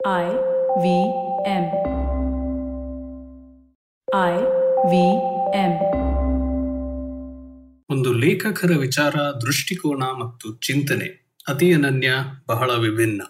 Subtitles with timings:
[0.00, 0.26] I
[0.80, 0.86] V
[1.46, 1.64] M.
[4.08, 4.34] I
[4.86, 4.94] V
[5.54, 5.72] M.
[7.90, 11.08] ಒಂದು ಲೇಖಕರ ವಿಚಾರ, ದೃಷ್ಟಿಕೋನ ಮತ್ತು ಚಿಂತನೆ
[11.48, 12.12] ಅತಿ ಅನನ್ಯ,
[12.48, 13.22] ಬಹಳ ವಿಭಿನ್ನ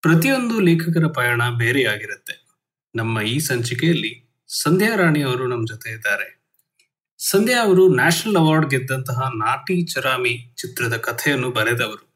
[0.00, 2.36] ಪ್ರತಿಯೊಂದು ಲೇಖಕರ ಪಯಣ ಬೇರೆಯಾಗಿರುತ್ತೆ
[2.96, 4.12] ನಮ್ಮ ಈ ಸಂಚಿಕೆಯಲ್ಲಿ
[4.48, 6.28] ಸಂಧ್ಯಾ ರಾಣಿ ಅವರು ನಮ್ಮ ಜೊತೆ ಇದ್ದಾರೆ
[7.18, 12.11] ಸಂಧ್ಯಾ ಅವರು ನ್ಯಾಷನಲ್ ಅವಾರ್ಡ್ ಗೆದ್ದಂತಹ ನಾಟಿ ಚರಾಮಿ ಚಿತ್ರದ ಕಥೆಯನ್ನು ಬರೆದವರು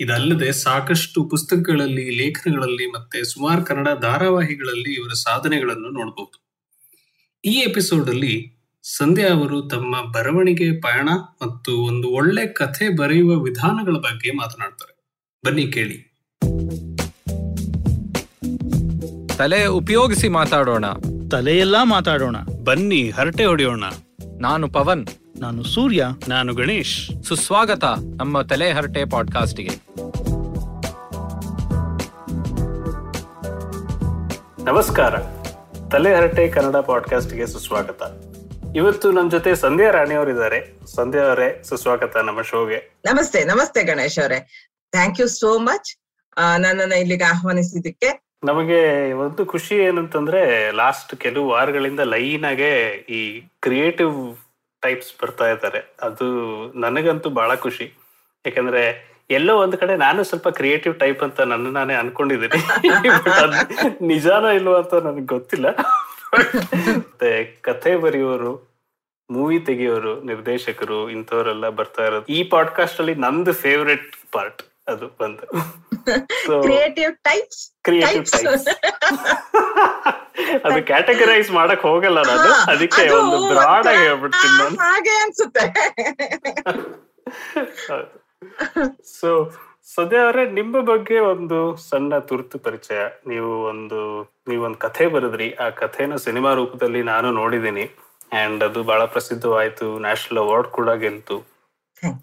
[0.00, 6.40] ಇದಲ್ಲದೆ ಸಾಕಷ್ಟು ಪುಸ್ತಕಗಳಲ್ಲಿ ಲೇಖನಗಳಲ್ಲಿ ಮತ್ತೆ ಸುಮಾರು ಕನ್ನಡ ಧಾರಾವಾಹಿಗಳಲ್ಲಿ ಇವರ ಸಾಧನೆಗಳನ್ನು ನೋಡಬಹುದು
[7.44, 11.08] ಈ ಎಪಿಸೋಡ್ ಅಲ್ಲಿ ಸಂಧ್ಯಾ ಅವರು ತಮ್ಮ ಬರವಣಿಗೆ ಪಯಣ
[11.42, 15.00] ಮತ್ತು ಒಂದು ಒಳ್ಳೆ ಕಥೆ ಬರೆಯುವ ವಿಧಾನಗಳ ಬಗ್ಗೆ ಮಾತನಾಡ್ತಾರೆ.
[15.46, 16.10] ಬನ್ನಿ ಕೇಳಿ.
[19.38, 20.84] ತಲೆ ಉಪಯೋಗಿಸಿ ಮಾತಾಡೋಣ.
[21.30, 22.36] ತಲೆಯೆಲ್ಲಾ ಮಾತಾಡೋಣ.
[22.64, 23.84] ಬನ್ನಿ ಹರಟೆ ಹೊಡೆಯೋಣ.
[24.38, 25.06] ನಾನು ಪವನ್.
[25.40, 26.06] ನಾನು ಸೂರ್ಯ.
[26.28, 27.22] ನಾನು ಗಣೇಶ್.
[27.22, 27.84] ಸುಸ್ವಾಗತ
[28.16, 29.70] ನಮ್ಮ ತಲೆ ಹರಟೆ ಪಾಡ್ಕಾಸ್ಟ್ಗೆ.
[34.64, 35.18] ನಮಸ್ಕಾರ.
[35.92, 38.02] ತಲೆ ಹರಟೆ ಕನ್ನಡ ಪಾಡ್ಕಾಸ್ಟ್ಗೆ ಸುಸ್ವಾಗತ.
[38.76, 40.78] ಇವತ್ತು ನಮ್ಮ ಜೊತೆ ಸಂಧ್ಯಾ ರಾಣಿ ಅವರಿದ್ದಾರೆ.
[40.94, 43.00] ಸಂಧ್ಯಾ ಅವರೇ ಸುಸ್ವಾಗತ ನಮ್ಮ ಶೋಗೆ.
[43.04, 44.46] ನಮಸ್ತೆ ನಮಸ್ತೆ ಗಣೇಶ್ ಅವರೇ.
[44.92, 45.98] ಥ್ಯಾಂಕ್ ಯು ಸೋ ಮಚ್
[46.58, 48.22] ನನ್ನನ್ನ ಇಲ್ಲಿಗೆ ಆಹ್ವಾನಿಸಿದ್ದಕ್ಕೆ.
[48.44, 54.36] ನಮಗೆ ಒಂದು ಖುಷಿ ಏನಂತಂದ್ರೆ ಲಾಸ್ಟ್ ಕೆಲವು ವಾರಗಳಿಂದ ಲೈನ್ ಆಗೇ ಈ ಕ್ರಿಯೇಟಿವ್
[54.82, 55.94] ಟೈಪ್ಸ್ ಬರ್ತಾ ಇದ್ದಾರೆ.
[56.02, 56.26] ಅದು
[56.80, 57.86] ನನಗಂತೂ ಬಹಳ ಖುಷಿ.
[58.46, 62.60] ಯಾಕಂದ್ರೆ ಎಲ್ಲೋ ಒಂದ್ ಕಡೆ ನಾನು ಸ್ವಲ್ಪ ಕ್ರಿಯೇಟಿವ್ ಟೈಪ್ ಅಂತ ನನ್ನ ನಾನೇ ಅನ್ಕೊಂಡಿದ್ದೀನಿ.
[64.06, 65.66] ನಿಜಾನ ಇಲ್ವ ಅಂತ ನನಗೆ ಗೊತ್ತಿಲ್ಲ.
[66.98, 68.70] ಮತ್ತೆ ಕಥೆ ಬರೆಯೋರು
[69.30, 72.26] ಮೂವಿ ತೆಗೆಯೋರು ನಿರ್ದೇಶಕರು ಇಂಥವರೆಲ್ಲ ಬರ್ತಾ ಇರೋದು.
[72.26, 75.46] ಈ ಪಾಡ್ಕಾಸ್ಟ್ ಅಲ್ಲಿ ನಂದು ಫೇವ್ರೆಟ್ ಪಾರ್ಟ್ ಅದು ಬಂದು.
[76.62, 78.68] ಕ್ರಿಯೇಟಿವ್ ಟೈಪ್ಸ್ ಕ್ರಿಯೇಟಿವ್ ಟೈಪ್ಸ್
[80.64, 82.72] ಅದು ಕ್ಯಾಟಗರೈಸ್ ಮಾಡಕ್ ಹೋಗಲ್ಲ ನಾನು.
[82.72, 84.76] ಅದಕ್ಕೆ ಒಂದು ಬ್ರಾಡ್ ಆಗಿ ಹೇಳ್ಬಿಡ್ತೀನಿ ನಾನು.
[84.76, 85.64] ಹಾಗೆ ಅನ್ಸುತ್ತೆ.
[89.20, 89.50] ಸೊ
[89.94, 92.98] ಸದ್ಯ ಅವರೇ ನಿಮ್ಮ ಬಗ್ಗೆ ಒಂದು ಸಣ್ಣ ತುರ್ತು ಪರಿಚಯ.
[93.26, 95.54] ನೀವು ಒಂದು ನೀವೊಂದು ಕಥೆ ಬರೆದ್ರಿ.
[95.54, 97.82] ಆ ಕಥೆನ ಸಿನಿಮಾ ರೂಪದಲ್ಲಿ ನಾನು ನೋಡಿದ್ದೀನಿ.
[98.32, 99.98] ಅಂಡ್ ಅದು ಬಹಳ ಪ್ರಸಿದ್ಧವಾಯ್ತು.
[99.98, 101.36] ನ್ಯಾಷನಲ್ ಅವಾರ್ಡ್ ಕೂಡ ಗೆಲ್ತು.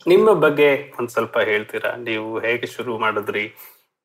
[0.08, 1.96] ನಿಮ್ಮ ಬಗ್ಗೆ ಒಂದ್ ಸ್ವಲ್ಪ ಹೇಳ್ತೀರಾ?
[1.96, 3.56] ನೀವು ಹೇಗೆ ಶುರು ಮಾಡಿದ್ರಿ?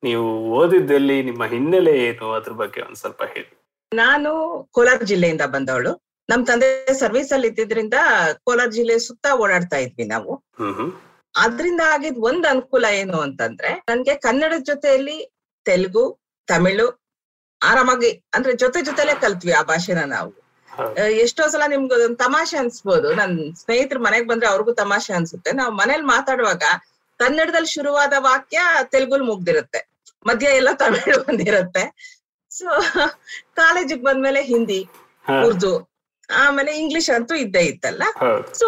[0.03, 2.31] ನೀವು ಓದಿದ್ದಲ್ಲಿ ನಿಮ್ಮ ಹಿನ್ನೆಲೆ ಏನು?
[2.31, 3.62] ಅದ್ರ ಬಗ್ಗೆ ಒಂದ್ ಸ್ವಲ್ಪ ಹೇಳಿ.
[3.93, 4.31] ನಾನು
[4.71, 5.91] ಕೋಲಾರ ಜಿಲ್ಲೆಯಿಂದ ಬಂದವಳು.
[6.29, 7.97] ನಮ್ ತಂದೆ ಸರ್ವಿಸ್ ಅಲ್ಲಿ ಇದ್ದಿದ್ರಿಂದ
[8.43, 10.33] ಕೋಲಾರ ಜಿಲ್ಲೆ ಸುತ್ತ ಓಡಾಡ್ತಾ ಇದ್ವಿ ನಾವು.
[11.35, 15.17] ಅದ್ರಿಂದ ಆಗಿದ್ ಒಂದ್ ಅನುಕೂಲ ಏನು ಅಂತಂದ್ರೆ ನನ್ಗೆ ಕನ್ನಡ ಜೊತೆಯಲ್ಲಿ
[15.65, 16.03] ತೆಲುಗು
[16.47, 16.87] ತಮಿಳು
[17.61, 20.31] ಆರಾಮಾಗಿ ಅಂದ್ರೆ ಜೊತೆ ಜೊತೆಲೆ ಕಲ್ತ್ವಿ ಆ ಭಾಷೆನ ನಾವು.
[21.21, 23.15] ಎಷ್ಟೋ ಸಲ ನಿಮ್ಗೆ ಅದೊಂದ್ ತಮಾಷೆ ಅನ್ಸ್ಬೋದು.
[23.15, 25.51] ನನ್ ಸ್ನೇಹಿತರು ಮನೆಗ್ ಬಂದ್ರೆ ಅವ್ರಿಗೂ ತಮಾಷೆ ಅನ್ಸುತ್ತೆ.
[25.51, 26.63] ನಾವು ಮನೇಲಿ ಮಾತಾಡುವಾಗ
[27.19, 28.59] ಕನ್ನಡದಲ್ಲಿ ಶುರುವಾದ ವಾಕ್ಯ
[28.91, 29.81] ತೆಲುಗುಲ್ ಮುಗ್ದಿರುತ್ತೆ.
[30.27, 31.83] ಮಧ್ಯ ಎಲ್ಲ ತಮಿಳು ಬಂದಿರುತ್ತೆ.
[32.53, 32.67] ಸೊ
[33.55, 34.79] ಕಾಲೇಜಿಗೆ ಬಂದ್ಮೇಲೆ ಹಿಂದಿ
[35.43, 35.73] ಉರ್ದು
[36.29, 38.03] ಆಮೇಲೆ ಇಂಗ್ಲಿಷ್ ಅಂತೂ ಇದ್ದೇ ಇತ್ತಲ್ಲ?
[38.53, 38.67] ಸೊ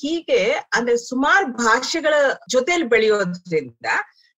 [0.00, 0.40] ಹೀಗೆ
[0.74, 2.14] ಅಂದ್ರೆ ಸುಮಾರು ಭಾಷೆಗಳ
[2.50, 3.88] ಜೊತೆಲಿ ಬೆಳೆಯೋದ್ರಿಂದ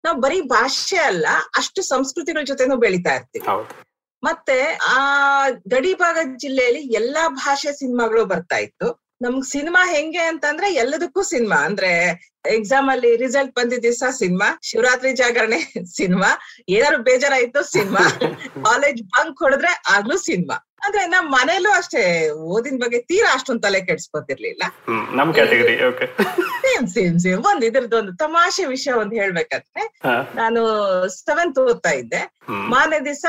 [0.05, 3.47] ನಾವು ಬರೀ ಭಾಷೆ ಅಲ್ಲ ಅಷ್ಟು ಸಂಸ್ಕೃತಿಗಳ ಜೊತೆನೂ ಬೆಳಿತಾ ಇರ್ತೀವಿ.
[4.23, 4.59] ಮತ್ತೆ
[4.91, 4.99] ಆ
[5.69, 8.89] ಗಡಿಭಾಗ ಜಿಲ್ಲೆಯಲ್ಲಿ ಎಲ್ಲಾ ಭಾಷೆ ಸಿನಿಮಾಗಳು ಬರ್ತಾ ಇತ್ತು.
[9.21, 11.59] ನಮ್ಗ್ ಸಿನಿಮಾ ಹೆಂಗೆ ಅಂತಂದ್ರೆ ಎಲ್ಲದಕ್ಕೂ ಸಿನಿಮಾ.
[11.69, 11.91] ಅಂದ್ರೆ
[12.57, 15.59] ಎಕ್ಸಾಮ್ ಅಲ್ಲಿ ರಿಸಲ್ಟ್ ಬಂದಿದ್ದ ದಿವಸ ಸಿನಿಮಾ ಶಿವರಾತ್ರಿ ಜಾಗರಣೆ
[15.99, 16.31] ಸಿನಿಮಾ
[16.69, 18.03] ಏನಾದ್ರು ಬೇಜಾರಾಯ್ತು ಸಿನಿಮಾ
[18.67, 20.57] ಕಾಲೇಜ್ ಬಂಕ್ ಹೊಡೆದ್ರೆ ಆಗ್ಲೂ ಸಿನಿಮಾ.
[20.87, 22.03] ಅಂದ್ರೆ ನಮ್ ಮನೇಲೂ ಅಷ್ಟೇ
[22.55, 24.63] ಓದಿನ ಬಗ್ಗೆ ತೀರಾ ಅಷ್ಟೊಂದ್ ತಲೆ ಕೆಡ್ಸ್ಕೊತಿರ್ಲಿಲ್ಲ.
[24.89, 25.35] ಒಂದ್
[26.65, 29.85] ಸೇಮ್ ಸೇಮ್ ಸೇಮ್ ಒಂದ್ ಇದ್ರದ್ದೊಂದು ತಮಾಷೆ ವಿಷಯ ಒಂದ್ ಹೇಳ್ಬೇಕಂದ್ರೆ
[30.35, 30.63] ನಾನು
[31.19, 32.23] ಸೆವೆಂತ್ ಓದ್ತಾ ಇದ್ದೆ.
[32.49, 33.27] ಮಾನೆ ಮಾರನೇ ದಿವಸ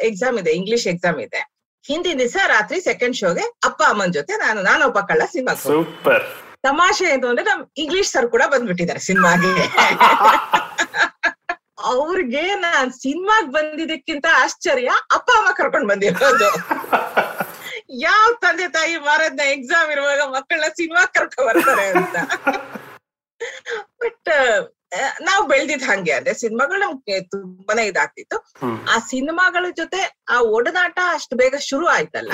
[0.00, 1.40] ಎಕ್ಸಾಮ್ ಇದೆ ಇಂಗ್ಲಿಷ್ ಎಕ್ಸಾಮ್ ಇದೆ.
[1.84, 6.26] ಹಿಂದಿನ ದಿವಸ ರಾತ್ರಿ ಸೆಕೆಂಡ್ ಶೋಗೆ ಅಪ್ಪ ಅಮ್ಮನ ಜೊತೆ ನಾನು ನಾನೊಬ್ಬ ಕಳ್ಳ ಸಿನಿಮಾ ಸೂಪರ್
[6.66, 9.52] ತಮಾಷೆ ಏನು ಅಂದ್ರೆ ನಮ್ ಇಂಗ್ಲಿಷ್ ಸರ್ ಕೂಡ ಬಂದ್ಬಿಟ್ಟಿದ್ದಾರೆ ಸಿನಿಮಾಗೆ.
[11.92, 16.48] ಅವ್ರಿಗೆ ನಾನ್ ಸಿನಿಮಾಗ್ ಬಂದಿದ್ದಕ್ಕಿಂತ ಆಶ್ಚರ್ಯ ಅಪ್ಪ ಅಮ್ಮ ಕರ್ಕೊಂಡ್ ಬಂದಿರೋದು.
[18.06, 22.16] ಯಾವ ತಂದೆ ತಾಯಿ ಮಾರದ್ನ ಎಕ್ಸಾಮ್ ಇರುವಾಗ ಮಕ್ಕಳನ್ನ ಸಿನಿಮಾ ಕರ್ಕೊಂಡ್ ಬರ್ತಾರೆ ಅಂತ.
[24.02, 24.30] ಬಟ್
[25.20, 26.12] ನಾವು ಬೆಳೆದಿದ್ ಹಂಗೆ.
[26.12, 28.38] ಅಂದ್ರೆ ಸಿನಿಮಾಗಳು ನಮ್ಗೆ ತುಂಬಾನೇ ಇದಾಗ್ತಿತ್ತು.
[28.90, 32.32] ಆ ಸಿನಿಮಾಗಳ ಜೊತೆ ಆ ಒಡನಾಟ ಅಷ್ಟು ಬೇಗ ಶುರು ಆಯ್ತಲ್ಲ.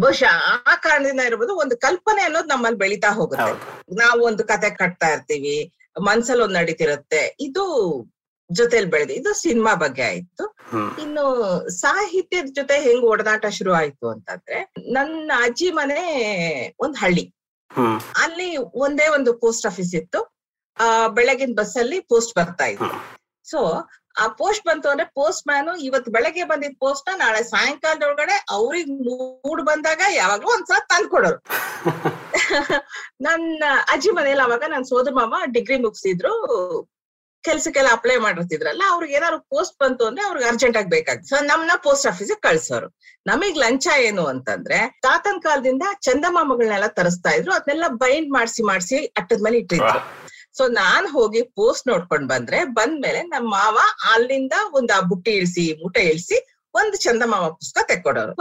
[0.00, 0.26] ಬಹುಶಃ
[0.66, 3.52] ಆ ಕಾರಣದಿಂದ ಇರ್ಬೋದು ಒಂದು ಕಲ್ಪನೆ ಅನ್ನೋದು ನಮ್ಮಲ್ಲಿ ಬೆಳೀತಾ ಹೋಗುತ್ತೆ.
[3.94, 7.36] ನಾವು ಒಂದು ಕತೆ ಕಟ್ತಾ ಇರ್ತೀವಿ ಮನ್ಸಲ್ಲಿ ಒಂದ್ ನಡೀತಿರುತ್ತೆ.
[7.40, 7.64] ಇದು
[8.52, 10.56] ಜೊತೆಲಿ ಬೆಳೆದು ಇದು ಸಿನಿಮಾ ಬಗ್ಗೆ ಆಯ್ತು.
[11.02, 11.24] ಇನ್ನು
[11.68, 16.00] ಸಾಹಿತ್ಯದ ಜೊತೆ ಹೆಂಗ್ ಒಡನಾಟ ಶುರು ಆಯ್ತು ಅಂತಂದ್ರೆ ನನ್ನ ಅಜ್ಜಿ ಮನೆ
[16.80, 17.34] ಒಂದ್ ಹಳ್ಳಿ.
[18.16, 20.35] ಅಲ್ಲಿ ಒಂದೇ ಒಂದು ಪೋಸ್ಟ್ ಆಫೀಸ್ ಇತ್ತು.
[20.76, 22.90] ಆ ಬೆಳಗಿನ ಬಸ್ಸಲ್ಲಿ ಪೋಸ್ಟ್ ಬರ್ತಾ ಇತ್ತು
[23.46, 23.60] ಸೊ
[24.16, 30.02] ಆ ಪೋಸ್ಟ್ ಬಂತು ಅಂದ್ರೆ ಪೋಸ್ಟ್ ಮ್ಯಾನು ಇವತ್ತು ಬೆಳಗ್ಗೆ ಬಂದಿದ್ ಪೋಸ್ಟ್ನ ನಾಳೆ ಸಾಯಂಕಾಲದೊಳಗಡೆ ಅವ್ರಿಗೆ ಮೂಡ್ ಬಂದಾಗ
[30.14, 31.40] ಯಾವಾಗ್ಲೂ ಒಂದ್ಸಲ ತಂದ್ಕೊಡೋರು
[33.26, 36.32] ನನ್ನ ಅಜ್ಜಿ ಮನೇಲಿ ಅವಾಗ ನನ್ ಸೋದರ ಮಾಮ ಡಿಗ್ರಿ ಮುಗಿಸಿದ್ರು.
[37.44, 41.28] ಕೆಲ್ಸಕ್ಕೆಲ್ಲ ಅಪ್ಲೈ ಮಾಡಿರ್ತಿದ್ರಲ್ಲ ಅವ್ರಿಗೆ ಏನಾದ್ರು ಪೋಸ್ಟ್ ಬಂತು ಅಂದ್ರೆ ಅವ್ರಿಗೆ ಅರ್ಜೆಂಟ್ ಆಗಿ ಬೇಕಾಗ್ತದೆ.
[41.32, 42.88] ಸೊ ನಮ್ನ ಪೋಸ್ಟ್ ಆಫೀಸ್ ಕಳ್ಸೋರು.
[43.26, 47.52] ನಮಗ್ ಲಂಚ ಏನು ಅಂತಂದ್ರೆ ತಾತನ್ ಕಾಲದಿಂದ ಚಂದಮಾಮಗಳನ್ನೆಲ್ಲ ತರಿಸ್ತಾ ಇದ್ರು.
[47.52, 50.00] ಅದನ್ನೆಲ್ಲ ಬೈಂಡ್ ಮಾಡಿಸಿ ಮಾಡಿಸಿ ಅಟ್ಟದ ಮೇಲೆ ಇಟ್ಟಿದ್ರು.
[50.56, 53.78] ಸೊ ನಾನ್ ಹೋಗಿ ಪೋಸ್ಟ್ ನೋಡ್ಕೊಂಡ್ ಬಂದ್ರೆ ಬಂದ್ಮೇಲೆ ನಮ್ಮ ಮಾವ
[54.14, 56.36] ಅಲ್ಲಿಂದ ಒಂದ್ ಆ ಬುಟ್ಟಿ ಇಳಿಸಿ, ಮೂಟೆ ಇಳಿಸಿ
[56.76, 58.34] ಒಂದು ಚಂದಮಾಮ ಪುಸ್ತಕ ತೆಕ್ಕೊಡೋರು.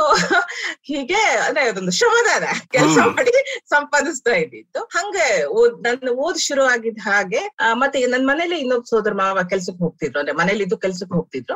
[0.84, 3.32] ಹೀಗೆ ಅಂದ್ರೆ ಅದೊಂದು ಶ್ರಮದಾನ ಕೆಲಸ ಮಾಡಿ
[3.70, 5.28] ಸಂಪಾದಿಸ್ತಾ ಇದ್ದಿತ್ತು ಹಂಗೆ
[5.60, 7.42] ಓದ್ ನನ್ನ ಓದ್ ಶುರು ಆಗಿದ್ ಹಾಗೆ
[7.74, 10.20] ಮತ್ತೆ ನನ್ ಮನೇಲಿ ಇನ್ನೊಬ್ ಸೋದರ ಮಾವ ಕೆಲ್ಸಕ್ಕೆ ಹೋಗ್ತಿದ್ರು.
[10.20, 11.56] ಅಂದ್ರೆ ಮನೇಲಿ ಇದ್ದು ಕೆಲ್ಸಕ್ಕೆ ಹೋಗ್ತಿದ್ರು.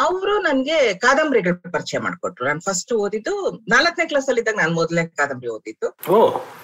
[0.00, 2.46] ಅವರು ನನ್ಗೆ ಕಾದಂಬರಿಗಳ ಪರಿಚಯ ಮಾಡ್ಕೊಟ್ರು.
[2.46, 3.34] ನಾನು ಫಸ್ಟ್ ಓದಿದ್ದು
[3.68, 5.88] ನಾಲ್ಕನೇ ಕ್ಲಾಸ್ ಅಲ್ಲಿ ಇದ್ದಾಗ ನಾನು ಮೊದಲನೇ ಕಾದಂಬರಿ ಓದಿದ್ದು.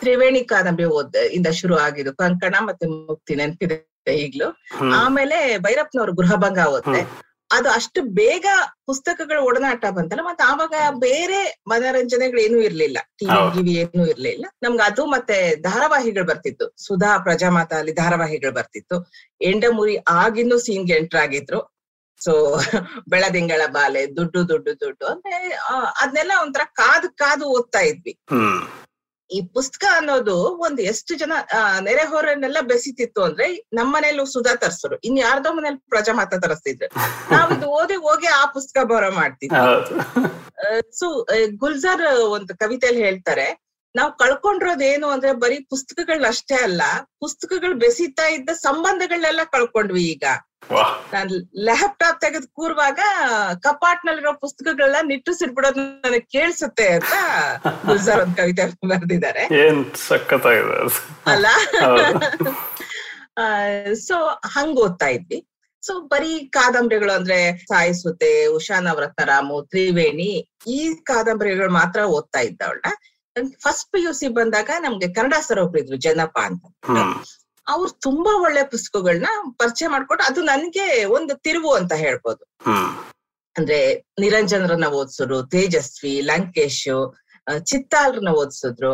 [0.00, 2.14] ತ್ರಿವೇಣಿ ಕಾದಂಬರಿ ಓದ್ ಇಂದ ಶುರು ಆಗಿದ್ದು.
[2.16, 3.76] ಕಂಕಣ ಮತ್ತೆ ಮುಕ್ತಿ ನೆನಪಿದೆ
[4.14, 4.48] ಈಗ್ಲೂ.
[4.94, 7.00] ಆಮೇಲೆ ಭೈರಪ್ಪನವ್ರ ಗೃಹಭಂಗ ಓದ್ದೆ.
[7.00, 7.25] ಹ್ಮ್.
[7.52, 8.46] ಅದು ಅಷ್ಟು ಬೇಗ
[8.86, 12.98] ಪುಸ್ತಕಗಳ ಒಡನಾಟ ಬಂತಲ್ಲ ಮತ್ತೆ ಆವಾಗ ಬೇರೆ ಮನರಂಜನೆಗಳು ಏನೂ ಇರ್ಲಿಲ್ಲ.
[13.18, 13.54] ಟಿವಿ.
[13.54, 14.46] ಟಿವಿ ಏನೂ ಇರ್ಲಿಲ್ಲ.
[14.62, 16.74] ನಮ್ಗೆ ಅದು ಮತ್ತೆ ಧಾರಾವಾಹಿಗಳು ಬರ್ತಿತ್ತು.
[16.76, 19.10] ಸುಧಾ ಪ್ರಜಾಮಾತ ಅಲ್ಲಿ ಧಾರಾವಾಹಿಗಳು ಬರ್ತಿತ್ತು.
[19.42, 21.76] ಎಂಡಮುರಿ ಆಗಿನ್ನೂ ಸೀನ್ಗೆ ಎಂಟರ್ ಆಗಿದ್ರು.
[22.24, 22.60] ಸೊ
[23.08, 25.06] ಬೆಳದಿಂಗಳ ಬಾಲೆ ದುಡ್ಡು ದುಡ್ಡು ದುಡ್ಡು.
[25.06, 28.18] ಅಂದ್ರೆ ಅದನ್ನೆಲ್ಲ ಅದ್ನೆಲ್ಲ ಒಂಥರ ಕಾದು ಕಾದು ಓದ್ತಾ ಇದ್ವಿ.
[28.30, 28.85] ಹ್ಮ್.
[29.30, 30.34] ಈ ಪುಸ್ತಕ ಅನ್ನೋದು
[30.66, 31.32] ಒಂದು ಎಷ್ಟು ಜನ
[31.80, 36.88] ನೆರೆಹೊರನ್ನೆಲ್ಲ ಬೆಸಿತಿತ್ತು ಅಂದ್ರೆ ನಮ್ಮ ಮನೇಲಿ ಸುಧಾ ತರಿಸ್ರು ಇನ್ ಯಾರ್ದೋ ಮನೇಲಿ ಪ್ರಜಾಮಾತ ತರಿಸ್ತಿದ್ರು.
[37.30, 39.60] ನಾವಿದು ಓದಿ ಹೋಗಿ ಆ ಪುಸ್ತಕ ಬರೋ ಮಾಡ್ತಿದ್ವಿ.
[40.98, 41.26] ಸೊ
[41.56, 43.65] ಗುಲ್ಜಾರ್ ಒಂದು ಕವಿತೆಯಲ್ಲಿ ಹೇಳ್ತಾರೆ
[43.96, 46.82] ನಾವು ಕಳ್ಕೊಂಡಿರೋದೇನು ಅಂದ್ರೆ ಬರೀ ಪುಸ್ತಕಗಳನ್ನ ಅಷ್ಟೇ ಅಲ್ಲ
[47.20, 50.24] ಪುಸ್ತಕಗಳು ಬೆಸಿತಾ ಇದ್ದ ಸಂಬಂಧಗಳನ್ನೆಲ್ಲ ಕಳ್ಕೊಂಡ್ವಿ ಈಗ.
[51.12, 53.00] ನಾನ್ ಲ್ಯಾಪ್ಟಾಪ್ ತೆಗೆದು ಕೂರುವಾಗ
[53.62, 57.14] ಕಪಾಟ್ನಲ್ಲಿರೋ ಪುಸ್ತಕಗಳನ್ನ ನಿಟ್ಟುಸಿರ್ಬಿಡೋದು ನನಗೆ ಕೇಳಿಸುತ್ತೆ ಅಂತ
[57.86, 59.44] ಗುಲ್ಜಾರ್ ಒಂದ್ ಕವಿತೆ ಬರೆದಿದ್ದಾರೆ.
[61.26, 61.46] ಅಲ್ಲ.
[63.94, 64.16] ಸೊ
[64.46, 65.38] ಹಂಗ ಓದ್ತಾ ಇದ್ವಿ.
[65.82, 70.30] ಸೊ ಬರೀ ಕಾದಂಬರಿಗಳು ಅಂದ್ರೆ ಸಾಯಿಸುತ್ತೆ ಉಷಾ ನವರತ್ನರಾಮು ತ್ರಿವೇಣಿ
[70.66, 72.80] ಈ ಕಾದಂಬರಿಗಳು ಮಾತ್ರ ಓದ್ತಾ ಇದ್ದವಳ
[73.64, 76.62] ಫಸ್ಟ್ ಪಿ ಯು ಸಿ ಬಂದಾಗ ನಮ್ಗೆ ಕನ್ನಡ ಸರ್ ಒಬ್ರು ಇದ್ರು ಜನಪ ಅಂತ.
[77.66, 79.28] ಅವ್ರು ತುಂಬಾ ಒಳ್ಳೆ ಪುಸ್ತಕಗಳನ್ನ
[79.58, 82.42] ಪರಿಚಯ ಮಾಡ್ಕೊಟ್ಟು ಅದು ನನ್ಗೆ ಒಂದು ತಿರುವು ಅಂತ ಹೇಳ್ಬೋದು.
[83.56, 83.78] ಅಂದ್ರೆ
[84.18, 86.82] ನಿರಂಜನರನ್ನ ಓದಿಸಿದ್ರು ತೇಜಸ್ವಿ ಲಂಕೇಶ್
[87.64, 88.92] ಚಿತ್ತಾಲ್ರನ್ನ ಓದಿಸಿದ್ರು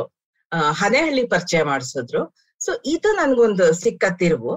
[0.80, 2.22] ಹನೆಹಳ್ಳಿ ಪರಿಚಯ ಮಾಡಿಸಿದ್ರು.
[2.60, 4.52] ಸೊ ಇದು ನನ್ಗೊಂದು ಸಿಕ್ಕ ತಿರುವು.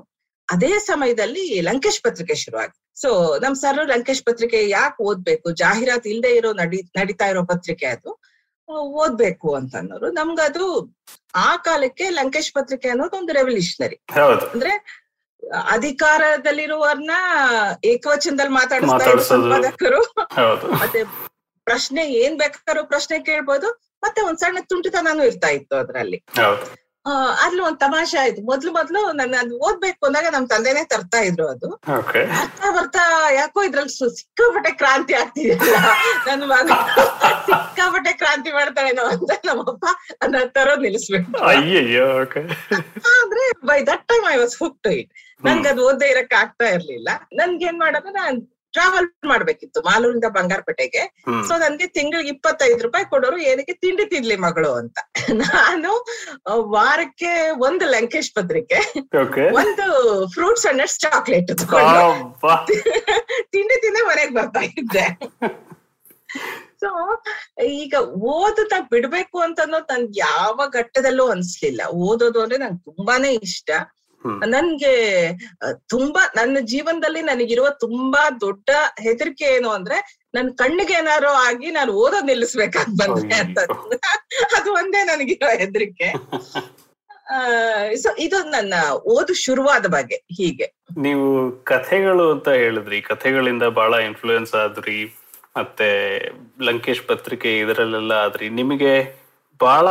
[0.50, 3.10] ಅದೇ ಸಮಯದಲ್ಲಿ ಲಂಕೇಶ್ ಪತ್ರಿಕೆ ಶುರು ಆಗಿ ಸೊ
[3.44, 5.48] ನಮ್ ಸರ್ ಲಂಕೇಶ್ ಪತ್ರಿಕೆ ಯಾಕೆ ಓದ್ಬೇಕು?
[5.62, 8.12] ಜಾಹೀರಾತ್ ಇಲ್ಲದೆ ಇರೋ ನಡಿ ನಡೀತಾ ಇರೋ ಪತ್ರಿಕೆ ಅದು.
[8.70, 10.96] ಓದ್ಬೇಕು ಅಂತ ಅನ್ನೋರು ನಮ್ಗದು
[11.36, 14.02] ಆ ಕಾಲಕ್ಕೆ ಲಂಕೇಶ್ ಪತ್ರಿಕೆ ಅನ್ನೋದು ಒಂದು ರೆವಲ್ಯೂಷನರಿ
[14.52, 14.72] ಅಂದ್ರೆ
[15.72, 17.12] ಅಧಿಕಾರದಲ್ಲಿರುವವ್ರನ್ನ
[17.84, 19.22] ಏಕವಚನದಲ್ಲಿ ಮಾತಾಡಿಸ್ತಾ.
[19.22, 20.02] ಸಂಪಾದಕರು.
[20.72, 21.04] ಮತ್ತೆ
[21.64, 23.72] ಪ್ರಶ್ನೆ ಏನ್ ಬೇಕಾದ್ರೂ ಪ್ರಶ್ನೆ ಕೇಳ್ಬೋದು.
[24.04, 26.26] ಮತ್ತೆ ಒಂದ್ ಸಣ್ಣ ತುಂಟಿತನೂ ಇರ್ತಾ ಇತ್ತು ಅದ್ರಲ್ಲಿ.
[27.46, 28.42] ಅಲ್ಲಿ ಒಂದ್ ತಮಾಷೆ ಆಯ್ತು.
[28.50, 31.70] ಮೊದ್ಲು ಮೊದ್ಲು ನನ್ನ ಅದು ಓದ್ಬೇಕು ಅಂದಾಗ ನಮ್ ತಂದೆನೆ ತರ್ತಾ ಇದ್ರು ಅದು.
[32.40, 33.04] ಬರ್ತಾ ಬರ್ತಾ
[33.40, 35.76] ಯಾಕೋ ಇದ್ರಲ್ಲಿ ಸಿಕ್ಕಾಪಟ್ಟೆ ಕ್ರಾಂತಿ ಆಗ್ತಿದೆಯಲ್ಲ.
[36.28, 36.68] ನನ್ನ ಮಗ
[37.50, 39.86] ಸಿಕ್ಕಾಪಟ್ಟೆ ಕ್ರಾಂತಿ ಮಾಡ್ತಾಳೇನೋ ಅಂತ ನಮ್ಮಪ್ಪ
[40.22, 41.32] ಅದನ್ನ ತರೋದ್ ನಿಲ್ಲಿಸ್ಬೇಕು.
[43.16, 45.12] ಆದ್ರೆ by that time I was hook to it
[45.42, 47.10] ನನ್ಗೆ ಅದು ಓದ್ದೇ ಇರಕ್ ಆಗ್ತಾ ಇರ್ಲಿಲ್ಲ.
[47.40, 48.38] ನನ್ಗೆ ಏನ್ ಮಾಡೋದು ನಾನ್
[48.76, 51.24] ಟ್ರಾವೆಲ್ ಮಾಡ್ಬೇಕಿತ್ತು ಮಾಲೂರಿಂದ ಬಂಗಾರಪೇಟೆಗೆ.
[51.48, 54.98] ಸೊ ನನ್ಗೆ ತಿಂಗಳಿಗೆ ಇಪ್ಪತ್ತೈದು ರೂಪಾಯಿ ಕೊಡೋರು ಏನಕ್ಕೆ ತಿಂಡಿ ತಿನ್ಲಿ ಮಗಳು ಅಂತ.
[55.44, 56.06] ನಾನು
[56.72, 59.06] ವಾರಕ್ಕೆ ಒಂದು ಲಂಕೇಶ್ ಪತ್ರಿಕೆ
[59.54, 59.84] ಒಂದು
[60.34, 61.52] ಫ್ರೂಟ್ಸ್ ಅಂಡ್ ನಟ್ಸ್ ಚಾಕ್ಲೇಟ್
[63.52, 65.20] ತಿಂಡಿ ತಿಂದೆ ಮನೆಗ್ ಬರ್ತಾ ಇದ್ದೆ.
[66.80, 67.20] ಸೊ
[67.64, 67.96] ಈಗ
[68.34, 71.82] ಓದನ್ನ ಬಿಡ್ಬೇಕು ಅಂತ ನನ್ಗೆ ಯಾವ ಘಟ್ಟದಲ್ಲೂ ಅನ್ಸ್ಲಿಲ್ಲ.
[71.92, 73.70] ಓದೋದು ಅಂದ್ರೆ ನಂಗೆ ತುಂಬಾನೇ ಇಷ್ಟ.
[74.24, 74.94] ನನ್ಗೆ
[75.90, 78.70] ತುಂಬಾ ನನ್ನ ಜೀವನದಲ್ಲಿ ನನಗಿರುವ ತುಂಬಾ ದೊಡ್ಡ
[79.00, 79.98] ಹೆದರಿಕೆ ಏನು ಅಂದ್ರೆ
[80.34, 83.60] ನನ್ ಕಣ್ಣಿಗೆ ಏನಾರು ಆಗಿ ನಾನು ಓದೋದ್ ನಿಲ್ಲಿಸ್ಬೇಕಾಗ್ ಬಂದ್ರೆ ಅಂತ.
[84.58, 86.10] ಅದು ಒಂದೇ ನನಗಿರೋ ಹೆದರಿಕೆ.
[87.96, 88.74] ಸೊ ಇದು ನನ್ನ
[89.06, 90.68] ಓದು ಶುರುವಾದ ಬಗ್ಗೆ ಹೀಗೆ.
[90.98, 91.28] ನೀವು
[91.64, 95.00] ಕಥೆಗಳು ಅಂತ ಹೇಳಿದ್ರಿ ಕಥೆಗಳಿಂದ ಬಹಳ ಇನ್ಫ್ಲೂಯೆನ್ಸ್ ಆದ್ರಿ
[95.58, 95.88] ಮತ್ತೆ
[96.62, 99.25] ಲಂಕೇಶ್ ಪತ್ರಿಕೆ ಇದರಲ್ಲೆಲ್ಲ ಆದ್ರಿ ನಿಮಗೆ
[99.60, 99.88] ಬಹಳ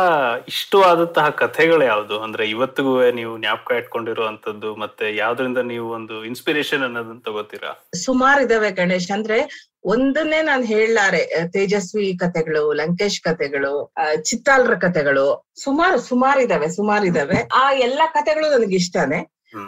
[0.47, 2.19] ಇಷ್ಟವಾದಂತಹ ಕಥೆಗಳು ಯಾವುದು?
[2.19, 7.89] ಅಂದ್ರೆ ಇವತ್ತಿಗೂ ನೀವು ಜ್ಞಾಪಕ ಇಟ್ಕೊಂಡಿರುವಂತದ್ದು ಮತ್ತೆ ಯಾವ್ದ್ರಿಂದ ನೀವು ಒಂದು ಇನ್ಸ್ಪಿರೇಷನ್ ಅನ್ನೋದನ್ನ ತಗೋತೀರಾ?
[7.95, 9.11] ಸುಮಾರು ಇದಾವೆ ಗಣೇಶ್.
[9.11, 9.37] ಅಂದ್ರೆ
[9.83, 15.45] ಒಂದನ್ನೇ ನಾನು ಹೇಳಲಾರೆ ತೇಜಸ್ವಿ ಕಥೆಗಳು ಲಂಕೇಶ್ ಕಥೆಗಳು ಅಹ್, ಚಿತ್ತಾಲ್ರ ಕಥೆಗಳು.
[15.63, 17.47] ಸುಮಾರು ಸುಮಾರು ಇದಾವೆ ಸುಮಾರು ಇದಾವೆ.
[17.53, 19.21] ಆ ಎಲ್ಲಾ ಕಥೆಗಳು ನನಗೆ ಇಷ್ಟನೇ.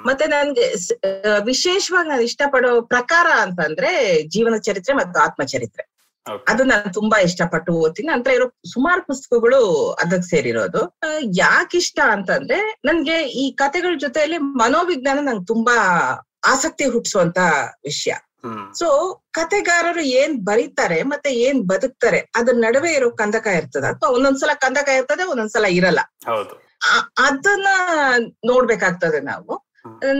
[0.05, 0.65] ಮತ್ತೆ ನನ್ಗೆ
[1.45, 3.91] ವಿಶೇಷವಾಗಿ ನಾನು ಇಷ್ಟಪಡೋ ಪ್ರಕಾರ ಅಂತಂದ್ರೆ
[4.27, 5.96] ಜೀವನ ಚರಿತ್ರೆ ಮತ್ತು ಆತ್ಮಚರಿತ್ರೆ.
[6.51, 8.07] ಅದು ನಾನು ತುಂಬಾ ಇಷ್ಟಪಟ್ಟು ಓದ್ತೀನಿ.
[8.07, 9.59] ನಂತರ ಇರೋ ಸುಮಾರು ಪುಸ್ತಕಗಳು
[10.03, 10.81] ಅದಕ್ ಸೇರಿರೋದು.
[11.35, 15.75] ಯಾಕೆ ಇಷ್ಟ ಅಂತಂದ್ರೆ ನನ್ಗೆ ಈ ಕಥೆಗಳ ಜೊತೆಯಲ್ಲಿ ಮನೋವಿಜ್ಞಾನ ನಂಗೆ ತುಂಬಾ
[16.45, 17.39] ಆಸಕ್ತಿ ಹುಟ್ಟಿಸುವಂತ
[17.83, 18.13] ವಿಷಯ.
[18.79, 18.87] ಸೊ
[19.33, 25.23] ಕತೆಗಾರರು ಏನ್ ಬರೀತಾರೆ ಮತ್ತೆ ಏನ್ ಬದುಕ್ತಾರೆ ಅದ್ರ ನಡುವೆ ಇರೋ ಕಂದಕ ಇರ್ತದ ಅಥವಾ ಒಂದೊಂದ್ಸಲ ಕಂದಕ ಇರ್ತದೆ
[25.23, 26.01] ಒಂದೊಂದ್ಸಲ ಇರಲ್ಲ.
[27.27, 27.67] ಅದನ್ನ
[28.45, 29.53] ನೋಡ್ಬೇಕಾಗ್ತದೆ ನಾವು.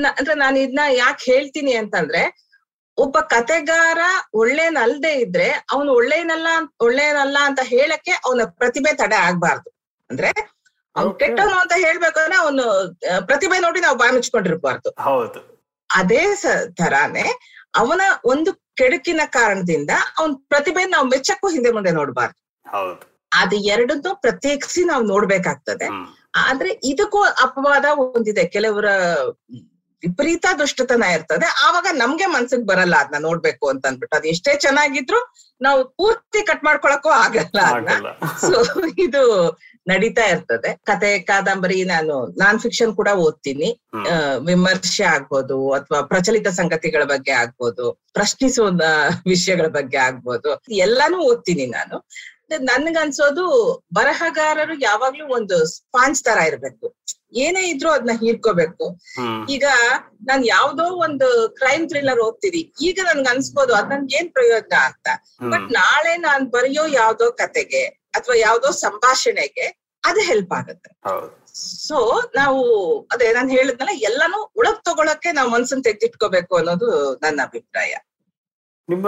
[0.09, 2.21] ಅಂದ್ರೆ ನಾನು ಇದನ್ನ ಯಾಕೆ ಹೇಳ್ತೀನಿ ಅಂತಂದ್ರೆ
[2.97, 3.97] ಒಬ್ಬ ಕತೆಗಾರ
[4.33, 6.47] ಒಳ್ಳೇನಲ್ದೆ ಇದ್ರೆ ಅವನು ಒಳ್ಳೇನಲ್ಲ
[6.81, 9.69] ಒಳ್ಳೇನಲ್ಲ ಅಂತ ಹೇಳಕ್ಕೆ ಅವನ ಪ್ರತಿಭೆ ತಡೆ ಆಗ್ಬಾರ್ದು.
[10.09, 10.29] ಅಂದ್ರೆ
[10.95, 11.13] ಅವ್ನು.
[11.13, 12.63] ಕೆಟ್ಟವನು ಅಂತ ಹೇಳ್ಬೇಕು ಅಂದ್ರೆ ಅವನು
[13.25, 14.89] ಪ್ರತಿಭೆ ನೋಡಿ ನಾವು ಬಾಯಿ ಮುಚ್ಕೊಂಡಿರ್ಬಾರ್ದು.
[15.01, 15.39] ಹೌದು.
[15.89, 16.23] ಅದೇ
[16.77, 17.27] ತರಾನೇ
[17.75, 19.89] ಅವನ ಒಂದು ಕೆಡುಕಿನ ಕಾರಣದಿಂದ
[20.19, 22.39] ಅವನ್ ಪ್ರತಿಭೆ ನಾವು ಮೆಚ್ಚಕ್ಕೂ ಹಿಂದೆ ಮುಂದೆ ನೋಡ್ಬಾರ್ದು.
[22.69, 23.03] ಹೌದು.
[23.33, 25.87] ಅದು ಎರಡನ್ನೂ ಪ್ರತ್ಯೇಕಿಸಿ ನಾವು ನೋಡ್ಬೇಕಾಗ್ತದೆ.
[26.35, 28.47] ಆದ್ರೆ ಇದಕ್ಕೂ ಅಪವಾದ ಒಂದಿದೆ.
[28.47, 28.87] ಕೆಲವರ
[30.07, 31.47] ವಿಪರೀತ ದುಷ್ಟತನ ಇರ್ತದೆ.
[31.67, 35.19] ಆವಾಗ ನಮ್ಗೆ ಮನ್ಸಿಗೆ ಬರಲ್ಲ ಅದನ್ನ ನೋಡ್ಬೇಕು ಅಂತ ಅನ್ಬಿಟ್ಟು ಅದು ಎಷ್ಟೇ ಚೆನ್ನಾಗಿದ್ರು
[35.65, 38.09] ನಾವು ಪೂರ್ತಿ ಕಟ್ ಮಾಡ್ಕೊಳಕ್ಕೂ ಆಗಲ್ಲ ಅದನ್ನ
[38.47, 38.57] ಸೊ
[39.05, 39.23] ಇದು
[39.91, 40.69] ನಡೀತಾ ಇರ್ತದೆ.
[40.89, 43.69] ಕತೆ ಕಾದಂಬರಿ ನಾನು ನಾನ್ ಫಿಕ್ಷನ್ ಕೂಡ ಓದ್ತೀನಿ.
[44.49, 47.85] ವಿಮರ್ಶೆ ಆಗ್ಬೋದು ಅಥವಾ ಪ್ರಚಲಿತ ಸಂಗತಿಗಳ ಬಗ್ಗೆ ಆಗ್ಬೋದು
[48.17, 48.67] ಪ್ರಶ್ನಿಸುವ
[49.33, 50.51] ವಿಷಯಗಳ ಬಗ್ಗೆ ಆಗ್ಬೋದು.
[50.87, 51.97] ಎಲ್ಲಾನು ಓದ್ತೀನಿ ನಾನು.
[52.69, 53.45] ನನ್ಗನ್ಸೋದು
[53.95, 56.87] ಬರಹಗಾರರು ಯಾವಾಗ್ಲೂ ಒಂದು ಸ್ಪಾಂಜ್ ತರ ಇರ್ಬೇಕು.
[57.33, 58.85] ಏನೇ ಇದ್ರೂ ಅದನ್ನ ಹೀರ್ಕೋಬೇಕು.
[59.49, 59.65] ಈಗ
[60.23, 62.71] ನಾನ್ ಯಾವ್ದೋ ಒಂದು ಕ್ರೈಮ್ ಥ್ರಿಲ್ಲರ್ ಓದ್ತೀನಿ.
[62.81, 65.07] ಈಗ ನನ್ಗೆ ಅನ್ಸ್ಬೋದು ಅದ್ ನನ್ಗೆ ಏನ್ ಪ್ರಯೋಜನ ಅಂತ.
[65.49, 67.83] ಬಟ್ ನಾಳೆ ನಾನ್ ಬರೆಯೋ ಯಾವ್ದೋ ಕತೆಗೆ
[68.15, 69.67] ಅಥವಾ ಯಾವ್ದೋ ಸಂಭಾಷಣೆಗೆ
[70.03, 70.89] ಅದು ಹೆಲ್ಪ್ ಆಗುತ್ತೆ.
[71.09, 71.29] ಹೌದು.
[71.87, 71.99] ಸೊ
[72.35, 72.59] ನಾವು
[73.11, 76.89] ಅದೇ ನಾನು ಹೇಳಿದ್ನಲ್ಲ ಎಲ್ಲಾನು ಉಳಕ್ ತಗೊಳಕ್ಕೆ ನಾವು ಮನ್ಸನ್ ತೆಗೆದಿಟ್ಕೋಬೇಕು ಅನ್ನೋದು
[77.23, 77.93] ನನ್ನ ಅಭಿಪ್ರಾಯ.
[78.89, 79.07] ನಿಮ್ಮ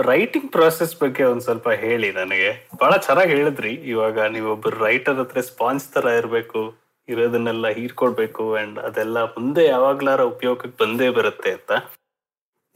[0.00, 2.50] ರೈಟಿಂಗ್ ಪ್ರೋಸೆಸ್ ಬಗ್ಗೆ ಒಂದ್ ಸ್ವಲ್ಪ ಹೇಳಿ ನನಗೆ.
[2.76, 3.72] ಬಹಳ ಚೆನ್ನಾಗಿ ಹೇಳಿದ್ರಿ.
[3.72, 6.62] ಇವಾಗ ನೀವು ಒಬ್ಬರು ರೈಟರ್ ಹತ್ರ ಸ್ಪಾನ್ಸ್ ತರ ಇರ್ಬೇಕು.
[7.08, 11.70] ಇರೋದನ್ನೆಲ್ಲ ಹೀರ್ಕೊಳ್ಬೇಕು ಅಂಡ್ ಅದೆಲ್ಲ ಮುಂದೆ ಯಾವಾಗ್ಲಾರ ಉಪಯೋಗಕ್ಕೆ ಬಂದೇ ಬರುತ್ತೆ ಅಂತ.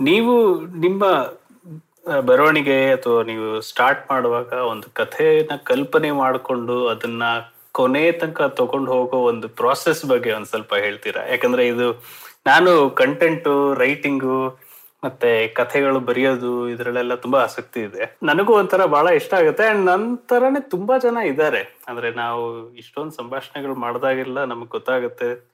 [0.00, 0.34] ನೀವು
[0.78, 1.02] ನಿಮ್ಮ
[2.28, 7.24] ಬರವಣಿಗೆ ಅಥವಾ ನೀವು ಸ್ಟಾರ್ಟ್ ಮಾಡುವಾಗ ಒಂದು ಕಥೆನ ಕಲ್ಪನೆ ಮಾಡಿಕೊಂಡು ಅದನ್ನ
[7.72, 11.22] ಕೊನೆ ತನಕ ತಗೊಂಡು ಹೋಗೋ ಒಂದು ಪ್ರಾಸೆಸ್ ಬಗ್ಗೆ ಒಂದ್ ಸ್ವಲ್ಪ ಹೇಳ್ತೀರಾ?
[11.30, 11.86] ಯಾಕಂದ್ರೆ ಇದು
[12.46, 14.36] ನಾನು ಕಂಟೆಂಟು ರೈಟಿಂಗು
[15.04, 18.18] ಮತ್ತೆ ಕಥೆಗಳು ಬರೆಯೋದು ಇದ್ರಲ್ಲೆಲ್ಲ ತುಂಬಾ ಆಸಕ್ತಿ ಇದೆ.
[18.22, 19.66] ನನಗೂ ಒಂಥರ ಬಹಳ ಇಷ್ಟ ಆಗುತ್ತೆ.
[19.66, 21.80] ಅಂಡ್ ನಂತರನೇ ತುಂಬಾ ಜನ ಇದ್ದಾರೆ.
[21.88, 25.48] ಅಂದ್ರೆ ನಾವು ಇಷ್ಟೊಂದು ಸಂಭಾಷಣೆಗಳು ಮಾಡಿದಾಗೆಲ್ಲ ನಮಗ್ ಗೊತ್ತಾಗುತ್ತೆ.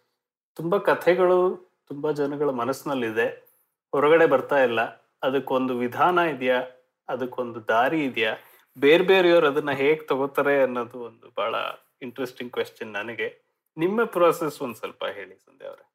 [0.55, 3.49] ತುಂಬಾ ಕಥೆಗಳು ತುಂಬಾ ಜನಗಳ ಮನಸ್ಸಿನಲ್ಲಿದೆ.
[3.93, 4.81] ಹೊರಗಡೆ ಬರ್ತಾ ಇಲ್ಲ.
[5.23, 6.63] ಅದಕ್ಕೊಂದು ವಿಧಾನ ಇದೆಯಾ?
[7.09, 8.37] ಅದಕ್ಕೊಂದು ದಾರಿ ಇದೆಯಾ?
[8.79, 11.55] ಬೇರೆ ಬೇರೆಯವ್ರು ಅದನ್ನ ಹೇಗ್ ತಗೋತಾರೆ ಅನ್ನೋದು ಒಂದು ಬಹಳ
[12.03, 13.49] ಇಂಟ್ರೆಸ್ಟಿಂಗ್ ಕ್ವೆಶನ್ ನನಗೆ.
[13.77, 15.89] ನಿಮ್ಮ ಪ್ರೋಸೆಸ್ ಒಂದ್ ಸ್ವಲ್ಪ ಹೇಳಿ ಸಂಧ್ಯಾ ಅವ್ರೆ.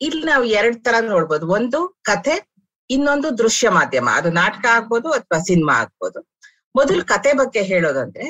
[0.00, 1.46] ಇಲ್ಲಿ ನಾವು ಎರಡ್ ತರ ನೋಡ್ಬೋದು.
[1.46, 2.49] ಒಂದು ಕತೆ
[2.90, 6.20] ಇನ್ನೊಂದು ದೃಶ್ಯ ಮಾಧ್ಯಮ ಅದು ನಾಟಕ ಆಗ್ಬೋದು ಅಥವಾ ಸಿನಿಮಾ ಆಗ್ಬೋದು.
[6.74, 8.26] ಮೊದಲು ಕತೆ ಬಗ್ಗೆ ಹೇಳೋದಂದ್ರೆ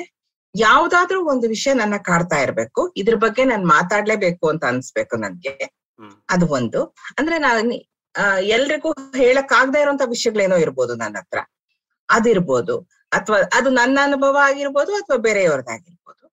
[0.55, 5.53] ಯಾವ್ದಾದ್ರೂ ಒಂದು ವಿಷಯ ನನ್ನ ಕಾಡ್ತಾ ಇರ್ಬೇಕು ಇದ್ರ ಬಗ್ಗೆ ನಾನು ಮಾತಾಡ್ಲೇಬೇಕು ಅಂತ ಅನ್ಸ್ಬೇಕು ನನ್ಗೆ.
[6.29, 6.79] ಅದು ಒಂದು.
[7.19, 7.59] ಅಂದ್ರೆ ನಾನು
[8.55, 11.39] ಎಲ್ರಿಗೂ ಹೇಳಕ್ ಆಗದೆ ಇರುವಂತ ವಿಷಯಗಳೇನೋ ಇರ್ಬೋದು ನನ್ನ ಹತ್ರ.
[12.09, 12.75] ಅದಿರ್ಬೋದು
[13.11, 16.23] ಅಥವಾ ಅದು ನನ್ನ ಅನುಭವ ಆಗಿರ್ಬೋದು ಅಥವಾ ಬೇರೆಯವ್ರದ್ದಾಗಿರ್ಬೋದು.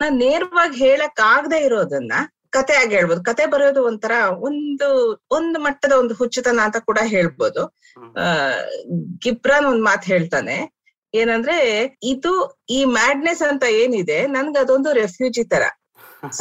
[0.00, 2.12] ನಾನ್ ನೇರವಾಗಿ ಹೇಳಕ್ ಆಗದೆ ಇರೋದನ್ನ
[2.56, 3.20] ಕತೆ ಆಗಿ ಹೇಳ್ಬೋದು.
[3.22, 4.14] ಕತೆ ಬರೆಯೋದು ಒಂಥರ
[4.48, 4.88] ಒಂದು
[5.30, 7.62] ಒಂದು ಮಟ್ಟದ ಒಂದು ಹುಚ್ಚುತನ ಅಂತ ಕೂಡ ಹೇಳ್ಬೋದು.
[8.22, 8.24] ಆ
[9.24, 10.56] ಗಿಬ್ರಾನ್ ಒಂದ್ ಮಾತು ಹೇಳ್ತಾನೆ.
[11.14, 11.56] ಏನಂದ್ರೆ
[12.04, 12.32] ಇದು
[12.70, 15.64] ಈ ಮ್ಯಾಡ್ನೆಸ್ ಅಂತ ಏನಿದೆ ನನ್ಗೆ ಅದೊಂದು ರೆಫ್ಯೂಜಿ ತರ.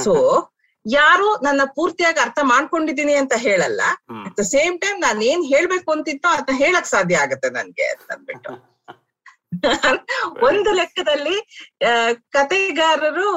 [0.02, 0.14] ಸೊ
[0.86, 3.82] ಯಾರು ನನ್ನ ಪೂರ್ತಿಯಾಗಿ ಅರ್ಥ ಮಾಡ್ಕೊಂಡಿದ್ದೀನಿ ಅಂತ ಹೇಳಲ್ಲ.
[4.26, 8.52] ಅಟ್ ದ ಸೇಮ್ ಟೈಮ್ ನಾನು ಏನ್ ಹೇಳ್ಬೇಕು ಅಂತಿತ್ತೋ ಅದನ್ನ ಹೇಳಕ್ ಸಾಧ್ಯ ಆಗತ್ತೆ ನನ್ಗೆ ಅಂತ ಅಂದ್ಬಿಟ್ಟು.
[10.48, 11.36] ಒಂದು ಲೆಕ್ಕದಲ್ಲಿ
[12.32, 13.32] ಕತೆಗಾರರು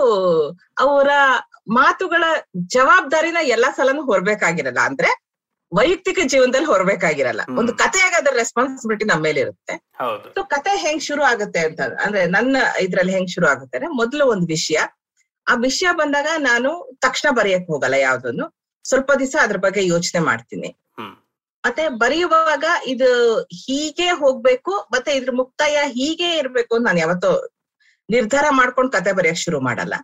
[0.78, 1.10] ಅವರ
[1.66, 2.24] ಮಾತುಗಳ
[2.66, 4.78] ಜವಾಬ್ದಾರಿನ ಎಲ್ಲಾ ಸಲನು ಹೊರಬೇಕಾಗಿರಲ್ಲ.
[4.78, 5.26] ಅಂದ್ರೆ
[5.72, 7.40] ವೈಯಕ್ತಿಕ ಜೀವನದಲ್ಲಿ ಹೊರಬೇಕಾಗಿರಲ್ಲ.
[7.58, 9.74] ಒಂದು ಕತೆಯಾಗ ಅದ್ರ ರೆಸ್ಪಾನ್ಸಿಬಿಲಿಟಿ ನಮ್ಮ ಮೇಲೆ ಇರುತ್ತೆ.
[10.34, 14.46] ಸೊ ಕತೆ ಹೆಂಗ್ ಶುರು ಆಗುತ್ತೆ ಅಂತ ಅಂದ್ರೆ ನನ್ನ ಇದ್ರಲ್ಲಿ ಹೆಂಗ್ ಶುರು ಆಗುತ್ತೆ ಅಂದ್ರೆ ಮೊದಲು ಒಂದು
[14.46, 14.76] ವಿಷಯ.
[15.48, 18.56] ಆ ವಿಷಯ ಬಂದಾಗ ನಾನು ತಕ್ಷಣ ಬರೆಯಕ್ ಹೋಗಲ್ಲ ಯಾವ್ದನ್ನು.
[18.84, 20.68] ಸ್ವಲ್ಪ ದಿವಸ ಅದ್ರ ಬಗ್ಗೆ ಯೋಚನೆ ಮಾಡ್ತೀನಿ.
[21.66, 27.46] ಮತ್ತೆ ಬರೆಯುವಾಗ ಇದು ಹೀಗೆ ಹೋಗ್ಬೇಕು ಮತ್ತೆ ಇದ್ರ ಮುಕ್ತಾಯ ಹೀಗೆ ಇರ್ಬೇಕು ಅಂತ ನಾನು ಯಾವತ್ತೋ
[28.10, 29.94] ನಿರ್ಧಾರ ಮಾಡ್ಕೊಂಡು ಕತೆ ಬರೆಯಕ್ ಶುರು ಮಾಡಲ್ಲ.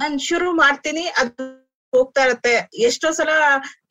[0.00, 1.44] ನಾನ್ ಶುರು ಮಾಡ್ತೀನಿ ಅದು
[1.92, 2.52] ಹೋಗ್ತಾ ಇರತ್ತೆ.
[2.88, 3.30] ಎಷ್ಟೋ ಸಲ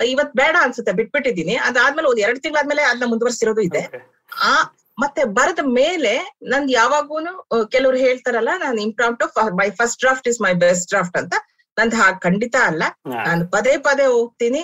[0.06, 3.82] ಇವತ್ ಬೇಡ ಅನ್ಸುತ್ತೆ ಬಿಟ್ಬಿಟ್ಟಿದೀನಿ ಅದಾದ್ಮೇಲೆ ಒಂದ್ ಎರಡ್ ತಿಂಗಳಾದ್ಮೇಲೆ ಅದನ್ನ ಮುಂದುವರ್ಸಿರೋದು ಇದೆ.
[4.50, 4.52] ಆ
[4.98, 6.14] ಮತ್ತೆ ಬರದ ಮೇಲೆ
[6.52, 7.34] ನಂದ್ ಯಾವಾಗೂನು
[7.66, 9.26] ಕೆಲವ್ರು ಹೇಳ್ತಾರಲ್ಲ ನಾನು impromptu
[9.62, 11.36] my first draft is my best draft ಅಂತ.
[11.78, 12.84] ನಂದ್ ಹಾಗ್ ಖಂಡಿತ ಅಲ್ಲ.
[13.28, 14.62] ನಾನು ಪದೇ ಪದೇ ಹೋಗ್ತೀನಿ.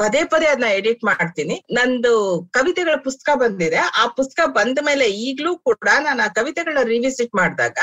[0.00, 1.56] ಪದೇ ಪದೇ ಅದನ್ನ ಎಡಿಟ್ ಮಾಡ್ತೀನಿ.
[1.78, 2.12] ನಂದು
[2.56, 3.80] ಕವಿತೆಗಳ ಪುಸ್ತಕ ಬಂದಿದೆ.
[4.00, 7.78] ಆ ಪುಸ್ತಕ ಬಂದ ಮೇಲೆ ಈಗ್ಲೂ ಕೂಡ ನಾನು ಆ ಕವಿತೆಗಳ ರಿವಿಸಿಟ್ ಮಾಡಿದಾಗ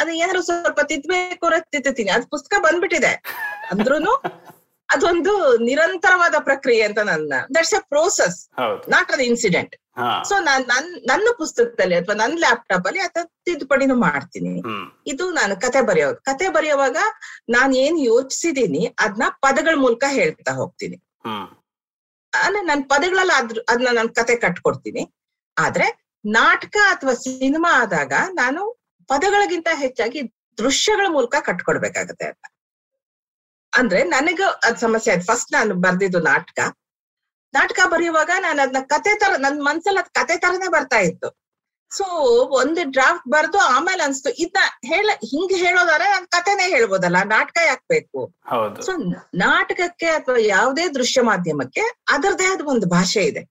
[0.00, 3.14] ಅದ ಏನಾದ್ರು ಸ್ವಲ್ಪ ತಿದ್ಬೇಕು ತಿದ್ದುತ್ತೀನಿ ಅದ್ ಪುಸ್ತಕ ಬಂದ್ಬಿಟ್ಟಿದೆ.
[3.72, 4.14] ಅಂದ್ರೂನು
[4.88, 5.32] ಅದೊಂದು
[5.68, 8.38] ನಿರಂತರವಾದ ಪ್ರಕ್ರಿಯೆ ಅಂತ ನನ್ನ that's a process
[8.94, 9.74] not an incident
[10.28, 14.54] so ನಾನ್ ನನ್ ನನ್ನ ಪುಸ್ತಕದಲ್ಲಿ ಅಥವಾ ನನ್ನ ಲ್ಯಾಪ್ಟಾಪ್ ಅಲ್ಲಿ ಅದ ತಿದ್ದುಪಡಿನೂ ಮಾಡ್ತೀನಿ.
[15.12, 16.18] ಇದು ನಾನು ಕತೆ ಬರೆಯೋದು.
[16.30, 16.98] ಕತೆ ಬರೆಯುವಾಗ
[17.56, 20.96] ನಾನು ಏನ್ ಯೋಚಿಸಿದೀನಿ ಅದನ್ನ ಪದಗಳ ಮೂಲಕ ಹೇಳ್ತಾ ಹೋಗ್ತೀನಿ.
[22.32, 25.14] ಅಂದ್ರೆ ನನ್ ಪದಗಳಲ್ಲಿ ಅದ್ರ ಅದನ್ನ ನಾನು ಕತೆ ಕಟ್ಕೊಡ್ತೀನಿ.
[25.58, 30.22] ಆದ್ರೆ ನಾಟಕ ಅಥವಾ ಸಿನಿಮಾ ಆದಾಗ ನಾನು ಪದಗಳಿಗಿಂತ ಹೆಚ್ಚಾಗಿ
[30.58, 32.46] ದೃಶ್ಯಗಳ ಮೂಲಕ ಕಟ್ಕೊಡ್ಬೇಕಾಗತ್ತೆ ಅಂತ.
[33.76, 35.26] ಅಂದ್ರೆ ನನಗ ಅದ್ ಸಮಸ್ಯೆ ಆಯ್ತು.
[35.26, 36.58] ಫಸ್ಟ್ ನಾನು ಬರ್ದಿದ್ದು ನಾಟಕ.
[37.54, 41.43] ನಾಟಕ ಬರೆಯುವಾಗ ನಾನು ಅದನ್ನ ಕತೆ ತರ, ನನ್ ಮನ್ಸಲ್ಲಿ ಅದ್ ಕತೆ ತರನೇ ಬರ್ತಾ ಇತ್ತು.
[41.96, 42.04] ಸೊ
[42.60, 44.30] ಒಂದು ಡ್ರಾಫ್ಟ್ ಬರ್ದು ಆಮೇಲೆ ಅನ್ಸ್ತು.
[44.44, 48.20] ಇದನ್ನ ಹೇಳ ಹಿಂಗ್ ಹೇಳೋದಾದ್ರೆ ನನ್ ಕಥೆನೇ ಹೇಳ್ಬೋದಲ್ಲ ನಾಟಕ ಯಾಕಬೇಕು
[48.86, 48.92] ಸೊ
[49.34, 53.42] ನಾಟಕಕ್ಕೆ ಅಥವಾ ಯಾವುದೇ ದೃಶ್ಯ ಮಾಧ್ಯಮಕ್ಕೆ ಅದರದೇ ಆದ ಒಂದು ಭಾಷೆ ಇದೆ.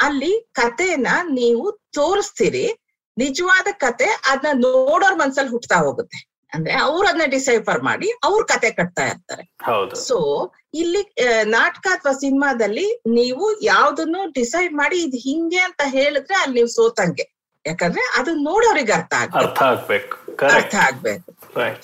[0.00, 2.66] ಅಲ್ಲಿ ಕಥೆನ ನೀವು ತೋರಿಸ್ತೀರಿ
[3.16, 6.18] ನಿಜವಾದ ಕತೆ ಅದನ್ನ ನೋಡೋರ್ ಮನ್ಸಲ್ಲಿ ಹುಟ್ತಾ ಹೋಗುತ್ತೆ.
[6.54, 9.44] ಅಂದ್ರೆ ಅವ್ರು ಅದನ್ನ ಡಿಸೈಫರ್ ಮಾಡಿ ಅವ್ರ ಕತೆ ಕಟ್ತಾ ಇರ್ತಾರೆ.
[10.08, 10.18] ಸೊ
[10.74, 11.02] ಇಲ್ಲಿ
[11.56, 12.86] ನಾಟಕ ಅಥವಾ ಸಿನಿಮಾದಲ್ಲಿ
[13.18, 17.26] ನೀವು ಯಾವ್ದನ್ನು ಡಿಸೈಡ್ ಮಾಡಿ ಇದು ಹಿಂಗೆ ಅಂತ ಹೇಳಿದ್ರೆ ಅಲ್ಲಿ ನೀವು ಸೋತಂಗೆ.
[17.64, 19.38] ಯಾಕಂದ್ರೆ ಅದು ನೋಡೋರಿಗೆ ಅರ್ಥ ಆಗ್ಬೇಕು.
[20.56, 21.28] ಅರ್ಥ ಆಗ್ಬೇಕು.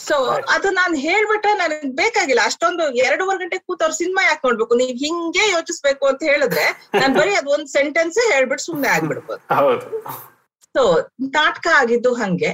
[0.09, 0.17] ಸೊ
[0.55, 2.43] ಅದು ನಾನು ಹೇಳ್ಬಿಟ್ರೆ ನನಗೆ ಬೇಕಾಗಿಲ್ಲ.
[2.51, 4.75] ಅಷ್ಟೊಂದು ಎರಡೂವರೆ ಗಂಟೆ ಕೂತವ್ರ ಅವ್ರ ಸಿನಿಮಾ ಯಾಕೆ ನೋಡ್ಬೇಕು?
[4.83, 6.67] ನೀವ್ ಹಿಂಗೆ ಯೋಚಿಸ್ಬೇಕು ಅಂತ ಹೇಳಿದ್ರೆ
[7.01, 9.41] ನಾನು ಬರೀ ಅದ್ ಒಂದ್ ಸೆಂಟೆನ್ಸ್ ಹೇಳ್ಬಿಟ್ಟು ಸುಮ್ನೆ ಆಗ್ಬಿಡ್ಬೋದು.
[10.75, 10.83] ಸೊ
[11.35, 12.51] ನಾಟಕ ಆಗಿದ್ದು ಹಂಗೆ.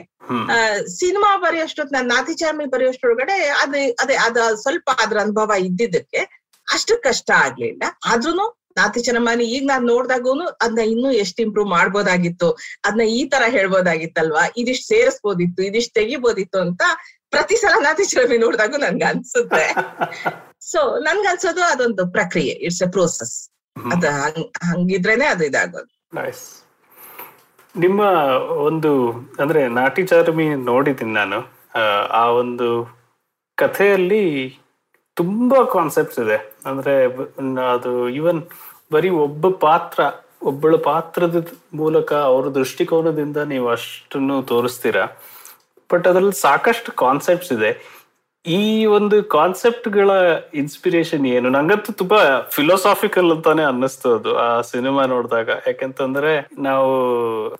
[0.96, 6.20] ಸಿನಿಮಾ ಬರೆಯೋಷ್ಟೊತ್ ನಾನ್ ನಾತಿ ಚಾರ್ಮಿ ಬರೆಯೋಷ್ಟೊಳಗಡೆ ಅದೇ ಅದೇ ಅದ ಸ್ವಲ್ಪ ಅದ್ರ ಅನುಭವ ಇದ್ದಿದ್ದಕ್ಕೆ
[6.68, 7.82] ಅಷ್ಟು ಕಷ್ಟ ಆಗ್ಲಿಲ್ಲ.
[8.06, 8.46] ಆದ್ರೂನು
[8.76, 12.48] ನಾತಿ ಚರಮಾನಿ ಈಗ ನಾನ್ ನೋಡ್ದಾಗೂನು ಅದನ್ನ ಇನ್ನೂ ಎಷ್ಟು ಇಂಪ್ರೂವ್ ಮಾಡ್ಬೋದಾಗಿತ್ತು
[12.84, 16.82] ಅದನ್ನ ಈ ತರ ಹೇಳ್ಬೋದಾಗಿತ್ತಲ್ವಾ ಇದಿಷ್ಟು ಸೇರಿಸ್ಬೋದಿತ್ತು ಇದಿಷ್ಟು ತೆಗಿಬೋದಿತ್ತು ಅಂತ
[17.30, 19.64] ಪ್ರತಿ ಸಲ ನಾತಿ ಚರಮಿ ನೋಡ್ದಾಗೂ ನನ್ಗೆ ಅನ್ಸುತ್ತೆ.
[20.62, 23.34] ಸೊ ನನ್ಗನ್ಸೋದು ಅದೊಂದು ಪ್ರಕ್ರಿಯೆ ಇಟ್ಸ್ ಎ ಪ್ರೋಸೆಸ್
[23.76, 25.90] ಅದ ಹಂಗ್- ಹಂಗಿದ್ರೇನೆ ಅದು ಇದಾಗೋದು.
[27.78, 28.00] ನಿಮ್ಮ
[28.50, 31.58] ಒಂದು ಅಂದ್ರೆ ನಾಟಿ ಚಾರ್ಮಿ ನೋಡಿದ್ದೀನಿ ನಾನು.
[32.10, 32.98] ಆ, ಒಂದು
[33.56, 34.58] ಕಥೆಯಲ್ಲಿ
[35.14, 36.56] ತುಂಬಾ ಕಾನ್ಸೆಪ್ಟ್ಸ್ ಇದೆ.
[36.64, 37.04] ಅಂದ್ರೆ
[37.72, 38.42] ಅದು ಈವನ್
[38.92, 40.00] ಬರೀ ಒಬ್ಬ ಪಾತ್ರ
[40.42, 45.06] ಒಬ್ಬಳ ಪಾತ್ರದ ಮೂಲಕ ಅವ್ರ ದೃಷ್ಟಿಕೋನದಿಂದ ನೀವು ಅಷ್ಟನ್ನು ತೋರಿಸ್ತೀರಾ?
[45.92, 47.97] ಬಟ್ ಅದರಲ್ಲಿ ಸಾಕಷ್ಟು ಕಾನ್ಸೆಪ್ಟ್ಸ್ ಇದೆ.
[48.56, 50.10] ಈ ಒಂದು ಕಾನ್ಸೆಪ್ಟ್ಗಳ
[50.54, 51.48] ಇನ್ಸ್ಪಿರೇಷನ್ ಏನು?
[51.50, 55.48] ನಂಗಂತೂ ತುಂಬಾ ಫಿಲೋಸಾಫಿಕಲ್ ಅಂತಾನೆ ಅನ್ನಿಸ್ತು ಅದು ಆ ಸಿನಿಮಾ ನೋಡಿದಾಗ.
[55.66, 56.90] ಯಾಕೆಂತಂದ್ರೆ ನಾವು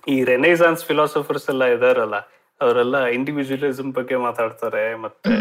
[0.07, 2.19] ಈ ರೆನೈಸಾನ್ಸ್ ಫಿಲಾಸಫರ್ಸ್ ಎಲ್ಲ ಇದಾರಲ್ಲ
[2.61, 5.35] ಅವರೆಲ್ಲ ಇಂಡಿವಿಜುವಲಿಸಂ ಬಗ್ಗೆ ಮಾತಾಡ್ತಾರೆ ಮತ್ತೆ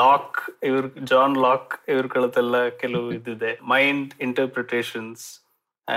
[0.00, 3.52] ಲಾಕ್ ಇವ್ರ ಜಾನ್ ಲಾಕ್ ಇವ್ರಗಳದೆಲ್ಲ ಕೆಲವು ಇದಿದೆ.
[3.74, 5.24] ಮೈಂಡ್ ಇಂಟರ್ಪ್ರಿಟೇಷನ್ಸ್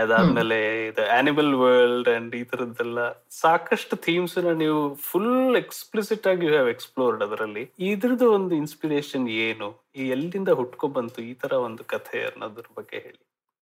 [0.02, 6.70] ಅದಾದ್ಮೇಲೆ ಇದು ಆನಿಮಲ್ ವರ್ಲ್ಡ್ ಅಂಡ್ ಈ ತರದ್ದೆಲ್ಲ ಸಾಕಷ್ಟು ಥೀಮ್ಸ್ನ ನೀವು ಫುಲ್ ಎಕ್ಸ್ಪ್ಲಿಸಿಟ್ ಆಗಿ ಯು ಹ್ಯಾವ್
[6.70, 7.74] ಎಕ್ಸ್ಪ್ಲೋರ್ಡ್ ಅದರಲ್ಲಿ.
[7.80, 9.92] ಇದ್ರದ್ದು ಒಂದು ಇನ್ಸ್ಪಿರೇಷನ್ ಏನು?
[9.96, 11.22] ಈ ಎಲ್ಲಿಂದ ಹುಟ್ಕೊ ಬಂತು?
[11.22, 13.28] ಈ ತರ ಒಂದು ಕಥೆ ಅನ್ನೋದ್ರ ಬಗ್ಗೆ ಹೇಳಿ.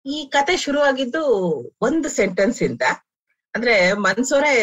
[0.07, 1.25] ಈ ಕತೆ ಶುರುವಾಗಿದ್ದು
[1.81, 2.83] ಒಂದು ಸೆಂಟೆನ್ಸ್ ಇಂದ.
[3.55, 4.55] ಅಂದ್ರೆ ಮನ್ಸೋರೆ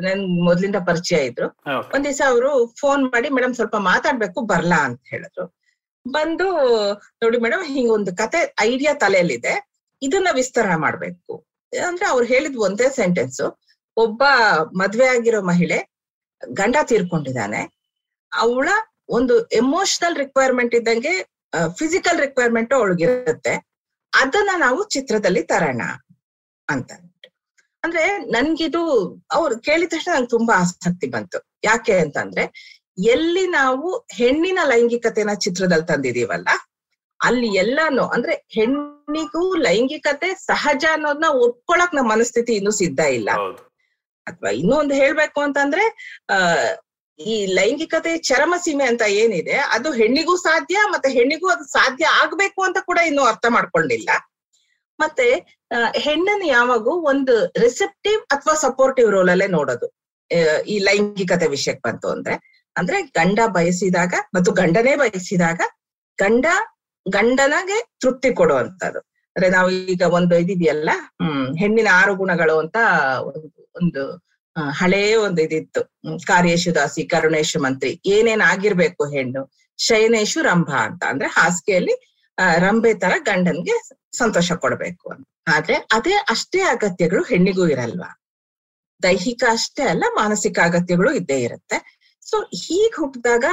[0.00, 1.48] ನನ್ ಮೊದ್ಲಿಂದ ಪರಿಚಯ ಇದ್ರು.
[1.94, 4.84] ಒಂದ್ ದಿವಸ ಅವರು ಫೋನ್ ಮಾಡಿ ಮೇಡಮ್ ಸ್ವಲ್ಪ ಮಾತಾಡ್ಬೇಕು ಬರ್ಲಾ?
[4.84, 5.56] ಅಂತ ಹೇಳಿದ್ರು.
[6.08, 6.52] ಬಂದು
[6.92, 9.65] ನೋಡಿ ಮೇಡಮ್ ಹಿಂಗ ಒಂದು ಕತೆ ಐಡಿಯಾ ತಲೆಯಲ್ಲಿದೆ.
[10.02, 11.46] ಇದನ್ನ ವಿಸ್ತರಣೆ ಮಾಡ್ಬೇಕು.
[11.86, 13.40] ಅಂದ್ರೆ ಅವ್ರು ಹೇಳಿದ್ ಒಂದೇ ಸೆಂಟೆನ್ಸ್
[13.96, 14.22] ಒಬ್ಬ
[14.76, 15.88] ಮದ್ವೆ ಆಗಿರೋ ಮಹಿಳೆ
[16.48, 17.76] ಗಂಡ ತೀರ್ಕೊಂಡಿದ್ದಾನೆ.
[18.32, 18.68] ಅವಳ
[19.08, 21.22] ಒಂದು ಎಮೋಷನಲ್ ರಿಕ್ವೈರ್ಮೆಂಟ್ ಇದ್ದಂಗೆ
[21.78, 23.54] ಫಿಸಿಕಲ್ ರಿಕ್ವೈರ್ಮೆಂಟ್ ಅವಳಿಗಿರುತ್ತೆ.
[24.12, 25.82] ಅದನ್ನ ನಾವು ಚಿತ್ರದಲ್ಲಿ ತರೋಣ
[26.68, 26.92] ಅಂತ.
[27.84, 28.82] ಅಂದ್ರೆ ನನ್ಗಿದು,
[29.32, 31.38] ಅವ್ರು ಕೇಳಿದ ತಕ್ಷಣ ನಂಗೆ ತುಂಬಾ ಆಸಕ್ತಿ ಬಂತು.
[31.64, 32.44] ಯಾಕೆ ಅಂತಂದ್ರೆ
[32.98, 36.48] ಎಲ್ಲಿ ನಾವು ಹೆಣ್ಣಿನ ಲೈಂಗಿಕತೆನ ಚಿತ್ರದಲ್ಲಿ ತಂದಿದೀವಲ್ಲ
[37.20, 43.30] ಅಲ್ಲಿ ಎಲ್ಲಾನು ಅಂದ್ರೆ ಹೆಣ್ಣಿಗೂ ಲೈಂಗಿಕತೆ ಸಹಜ ಅನ್ನೋದನ್ನ ಒಪ್ಕೊಳಕ್ ನಮ್ಮ ಮನಸ್ಥಿತಿ ಇನ್ನೂ ಸಿದ್ಧ ಇಲ್ಲ.
[44.26, 45.84] ಅಥವಾ ಇನ್ನೊಂದು ಹೇಳ್ಬೇಕು ಅಂತಂದ್ರೆ
[46.28, 46.38] ಆ
[47.18, 52.78] ಈ ಲೈಂಗಿಕತೆ ಚರಮ ಸೀಮೆ ಅಂತ ಏನಿದೆ ಅದು ಹೆಣ್ಣಿಗೂ ಸಾಧ್ಯ ಮತ್ತೆ ಹೆಣ್ಣಿಗೂ ಅದು ಸಾಧ್ಯ ಆಗ್ಬೇಕು ಅಂತ
[52.78, 54.10] ಕೂಡ ಇನ್ನೂ ಅರ್ಥ ಮಾಡ್ಕೊಂಡಿಲ್ಲ
[54.98, 55.26] ಮತ್ತೆ
[55.96, 59.86] ಹೆಣ್ಣನ್ನ ಯಾವಾಗೂ ಒಂದು ರಿಸೆಪ್ಟಿವ್ ಅಥವಾ ಸಪೋರ್ಟಿವ್ ರೋಲ್ ಅಲ್ಲೇ ನೋಡೋದು.
[60.66, 62.34] ಈ ಲೈಂಗಿಕತೆ ವಿಷಯಕ್ಕೆ ಬಂತು ಅಂದ್ರೆ
[62.76, 65.60] ಅಂದ್ರೆ ಗಂಡ ಬಯಸಿದಾಗ ಮತ್ತು ಗಂಡನೇ ಬಯಸಿದಾಗ
[66.18, 66.46] ಗಂಡ
[67.06, 69.00] ಗಂಡನಗೆ ತೃಪ್ತಿ ಕೊಡುವಂತದ್ದು
[69.36, 70.90] ಅಂದ್ರೆ ನಾವು ಈಗ ಒಂದು ಇದಿದೆಯಲ್ಲ,
[71.22, 72.76] ಹ್ಮ್, ಹೆಣ್ಣಿನ ಆರು ಗುಣಗಳು ಅಂತ
[73.22, 74.02] ಒಂದು ಒಂದು
[74.72, 75.80] ಹಳೇ ಒಂದು ಇದಿತ್ತು.
[76.26, 79.42] ಕಾರ್ಯೇಶು ದಾಸಿ, ಕರುಣೇಶು ಮಂತ್ರಿ, ಏನೇನ್ ಆಗಿರ್ಬೇಕು ಹೆಣ್ಣು,
[79.78, 81.04] ಶಯನೇಶು ರಂಭ ಅಂತ.
[81.04, 81.94] ಅಂದ್ರೆ ಹಾಸಿಗೆಯಲ್ಲಿ
[82.58, 83.76] ರಂಭೆ ತರ ಗಂಡನ್ಗೆ
[84.12, 85.26] ಸಂತೋಷ ಕೊಡ್ಬೇಕು ಅಂತ.
[85.48, 88.10] ಆದ್ರೆ ಅದೇ ಅಷ್ಟೇ ಅಗತ್ಯಗಳು ಹೆಣ್ಣಿಗೂ ಇರಲ್ವಾ?
[89.02, 91.78] ದೈಹಿಕ ಅಷ್ಟೇ ಅಲ್ಲ, ಮಾನಸಿಕ ಅಗತ್ಯಗಳು ಇದ್ದೇ ಇರುತ್ತೆ.
[92.26, 93.44] ಸೊ ಹೀಗ್ ಹುಟ್ಟಿದಾಗ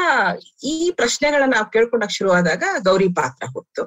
[0.64, 3.84] ಈ ಪ್ರಶ್ನೆಗಳನ್ನ ನಾವು ಕೇಳ್ಕೊಂಡಾಗ ಶುರುವಾದಾಗ ಗೌರಿ ಪಾತ್ರ ಹುಟ್ಟು.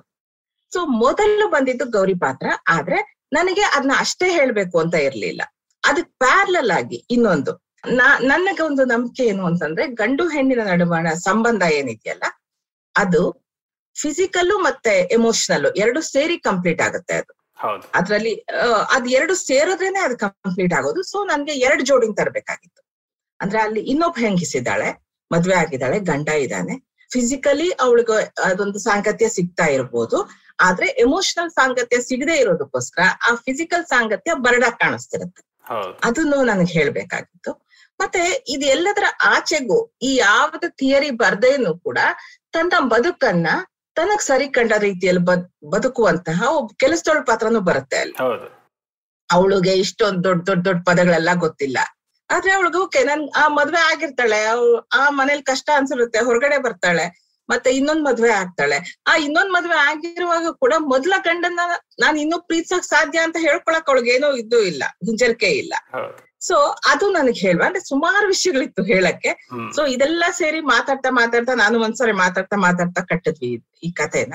[0.72, 2.46] ಸೊ ಮೊದಲು ಬಂದಿದ್ದು ಗೌರಿ ಪಾತ್ರ.
[2.68, 2.98] ಆದ್ರೆ
[3.32, 5.42] ನನಗೆ ಅದನ್ನ ಅಷ್ಟೇ ಹೇಳ್ಬೇಕು ಅಂತ ಇರ್ಲಿಲ್ಲ.
[5.84, 7.52] ಅದಕ್ ಪ್ಯಾರ್ಲಲ್ ಆಗಿ ಇನ್ನೊಂದು.
[7.92, 12.24] ನಾ ನನಗೆ ಒಂದು ನಂಬಿಕೆ ಏನು ಅಂತಂದ್ರೆ ಗಂಡು ಹೆಣ್ಣಿನ ನಡುವಣ ಸಂಬಂಧ ಏನಿದೆಯಲ್ಲ
[12.96, 13.22] ಅದು
[13.96, 17.32] ಫಿಸಿಕಲ್ಲು ಮತ್ತೆ ಎಮೋಷನಲ್ ಎರಡು ಸೇರಿ ಕಂಪ್ಲೀಟ್ ಆಗುತ್ತೆ ಅದು.
[17.94, 18.34] ಅದ್ರಲ್ಲಿ
[18.90, 21.02] ಅದ್ ಎರಡು ಸೇರಿದ್ರೇನೆ ಅದು ಕಂಪ್ಲೀಟ್ ಆಗೋದು.
[21.02, 22.82] ಸೊ ನನ್ಗೆ ಎರಡು ಜೋಡಿಂಗ್ ತರಬೇಕಾಗಿತ್ತು.
[23.40, 26.74] ಅಂದ್ರೆ ಅಲ್ಲಿ ಇನ್ನೊಬ್ಬ ಹೆಂಗಿಸಿದ್ದಾಳೆ ಮದ್ವೆ ಆಗಿದ್ದಾಳೆ ಗಂಡ ಇದ್ದಾನೆ.
[27.12, 30.30] ಫಿಸಿಕಲಿ ಅವಳಿಗೆ ಅದೊಂದು ಸಾಂಗತ್ಯ ಸಿಗ್ತಾ ಇರ್ಬೋದು.
[30.60, 35.42] ಆದ್ರೆ ಎಮೋಷನಲ್ ಸಾಂಗತ್ಯ ಸಿಗದೆ ಇರೋದಕ್ಕೋಸ್ಕರ ಆ ಫಿಸಿಕಲ್ ಸಾಂಗತ್ಯ ಬರಡ ಕಾಣಿಸ್ತಿರುತ್ತೆ.
[36.04, 37.52] ಅದನ್ನು ನನಗೆ ಹೇಳ್ಬೇಕಾಗಿತ್ತು.
[38.00, 41.98] ಮತ್ತೆ ಇದೆಲ್ಲದರ ಆಚೆಗೂ ಈ ಯಾವ್ದು ಥಿಯರಿ ಬರ್ದೇನು ಕೂಡ
[42.52, 43.46] ತನ್ನ ಬದುಕನ್ನ
[43.94, 48.16] ತನಗ್ ಸರಿ ಕಂಡ ರೀತಿಯಲ್ಲಿ ಬದ್ ಬದುಕುವಂತಹ ಒಬ್ಬ ಕೆಲಸದೊಳ ಪಾತ್ರನೂ ಬರುತ್ತೆ ಅಲ್ಲಿ.
[49.30, 51.78] ಅವಳಿಗೆ ಇಷ್ಟೊಂದು ದೊಡ್ಡ ದೊಡ್ಡ ದೊಡ್ಡ ಪದಗಳೆಲ್ಲ ಗೊತ್ತಿಲ್ಲ.
[52.30, 57.06] ಆದ್ರೆ ಅವಳಿಗೆ ಓಕೆ ನನ್ ಆ ಮದ್ವೆ ಆಗಿರ್ತಾಳೆ, ಅವ್ಳು ಆ ಮನೇಲಿ ಕಷ್ಟ ಅನ್ಸಿರುತ್ತೆ, ಹೊರಗಡೆ ಬರ್ತಾಳೆ,
[57.48, 58.78] ಮತ್ತೆ ಇನ್ನೊಂದ್ ಮದ್ವೆ ಆಗ್ತಾಳೆ.
[59.06, 61.60] ಆ ಇನ್ನೊಂದ್ ಮದ್ವೆ ಆಗಿರುವಾಗ ಕೂಡ ಮೊದ್ಲ ಗಂಡನ್ನ
[62.00, 65.74] ನಾನು ಇನ್ನೂ ಪ್ರೀತಿಸಕ್ ಸಾಧ್ಯ ಅಂತ ಹೇಳ್ಕೊಳಕ್ ಏನೋ ಇದ್ದೂ ಇಲ್ಲ, ಹಿಂಜರಿಕೆ ಇಲ್ಲ.
[66.40, 67.62] ಸೊ ಅದು ನನಗೆ ಹೇಳುವ.
[67.66, 69.48] ಅಂದ್ರೆ ಸುಮಾರು ವಿಷಯಗಳಿತ್ತು ಹೇಳಕ್ಕೆ.
[69.72, 74.34] ಸೊ ಇದೆಲ್ಲ ಸೇರಿ ಮಾತಾಡ್ತಾ ಮಾತಾಡ್ತಾ ನಾನು ಒಂದ್ಸರಿ ಮಾತಾಡ್ತಾ ಮಾತಾಡ್ತಾ ಕಟ್ಟಿದ್ವಿ ಈ- ಕಥೆನ.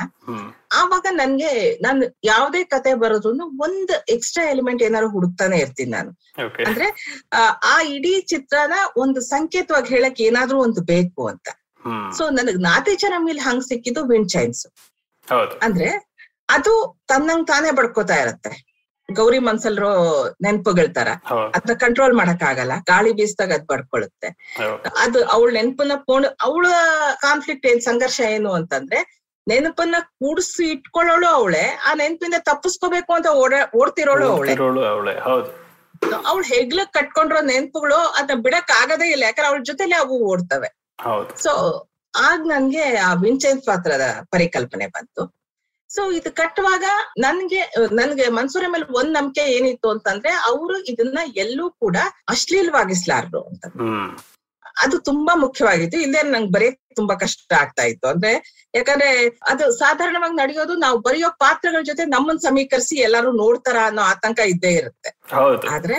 [0.74, 6.12] ಆವಾಗ ನನ್ಗೆ ನಾನು ಯಾವ್ದೇ ಕತೆ ಬರೋದ್ರು ಒಂದ್ ಎಕ್ಸ್ಟ್ರಾ ಎಲಿಮೆಂಟ್ ಏನಾದ್ರು ಹುಡುಕ್ತಾನೆ ಇರ್ತೀನಿ ನಾನು.
[6.66, 7.16] ಅಂದ್ರೆ
[7.64, 11.50] ಆ, ಇಡೀ ಚಿತ್ರನ ಒಂದು ಸಂಕೇತವಾಗಿ ಹೇಳಕ್ ಏನಾದ್ರೂ ಒಂದು ಬೇಕು ಅಂತ.
[12.18, 14.68] ಸೊ ನನಗ್ ನಾತಿ ಮೇಲೆ ಹಂಗ್ ಸಿಕ್ಕಿದ್ದು ವಿಂಡ್ ಚೈನ್ಸ್
[15.64, 16.12] ಅಂದ್ರೆ
[16.50, 18.71] ಅದು ತನ್ನಂಗ್ ತಾನೇ ಬಡ್ಕೋತಾ ಇರತ್ತೆ.
[19.12, 19.92] ಗೌರಿ ಮನ್ಸಲ್ರು
[20.42, 21.10] ನೆನ್ಪುಗಳ ತರ
[21.74, 24.30] ಕಂಟ್ರೋಲ್ ಮಾಡಕ್ ಆಗಲ್ಲ ಗಾಳಿ ಬೀಸ್ದಾಗ ಅದ್ ಬಡ್ಕೊಳುತ್ತೆ
[25.04, 26.66] ಅದು ಅವಳ ನೆನಪನ್ನ ಪೋಣ ಅವಳ
[27.22, 29.00] ಕಾನ್ಫ್ಲಿಕ್ಟ್ ಏನ್ ಸಂಘರ್ಷ ಏನು ಅಂತಂದ್ರೆ
[29.48, 34.52] ನೆನಪನ್ನ ಕೂಡಿಸಿ ಇಟ್ಕೊಳ್ಳೋಳು ಅವಳೆ ಆ ನೆನಪಿಂದ ತಪ್ಪಿಸ್ಕೋಬೇಕು ಅಂತ ಓಡ ಓಡ್ತಿರೋಳು ಅವಳೆ.
[36.26, 40.70] ಅವಳೆ ಹೆಗ್ಲ ಕಟ್ಕೊಂಡಿರೋ ನೆನಪುಗಳು ಅದನ್ನ ಬಿಡಕ್ ಆಗದೇ ಇಲ್ಲ ಯಾಕಂದ್ರೆ ಅವಳ ಜೊತೆಲೆ ಅವು ಓಡ್ತವೆ.
[41.36, 41.52] ಸೊ
[42.18, 45.24] ಆಗ ನನ್ಗೆ ಆ ವಿಂಚೆನ್ಸ್ ಪಾತ್ರದ ಪರಿಕಲ್ಪನೆ ಬಂತು.
[45.92, 46.86] ಸೊ ಇದು ಕಟ್ಟುವಾಗ
[47.18, 53.64] ನನ್ಗೆ ನನ್ಗೆ ಮನ್ಸೂರ ಮೇಲೆ ಒಂದ್ ನಂಬಿಕೆ ಏನಿತ್ತು ಅಂತಂದ್ರೆ ಅವರು ಇದನ್ನ ಎಲ್ಲೂ ಕೂಡ ಅಶ್ಲೀಲವಾಗಿಸ್ಲಾರ್ದು ಅಂತ.
[54.84, 55.98] ಅದು ತುಂಬಾ ಮುಖ್ಯವಾಗಿತ್ತು.
[56.02, 58.08] ಇಲ್ಲೇ ನಂಗೆ ಬರೆಯಕ್ ತುಂಬಾ ಕಷ್ಟ ಆಗ್ತಾ ಇತ್ತು.
[58.08, 58.32] ಅಂದ್ರೆ
[58.74, 59.10] ಯಾಕಂದ್ರೆ
[59.50, 65.10] ಅದು ಸಾಧಾರಣವಾಗಿ ನಡೆಯೋದು ನಾವು ಬರೆಯೋ ಪಾತ್ರಗಳ ಜೊತೆ ನಮ್ಮನ್ ಸಮೀಕರಿಸಿ ಎಲ್ಲಾರು ನೋಡ್ತಾರ ಅನ್ನೋ ಆತಂಕ ಇದ್ದೇ ಇರುತ್ತೆ.
[65.70, 65.98] ಆದ್ರೆ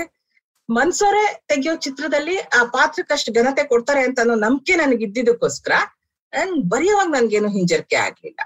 [0.69, 5.75] ಮನ್ಸೋರೆ ತೆಗಿಯೋ ಚಿತ್ರದಲ್ಲಿ ಆ ಪಾತ್ರಕ್ಕಷ್ಟು ಘನತೆ ಕೊಡ್ತಾರೆ ಅಂತ ಅನ್ನೋ ನಂಬಿಕೆ ನನಗೆ ಇದ್ದಿದ್ದಕ್ಕೋಸ್ಕರ
[6.33, 8.41] ನನ್ ಬರೆಯುವಾಗ ನನ್ಗೇನು ಹಿಂಜರಿಕೆ ಆಗ್ಲಿಲ್ಲ.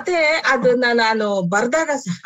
[0.00, 2.22] ಮತ್ತೆ ಅದನ್ನ ನಾನು ಬರ್ದಾಗ ಸಹ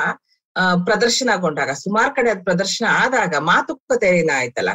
[0.86, 4.72] ಪ್ರದರ್ಶನಗೊಂಡಾಗ ಸುಮಾರು ಕಡೆ ಅದ್ ಪ್ರದರ್ಶನ ಆದಾಗ ಮಾತುಕತೆ ಏನಾಯ್ತಲ್ಲ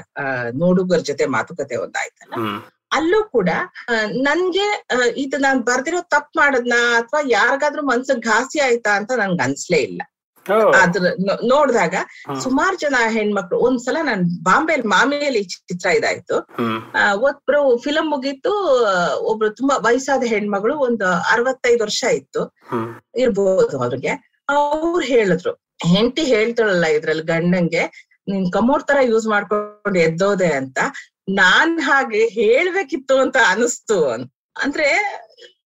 [0.53, 2.33] ನೋಡುಗರ ಜೊತೆ ಮಾತುಕತೆ ಒಂದಾಯ್ತಲ್ಲ
[2.91, 3.49] ಅಲ್ಲೂ ಕೂಡ
[4.21, 4.67] ನನ್ಗೆ
[5.15, 10.01] ಇದು ನಾನ್ ಬರ್ದಿರೋ ತಪ್ಪು ಮಾಡದ್ನ ಅಥವಾ ಯಾರಿಗಾದ್ರೂ ಮನ್ಸಿಗೆ ಘಾಸಿ ಆಯ್ತಾ ಅಂತ ನನ್ಗೆ ಅನ್ಸ್ಲೇ ಇಲ್ಲ.
[10.81, 11.01] ಅದ್ರ
[11.43, 11.95] ನೋಡಿದಾಗ.
[12.43, 16.38] ಸುಮಾರು ಜನ ಹೆಣ್ಮಕ್ಳು ಒಂದ್ಸಲ ನಾನ್ ಬಾಂಬೆಲ್ ಮಾಮಿಯಲ್ಲಿ ಚಿತ್ರ ಇದಾಯ್ತು.
[17.13, 18.53] ಒಬ್ರು ಫಿಲಂ ಮುಗೀತು
[19.19, 22.55] ಒಬ್ರು ತುಂಬಾ ವಯಸ್ಸಾದ ಹೆಣ್ಮಗಳು ಒಂದು ಅರವತ್ತೈದು ವರ್ಷ ಇತ್ತು.
[23.15, 24.43] ಇರ್ಬೋದು ಅವ್ರಿಗೆ.
[24.49, 25.51] ಅವ್ರು ಹೇಳಿದ್ರು
[25.88, 27.83] ಹೆಂಡತಿ ಹೇಳ್ತಾಳಲ್ಲ ಇದ್ರಲ್ಲಿ ಗಂಡಂಗೆ
[28.27, 30.79] ನಿನ್ ಕಮೋರ್ ತರ ಯೂಸ್ ಮಾಡ್ಕೊಂಡು ಎದ್ದೋದೆ ಅಂತ
[31.29, 34.31] ನಾನ್ ಹಾಗೆ ಹೇಳ್ಬೇಕಿತ್ತು ಅಂತ ಅನಿಸ್ತು ಅಂತ.
[34.63, 34.88] ಅಂದ್ರೆ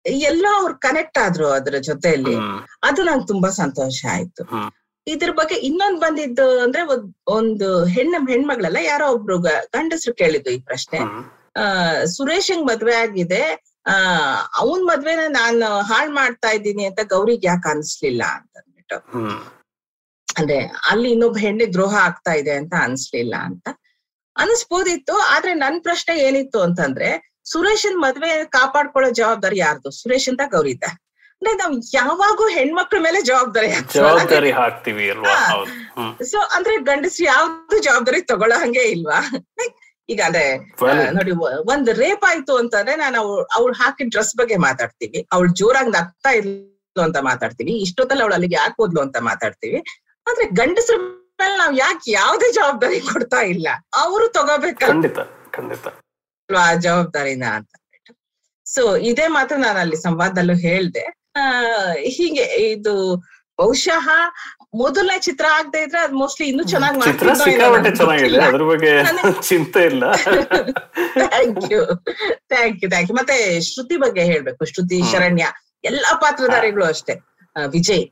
[0.06, 2.36] ಎಲ್ಲೋ ಅವ್ರು ಕನೆಕ್ಟ್ ಆದ್ರು ಅದ್ರ ಜೊತೆಯಲ್ಲಿ.
[2.84, 4.44] ಅದು ನಂಗೆ ತುಂಬಾ ಸಂತೋಷ ಆಯ್ತು.
[5.08, 6.84] ಇದ್ರ ಬಗ್ಗೆ ಇನ್ನೊಂದ್ ಬಂದಿದ್ದು ಅಂದ್ರೆ
[7.28, 11.00] ಒಂದ್- ಹೆಣ್ಣ ಹೆಣ್ಮಗಳಲ್ಲ ಯಾರೋ ಒಬ್ರು ಗಂಡಸ್ರು ಕೇಳಿದ್ದು ಈ ಪ್ರಶ್ನೆ.
[11.00, 13.74] ಸುರೇಶ್ ಆ ಸುರೇಶಂಗ್ ಮದ್ವೆ ಆಗಿದೆ.
[13.86, 13.94] ಆ
[14.58, 18.98] ಅವನ್ ಮದ್ವೆನ ನಾನು ಹಾಳ್ ಮಾಡ್ತಾ ಇದ್ದೀನಿ ಅಂತ ಗೌರಿಗೆ ಯಾಕೆ ಅನ್ಸ್ಲಿಲ್ಲ ಅಂತ ಅಂದ್ಬಿಟ್ಟು.
[20.40, 23.70] ಅಂದ್ರೆ ಅಲ್ಲಿ ಇನ್ನೊಬ್ಬ ಹೆಣ್ಣಿಗೆ ದ್ರೋಹ ಆಗ್ತಾ ಇದೆ ಅಂತ ಅನ್ಸ್ಲಿಲ್ಲ ಅಂತ.
[24.38, 29.90] ಅನಿಸ್ಬೋದಿತ್ತು ಆದ್ರೆ ನನ್ ಪ್ರಶ್ನೆ ಏನಿತ್ತು ಅಂತಂದ್ರೆ ಸುರೇಶನ್ ಮದ್ವೆ ಕಾಪಾಡ್ಕೊಳ್ಳೋ ಜವಾಬ್ದಾರಿ ಯಾರ್ದು?
[29.92, 30.86] ಸುರೇಶ್ ಅಂತ ಗೌರಿತ
[31.42, 35.06] ಅಂದ್ರೆ ನಾವ್ ಯಾವಾಗೂ ಹೆಣ್ಮಕ್ಳ ಮೇಲೆ ಜವಾಬ್ದಾರಿ ಜವಾಬ್ದಾರಿ ಹಾಕ್ತಿವಿ
[36.32, 39.18] ಸೊ ಅಂದ್ರೆ ಗಂಡಸ್ರು ಯಾವ್ದು ಜವಾಬ್ದಾರಿ ತಗೊಳ್ಳೋ ಹಂಗೆ ಇಲ್ವಾ?
[40.10, 40.46] ಈಗ ಅಂದ್ರೆ
[41.18, 41.34] ನೋಡಿ
[41.74, 45.20] ಒಂದ್ ರೇಪ್ ಆಯ್ತು ಅಂತಂದ್ರೆ ನಾನು ಅವ್ಳು ಅವ್ಳು ಹಾಕಿದ ಡ್ರೆಸ್ ಬಗ್ಗೆ ಮಾತಾಡ್ತೀವಿ.
[45.32, 46.54] ಅವಳು ಜೋರಾಗಿ ನಗ್ತಾ ಇಲ್ಲ
[47.04, 47.74] ಅಂತ ಮಾತಾಡ್ತೀವಿ.
[47.86, 49.80] ಇಷ್ಟೊತ್ತಲ್ಲಿ ಅವಳು ಅಲ್ಲಿಗೆ ಯಾಕೆ ಹೋದ್ಲು ಅಂತ ಮಾತಾಡ್ತೀವಿ.
[50.28, 50.96] ಆದ್ರೆ ಗಂಡಸ್ರ
[51.42, 53.68] ಮೇಲೆ ನಾವ್ ಯಾಕೆ ಯಾವ್ದೇ ಜವಾಬ್ದಾರಿ ಕೊಡ್ತಾ ಇಲ್ಲ?
[54.04, 55.20] ಅವರು ತಗೋಬೇಕು ಖಂಡಿತ
[55.52, 55.86] ಖಂಡಿತ.
[56.62, 57.72] ಆ ಜವಾಬ್ದಾರಿನ ಅಂತ
[58.68, 61.04] ಸೊ ಇದೇ ಮಾತ್ರ ನಾನು ಅಲ್ಲಿ ಸಂವಾದದಲ್ಲೂ ಹೇಳ್ದೆ.
[61.38, 61.44] ಆ
[62.16, 62.94] ಹೀಗೆ ಇದು
[63.60, 64.06] ಬಹುಶಃ
[64.76, 68.94] ಮೊದಲನೇ ಚಿತ್ರ ಆಗದೆ ಇದ್ರೆ ಅದು ಮೋಸ್ಟ್ಲಿ ಇನ್ನೂ ಚೆನ್ನಾಗಿ ಮಾಡ್ತಿದ್ರು ಅದ್ರ ಬಗ್ಗೆ
[69.50, 70.04] ಚಿಂತೆ ಇಲ್ಲ.
[71.22, 71.82] Thank you
[72.52, 73.38] thank you thank you ಮತ್ತೆ
[73.70, 74.66] ಶ್ರುತಿ ಬಗ್ಗೆ ಹೇಳ್ಬೇಕು.
[74.66, 75.46] ಶ್ರುತಿ ಶರಣ್ಯ
[75.84, 77.16] ಎಲ್ಲಾ ಪಾತ್ರಧಾರಿಗಳು ಅಷ್ಟೇ.
[77.56, 78.06] Vijay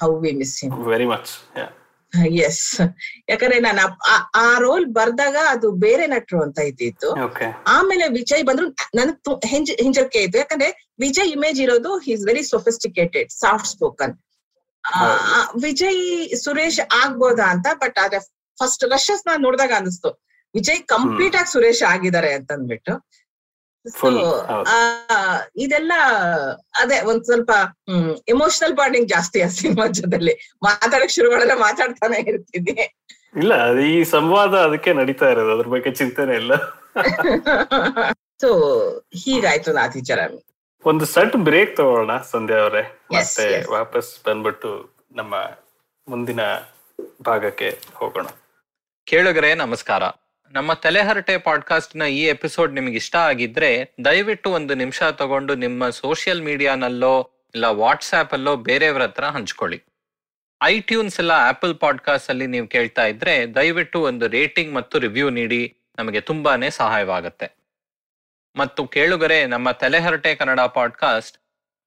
[0.00, 1.30] how we miss him very much
[2.44, 2.80] yes
[3.28, 3.80] ಯಾಕಂದ್ರೆ ನಾನು
[4.34, 7.14] ಆ- ರೋಲ್ ಬರ್ದಾಗ ಅದು ಬೇರೆ ನಟರು ಅಂತ ಇದ್ದಿತ್ತು.
[7.66, 9.12] ಆಮೇಲೆ ವಿಜಯ್ ಬಂದ್ರು ನನ್
[9.44, 10.38] ಹಿಂಜ ಹಿಂಜರಿಕೆ ಇತ್ತು.
[10.38, 14.14] ಯಾಕಂದ್ರೆ ವಿಜಯ್ ಇಮೇಜ್ ಇರೋದು is very sophisticated soft spoken
[15.62, 16.02] Vijay
[16.44, 18.20] Suresh ಆಗ್ಬೋದಾ ಅಂತ ಬಟ್ ಆದ್ರೆ
[18.58, 20.10] ಫಸ್ಟ್ ರಶಸ್ ನಾನ್ ನೋಡಿದಾಗ ಅನಿಸ್ತು.
[20.54, 23.08] ವಿಜಯ್ ಕಂಪ್ಲೀಟ್ ಆಗಿ ಸುರೇಶ್ ಆಗಿದ್ದಾರೆ ಅಂತ ಅಂದ್ಬಿಟ್ಟು So, Full, ಹೌದು.
[23.08, 23.38] ಆ,
[25.56, 25.92] ಇದೆಲ್ಲ
[26.80, 27.52] ಅದೇ ಒಂದ್ ಸ್ವಲ್ಪ
[27.90, 30.34] ಹ್ಮ್ ಎಮೋಷನಲ್ ಬಾಂಡಿಂಗ್ ಜಾಸ್ತಿ ಆ ಸಿನಿಮಾ ಜೊತೆಲಿ.
[30.62, 32.76] ಮಾತಾಡಕ್ ಶುರು ಮಾಡಿದ್ರೆ ಮಾತಾಡ್ತಾನೆ ಇರ್ತಿದ್ದೆ
[33.34, 33.52] ಇಲ್ಲ
[33.86, 36.52] ಈ ಸಂವಾದ ಅದಕ್ಕೆ ನಡೀತಾ ಇರೋದು ಅದ್ರ ಬಗ್ಗೆ ಚಿಂತನೆ ಇಲ್ಲ.
[38.40, 38.48] ಸೊ
[39.14, 40.40] ಹೀಗಾಯ್ತು ನಾತಿಚರಾಮಿ
[40.84, 42.82] ಒಂದು ಸಟ್ ಬ್ರೇಕ್ ತಗೊಳ್ಳೋಣ ಸಂಧ್ಯಾ ಅವರೇ.
[43.12, 43.46] ಮತ್ತೆ.
[43.70, 44.70] ವಾಪಸ್ ಬಂದ್ಬಿಟ್ಟು
[45.12, 45.34] ನಮ್ಮ
[46.06, 46.42] ಮುಂದಿನ
[47.22, 48.26] ಭಾಗಕ್ಕೆ ಹೋಗೋಣ.
[49.06, 50.02] ಕೇಳುಗರೆ ನಮಸ್ಕಾರ.
[50.52, 57.30] ನಮ್ಮ ತಲೆಹರಟೆ ಪಾಡ್ಕಾಸ್ಟ್ನ ಈ ಎಪಿಸೋಡ್ ನಿಮ್ಗೆ ಇಷ್ಟ ಆಗಿದ್ರೆ ದಯವಿಟ್ಟು ಒಂದು ನಿಮಿಷ ತಗೊಂಡು ನಿಮ್ಮ ಸೋಷಿಯಲ್ ಮೀಡಿಯಾನಲ್ಲೋ
[57.54, 59.82] ಇಲ್ಲ ವಾಟ್ಸ್ಆಪ್ ಅಲ್ಲೋ ಬೇರೆಯವ್ರ ಹತ್ರ ಹಂಚ್ಕೊಳ್ಳಿ.
[60.62, 66.20] ಐಟ್ಯೂನ್ಸ್ ಇಲ್ಲ ಆಪಲ್ ಪಾಡ್ಕಾಸ್ಟ್ ಅಲ್ಲಿ ನೀವು ಕೇಳ್ತಾ ಇದ್ರೆ ದಯವಿಟ್ಟು ಒಂದು ರೇಟಿಂಗ್ ಮತ್ತು ರಿವ್ಯೂ ನೀಡಿ, ನಮಗೆ
[66.20, 67.56] ತುಂಬಾನೇ ಸಹಾಯವಾಗುತ್ತೆ.
[68.56, 71.38] ಮತ್ತು ಕೇಳುಗರೆ, ನಮ್ಮ ತಲೆಹರಟೆ ಕನ್ನಡ ಪಾಡ್ಕಾಸ್ಟ್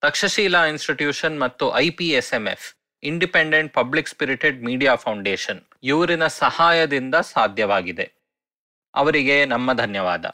[0.01, 7.15] ತಕ್ಷಶೀಲಾ ಇನ್ಸ್ಟಿಟ್ಯೂಷನ್ ಮತ್ತು I P S M F, independent public spirited media foundation, ಇವರಿನ ಸಹಾಯದಿಂದ
[7.15, 8.22] ಸಾಧ್ಯವಾಗಿದೆ.
[8.94, 10.26] ಅವರಿಗೆ ನಮ್ಮ ಧನ್ಯವಾದ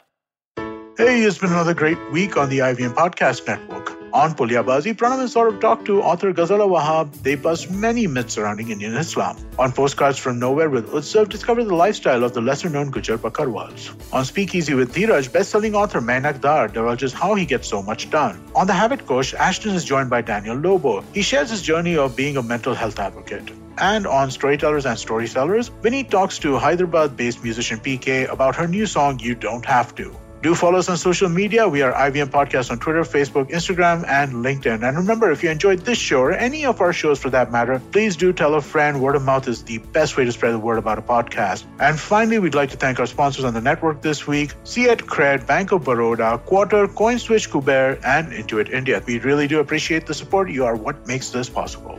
[0.97, 3.87] Hey, it's been another great week on the IVM Podcast Network.
[4.13, 7.11] On Pulyabazi, Pranav and Saurabh talked to author Ghazala Wahab.
[7.25, 9.35] They bust many myths surrounding Indian Islam.
[9.59, 13.83] On Postcards from Nowhere with Utsav, discover the lifestyle of the lesser-known Gujar Bakarwals.
[14.13, 18.41] On Speakeasy with Dheeraj, best-selling author Mainak Dar divulges how he gets so much done.
[18.55, 20.95] On The Habit Coach, Ashton is joined by Daniel Lobo.
[21.19, 23.51] He shares his journey of being a mental health advocate.
[23.78, 29.18] And on Storytellers and Storysellers, Vinny talks to Hyderabad-based musician PK about her new song
[29.18, 30.16] You Don't Have to.
[30.42, 31.68] Do follow us on social media.
[31.68, 34.82] We are IBM Podcast on Twitter, Facebook, Instagram, and LinkedIn.
[34.88, 37.78] And remember, if you enjoyed this show or any of our shows for that matter,
[37.92, 39.02] please do tell a friend.
[39.02, 41.64] Word of mouth is the best way to spread the word about a podcast.
[41.78, 45.46] And finally, we'd like to thank our sponsors on the network this week Fiat Cred,
[45.46, 49.02] Bank of Baroda, Quarter, CoinSwitch, Kuber, and Intuit India.
[49.06, 50.50] We really do appreciate the support.
[50.50, 51.98] You are what makes this possible.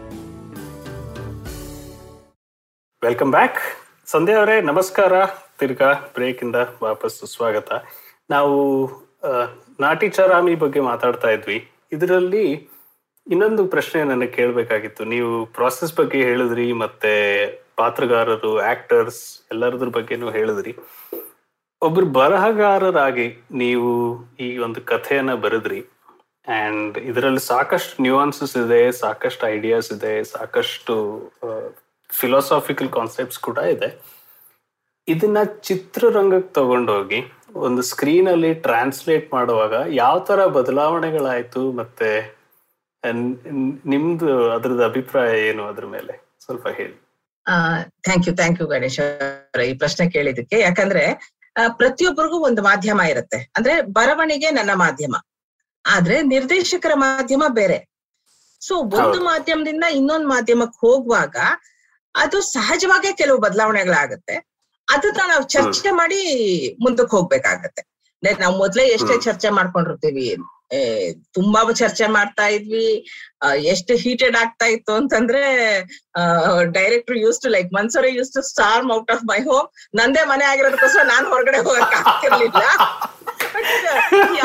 [3.04, 3.60] Welcome back
[4.06, 5.14] Sandhya ಅವರೇ, ನಮಸ್ಕಾರ.
[5.60, 5.88] ತಿರ್ಗಾ
[6.44, 7.70] ಇಂದ ವಾಪಸ್ ಸ್ವಾಗತ
[8.30, 8.58] ನಾವು
[9.80, 11.58] ನಾಟಿ ಚರಾಮಿ ಬಗ್ಗೆ ಮಾತಾಡ್ತಾ ಇದ್ವಿ.
[11.92, 12.44] ಇದರಲ್ಲಿ
[13.28, 15.04] ಇನ್ನೊಂದು ಪ್ರಶ್ನೆ ನನಗೆ ಕೇಳಬೇಕಾಗಿತ್ತು.
[15.14, 17.14] ನೀವು ಪ್ರಾಸೆಸ್ ಬಗ್ಗೆ ಹೇಳಿದ್ರಿ, ಮತ್ತೆ
[17.76, 20.76] ಪಾತ್ರಗಾರರು ಆಕ್ಟರ್ಸ್ ಎಲ್ಲರದ್ರ ಬಗ್ಗೆನೂ ಹೇಳಿದ್ರಿ.
[21.82, 23.92] ಒಬ್ರು ಬರಹಗಾರರಾಗಿ ನೀವು
[24.40, 25.82] ಈ ಒಂದು ಕಥೆಯನ್ನು ಬರೆದ್ರಿ.
[26.62, 30.96] ಅಂಡ್ ಇದರಲ್ಲಿ ಸಾಕಷ್ಟು ನ್ಯೂಯಾನ್ಸಸ್ ಇದೆ, ಸಾಕಷ್ಟು ಐಡಿಯಾಸ್ ಇದೆ, ಸಾಕಷ್ಟು
[32.20, 33.90] ಫಿಲಾಸಾಫಿಕಲ್ ಕಾನ್ಸೆಪ್ಟ್ಸ್ ಕೂಡ ಇದೆ.
[35.08, 37.20] ಇದನ್ನ ಚಿತ್ರರಂಗಕ್ಕೆ ತಗೊಂಡೋಗಿ
[37.66, 42.10] ಒಂದು ಸ್ಕ್ರೀನ್ ಅಲ್ಲಿ ಟ್ರಾನ್ಸ್ಲೇಟ್ ಮಾಡುವಾಗ ಯಾವ ತರ ಬದಲಾವಣೆಗಳಾಯ್ತು ಮತ್ತೆ
[43.86, 46.14] ನಿಮ್ದು ಅದ್ರದ್ದು ಅಭಿಪ್ರಾಯ ಏನು ಅದ್ರ ಮೇಲೆ?
[46.46, 46.96] ಸ್ವಲ್ಪ ಹೇಳಿ.
[48.06, 49.00] Thank you thank you Ganesh
[49.70, 51.04] ಈ ಪ್ರಶ್ನೆ ಕೇಳಿದಕ್ಕೆ ಯಾಕಂದ್ರೆ
[51.78, 53.40] ಪ್ರತಿಯೊಬ್ಬರಿಗೂ ಒಂದು ಮಾಧ್ಯಮ ಇರುತ್ತೆ.
[53.58, 55.16] ಅಂದ್ರೆ ಬರವಣಿಗೆ ನನ್ನ ಮಾಧ್ಯಮ.
[55.86, 57.78] ಆದ್ರೆ ನಿರ್ದೇಶಕರ ಮಾಧ್ಯಮ ಬೇರೆ.
[58.62, 61.38] ಸೊ ಒಂದು ಮಾಧ್ಯಮದಿಂದ ಇನ್ನೊಂದು ಮಾಧ್ಯಮಕ್ಕೆ ಹೋಗುವಾಗ
[62.16, 64.36] ಅದು ಸಹಜವಾಗಿ ಕೆಲವು ಬದಲಾವಣೆಗಳಾಗತ್ತೆ.
[64.88, 66.22] ಅದನ್ನ ನಾವು ಚರ್ಚೆ ಮಾಡಿ
[66.86, 67.84] ಮುಂದಕ್ಕೆ ಹೋಗ್ಬೇಕಾಗತ್ತೆ.
[68.42, 70.26] ನಾವು ಮೊದ್ಲೇ ಎಷ್ಟೇ ಚರ್ಚೆ ಮಾಡ್ಕೊಂಡಿರ್ತೀವಿ
[71.38, 72.90] ತುಂಬಾ ಚರ್ಚೆ ಮಾಡ್ತಾ ಇದ್ವಿ
[73.72, 75.42] ಎಷ್ಟು ಹೀಟೆಡ್ ಆಗ್ತಾ ಇತ್ತು ಅಂತಂದ್ರೆ
[76.78, 79.68] director used to like Mansore used to storm out of my home
[80.00, 82.64] ನಂದೇ ಮನೆ ಆಗಿರೋದಕ್ಕೋಸ್ಕರ ನಾನ್ ಹೊರಗಡೆ ಹೋಗಕ್ ಆಗ್ತಿರ್ಲಿಲ್ಲ.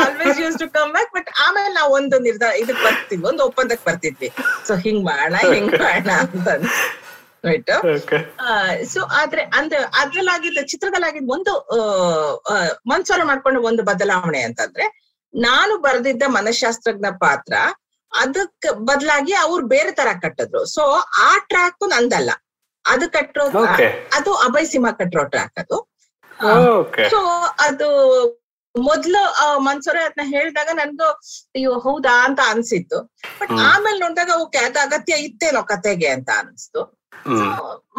[0.05, 4.31] Always used to come back but ಆಮೇಲೆ ನಾವು ಒಂದು ನಿರ್ಧಾರ ಇದಕ್ ಬರ್ತಿದ್ವಿ ಒಂದು ಒಪ್ಪಂದಕ್ಕೆ ಬರ್ತಿದ್ವಿ.
[4.69, 6.49] ಸೊ ಹಿಂಗ್ ಮಾಡೋಣ ಹಿಂಗ್ ಮಾಡೋಣ ಅಂತ.
[7.45, 7.73] ರೈಟ್
[8.93, 11.53] ಸೊ ಆದ್ರೆ ಅಂದ ಅದ್ರಲ್ಲಾಗಿದ್ದ ಚಿತ್ರದಲ್ಲಾಗಿದ್ದ ಒಂದು
[12.93, 14.87] ಮನ್ಸೋರ ಮಾಡ್ಕೊಂಡು ಒಂದು ಬದಲಾವಣೆ ಅಂತಂದ್ರೆ
[15.35, 17.55] ನಾನು ಬರೆದಿದ್ದ ಮನಃಶಾಸ್ತ್ರಜ್ಞ ಪಾತ್ರ
[18.13, 20.61] ಅದಕ್ ಬದಲಾಗಿ ಅವ್ರು ಬೇರೆ ತರ ಕಟ್ಟಿದ್ರು.
[20.65, 20.83] ಸೊ
[21.27, 22.31] ಆ ಟ್ರ್ಯಾಕ್ ನಂದಲ್ಲ.
[22.85, 23.45] ಅದು ಕಟ್ಟಿರೋ
[24.15, 25.77] ಅದು ಅಭಯ್ ಸಿಂಹ ಕಟ್ಟಿರೋ ಟ್ರ್ಯಾಕ್ ಅದು.
[27.13, 27.21] ಸೊ
[27.67, 27.89] ಅದು
[28.75, 29.21] ಮೊದ್ಲು
[29.59, 31.09] ಮನ್ಸೂರೆ ಅದನ್ನ ಹೇಳಿದಾಗ ನನ್ಗೂ
[31.57, 32.99] ಅಯ್ಯೋ ಹೌದಾ ಅಂತ ಅನ್ಸಿತ್ತು.
[33.41, 33.53] ಬಟ್.
[33.71, 36.83] ಆಮೇಲೆ ನೋಡಿದಾಗ ಓಕೆ ಅದು ಅಗತ್ಯ ಇತ್ತೇನೋ ಕತೆಗೆ ಅಂತ ಅನ್ಸ್ತು.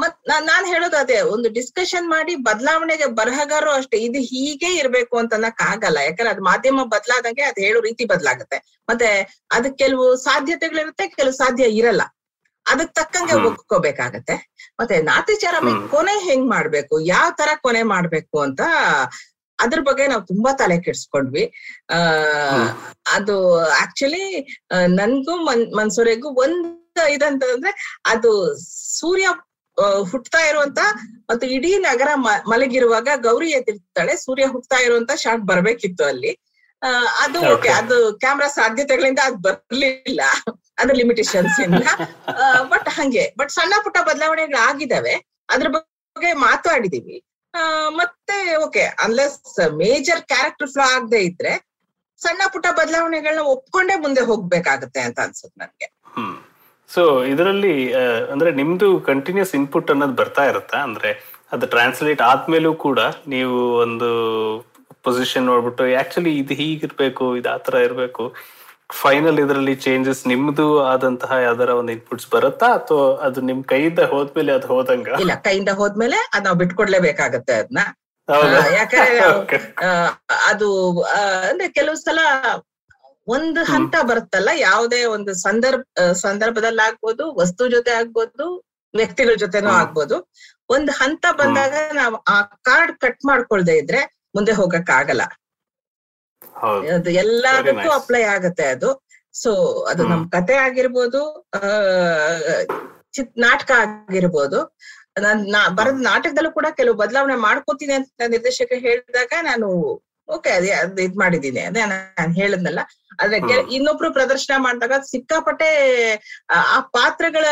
[0.01, 5.61] ಮತ್ ನಾನ್ ಹೇಳೋದು ಅದೇ ಒಂದು ಡಿಸ್ಕಷನ್ ಮಾಡಿ ಬದಲಾವಣೆಗೆ ಬರಹಗಾರು ಅಷ್ಟೇ ಇದು ಹೀಗೆ ಇರ್ಬೇಕು ಅಂತ ಅನ್ನಕ್
[5.61, 5.97] ಆಗಲ್ಲ.
[5.99, 8.57] ಯಾಕಂದ್ರೆ ಅದು ಮಾಧ್ಯಮ ಬದಲಾದಂಗೆ ಅದ್ ಹೇಳೋ ರೀತಿ ಬದಲಾಗುತ್ತೆ.
[8.89, 9.09] ಮತ್ತೆ
[9.51, 12.03] ಅದಕ್ ಕೆಲವು ಸಾಧ್ಯತೆಗಳಿರುತ್ತೆ ಕೆಲವು ಸಾಧ್ಯ ಇರಲ್ಲ.
[12.65, 13.35] ಅದಕ್ ತಕ್ಕಂಗೆ.
[13.49, 14.35] ಒಪ್ಕೋಬೇಕಾಗತ್ತೆ.
[14.79, 15.55] ಮತ್ತೆ ನಾತಿಚಾರ.
[15.93, 18.61] ಕೊನೆ ಹೆಂಗ್ ಮಾಡ್ಬೇಕು ಯಾವ ತರ ಕೊನೆ ಮಾಡ್ಬೇಕು ಅಂತ
[19.59, 21.43] ಅದ್ರ ಬಗ್ಗೆ ನಾವು ತುಂಬಾ ತಲೆ ಕೆಡ್ಸ್ಕೊಂಡ್ವಿ.
[21.89, 21.97] ಆ
[23.15, 23.35] ಅದು
[23.83, 24.25] ಆಕ್ಚುಲಿ
[24.99, 26.59] ನನ್ಗೂ ಮನ್ ಮನ್ಸೂರೆಗೂ ಒಂದ್
[27.05, 28.55] ಇದಂತಂದ್ರೆ ಅದು
[28.99, 29.27] ಸೂರ್ಯ
[30.11, 30.77] ಹುಟ್ತಾ ಇರುವಂತ
[31.21, 34.15] ಮತ್ತು ಇಡೀ ನಗರ ಮಲಗಿರುವಾಗ ಗೌರಿ ಎದ್ದಿರ್ತಾಳೆ.
[34.15, 36.31] ಸೂರ್ಯ ಹುಟ್ತಾ ಇರುವಂತ ಶಾಟ್ ಬರ್ಬೇಕಿತ್ತು ಅಲ್ಲಿ.
[37.19, 37.41] ಅದು.
[37.41, 37.69] ಓಕೆ.
[37.69, 40.21] ಅದು ಕ್ಯಾಮ್ರಾ ಸಾಧ್ಯತೆಗಳಿಂದ ಅದು ಬರ್ಲಿಲ್ಲ.
[40.79, 41.83] ಅದು ಲಿಮಿಟೇಷನ್ಸ್ ಇಂದ.
[42.61, 43.33] ಬಟ್ ಹಂಗೆ.
[43.37, 47.23] ಬಟ್ ಸಣ್ಣ ಪುಟ್ಟ ಬದಲಾವಣೆಗಳು ಆಗಿದಾವೆ ಅದ್ರ ಬಗ್ಗೆ ಮಾತಾಡಿದೀವಿ.
[47.53, 48.81] ಆ, ಮತ್ತೆ okay.
[48.81, 51.67] Unless major character flaw ಆಗದೆ ಇದ್ರೆ
[52.21, 55.96] ಸಣ್ಣ ಪುಟ್ಟ ಬದಲಾವಣೆಗಳನ್ನ ಒಪ್ಕೊಂಡೇ ಮುಂದೆ ಹೋಗ್ಬೇಕಾಗತ್ತೆ ಅಂತ ಅನ್ಸುತ್ತೆ ನನ್ಗೆ.
[56.89, 57.73] ಸೊ ಇದರಲ್ಲಿ
[58.31, 60.77] ಅಂದ್ರೆ ನಿಮ್ದು ಕಂಟಿನ್ಯೂಸ್ ಇನ್ಪುಟ್ ಅನ್ನೋದು ಬರ್ತಾ ಇರುತ್ತಾ?
[60.87, 61.09] ಅಂದ್ರೆ
[61.51, 64.09] ಅದು ಟ್ರಾನ್ಸ್ಲೇಟ್ ಆದ್ಮೇಲೂ ಕೂಡ ನೀವು ಒಂದು
[65.03, 68.23] ಪೊಸಿಷನ್ ನೋಡ್ಬಿಟ್ಟು ಆಕ್ಚುಲಿ ಇದು ಹೀಗಿರ್ಬೇಕು ಇದು ಆತರ ಇರಬೇಕು.
[69.01, 72.67] ಫೈನಲ್ ಇದರಲ್ಲಿ ಚೇಂಜಸ್ ನಿಮ್ದು ಆದಂತಹ ಯಾವ್ದಾರ ಒಂದು ಇನ್ಪುಟ್ಸ್ ಬರುತ್ತಾ?
[72.79, 75.09] ಅಥವಾ ಅದು ನಿಮ್ ಕೈಯಿಂದ ಹೋದ್ಮೇಲೆ ಅದು ಹೋದಂಗ?
[75.23, 77.83] ಇಲ್ಲ ಕೈಯಿಂದ ಹೋದ್ಮೇಲೆ ಅದ್ ನಾವು ಬಿಟ್ಕೊಡ್ಲೇಬೇಕಾಗತ್ತೆ ಅದನ್ನ
[78.77, 79.19] ಯಾಕಂದ್ರೆ
[80.49, 80.69] ಅದು
[81.49, 82.19] ಅಂದ್ರೆ ಕೆಲವು ಸಲ
[83.27, 85.81] ಒಂದು ಹಂತ ಬರುತ್ತಲ್ಲ ಯಾವುದೇ ಒಂದು ಸಂದರ್ಭ
[86.25, 88.45] ಸಂದರ್ಭದಲ್ಲಿ ಆಗ್ಬೋದು ವಸ್ತು ಜೊತೆ ಆಗ್ಬೋದು
[88.93, 89.71] ವ್ಯಕ್ತಿಗಳ ಜೊತೆನೂ.
[89.81, 90.17] ಆಗ್ಬೋದು.
[90.75, 92.37] ಒಂದು ಹಂತ ಬಂದಾಗ ನಾವು ಆ
[92.67, 94.01] ಕಾರ್ಡ್ ಕಟ್ ಮಾಡ್ಕೊಳ್ದೆ ಇದ್ರೆ
[94.35, 95.23] ಮುಂದೆ ಹೋಗಕ್ ಆಗಲ್ಲ
[96.95, 98.89] ಅದು ಎಲ್ಲದಕ್ಕೂ ಅಪ್ಲೈ ಆಗತ್ತೆ ಅದು.
[99.33, 99.51] ಸೊ
[99.91, 100.23] ಅದು ನಮ್.
[100.35, 101.21] ಕತೆ ಆಗಿರ್ಬೋದು
[103.15, 104.59] ಚಿತ್ ನಾಟಕ ಆಗಿರ್ಬೋದು.
[105.25, 109.67] ನಾನ್ ನಾ ಬರೆದ ನಾಟಕದಲ್ಲೂ ಕೂಡ ಕೆಲವು ಬದಲಾವಣೆ ಮಾಡ್ಕೋತೀನಿ ಅಂತ ನಿರ್ದೇಶಕ ಹೇಳಿದಾಗ ನಾನು
[110.27, 112.79] ಓಕೆ ಅದೇ ಅದ್ ಇದ್ ಮಾಡಿದೀನಿ ಅದೇ ನಾನು ಹೇಳದ್ನಲ್ಲ.
[113.21, 113.37] ಆದ್ರೆ
[113.71, 115.69] ಇನ್ನೊಬ್ರು ಪ್ರದರ್ಶನ ಮಾಡಿದಾಗ ಸಿಕ್ಕಾಪಟ್ಟೆ
[116.51, 117.45] ಆ ಪಾತ್ರಗಳ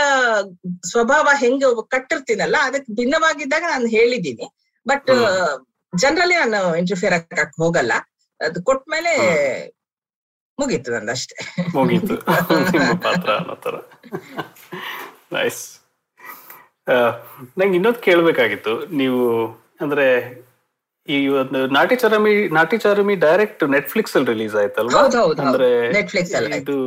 [0.89, 4.47] ಸ್ವಭಾವ ಹೆಂಗೆ ಕಟ್ಟಿರ್ತೀನಲ್ಲ ಅದಕ್ಕೆ ಭಿನ್ನವಾಗಿದ್ದಾಗ ನಾನು ಹೇಳಿದ್ದೀನಿ.
[4.85, 5.11] ಬಟ್.
[5.93, 7.93] ಜನರಲಿ ನಾನು ಇಂಟರ್ಫಿಯರ್ ಆಗಕ್ ಹೋಗಲ್ಲ.
[8.39, 9.13] ಅದು ಕೊಟ್ಮೇಲೆ.
[10.59, 11.35] ಮುಗೀತು ನಂದಷ್ಟೇ.
[11.73, 12.15] ಮುಗೀತು.
[13.03, 13.81] ಪಾತ್ರ ಅನ್ನೋ
[15.31, 15.61] ನೈಸ್
[17.57, 18.85] ನಂಗೆ ಇನ್ನೊಂದು ಕೇಳ್ಬೇಕಾಗಿತ್ತು.
[18.95, 19.21] ನೀವು
[19.81, 20.07] ಅಂದ್ರೆ
[21.07, 25.01] ಈ ಒಂದು Nathicharami Nathicharami direct Netflix ಅಲ್ಲಿ ರಿಲೀಸ್ ಆಯ್ತಲ್ವಾ.
[25.39, 25.89] ಅಂದ್ರೆ
[26.57, 26.77] ಇದು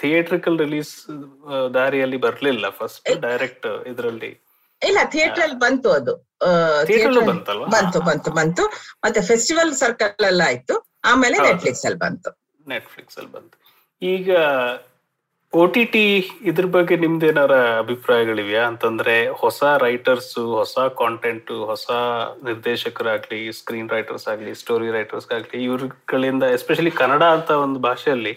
[0.00, 0.92] ಥಿಯೇಟ್ರಿಕಲ್ ರಿಲೀಸ್
[1.74, 4.32] ದಾರಿಯಲ್ಲಿ ಬರ್ಲಿಲ್ಲ ಫಸ್ಟ್ ಡೈರೆಕ್ಟ್ ಇದರಲ್ಲಿ.
[4.82, 6.14] ಇಲ್ಲ ಥಿಯೇಟರ್ ಅಲ್ಲಿ ಬಂತು ಅದು.
[7.70, 8.62] ಬಂತು ಬಂತು ಬಂತು.
[9.04, 10.76] ಮತ್ತೆ ಫೆಸ್ಟಿವಲ್ ಸರ್ಕಲ್ ಎಲ್ಲ ಆಯ್ತು.
[11.04, 12.30] ಆಮೇಲೆ ನೆಟ್ಫ್ಲಿಕ್ಸ್ ಅಲ್ಲಿ ಬಂತು.
[12.68, 13.56] ನೆಟ್ಫ್ಲಿಕ್ಸ್ ಅಲ್ಲಿ ಬಂತು.
[14.02, 14.30] ಈಗ
[15.60, 16.02] ಒ ಟಿ ಟಿ
[16.50, 18.62] ಇದ್ರ ಬಗ್ಗೆ ನಿಮ್ದೇನಾರ ಅಭಿಪ್ರಾಯಗಳಿವೆಯಾ?
[18.70, 21.86] ಅಂತಂದ್ರೆ ಹೊಸ ರೈಟರ್ಸ್ ಹೊಸ ಕಾಂಟೆಂಟ್ ಹೊಸ
[22.46, 28.34] ನಿರ್ದೇಶಕರಾಗ್ಲಿ ಸ್ಕ್ರೀನ್ ರೈಟರ್ಸ್ ಆಗ್ಲಿ ಸ್ಟೋರಿ ರೈಟರ್ಸ್ ಆಗ್ಲಿ, ಇವ್ರಗಳಿಂದ ಎಸ್ಪೆಷಲಿ ಕನ್ನಡ ಅಂತ ಒಂದು ಭಾಷೆಯಲ್ಲಿ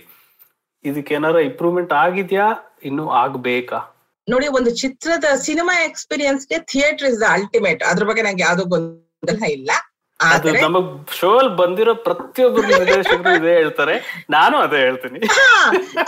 [0.86, 2.48] ಇದಕ್ಕೇನಾರ ಇಂಪ್ರೂವ್ಮೆಂಟ್ ಆಗಿದ್ಯಾ?
[2.90, 3.80] ಇನ್ನು ಆಗ್ಬೇಕಾ?
[4.28, 9.72] ನೋಡಿ, ಒಂದು ಚಿತ್ರದ ಸಿನಿಮಾ ಎಕ್ಸ್ಪೀರಿಯನ್ಸ್ಗೆ ಥಿಯೇಟರ್ ಇಸ್ ದ ಅಲ್ಟಿಮೇಟ್ ಅದ್ರ ಬಗ್ಗೆ ನಂಗೆ ಯಾವ್ದೋ ಗೊಂದಲ ಇಲ್ಲ.
[10.20, 13.96] ಅದು ನಮಗ್ ಶೋ ಅಲ್ಲಿ ಬಂದಿರೋ ಪ್ರತಿಯೊಬ್ಬರು ನಿರ್ದೇಶಕರು ಇದೇ ಹೇಳ್ತಾರೆ.
[14.30, 15.20] ನಾನು ಅದೇ ಹೇಳ್ತೀನಿ.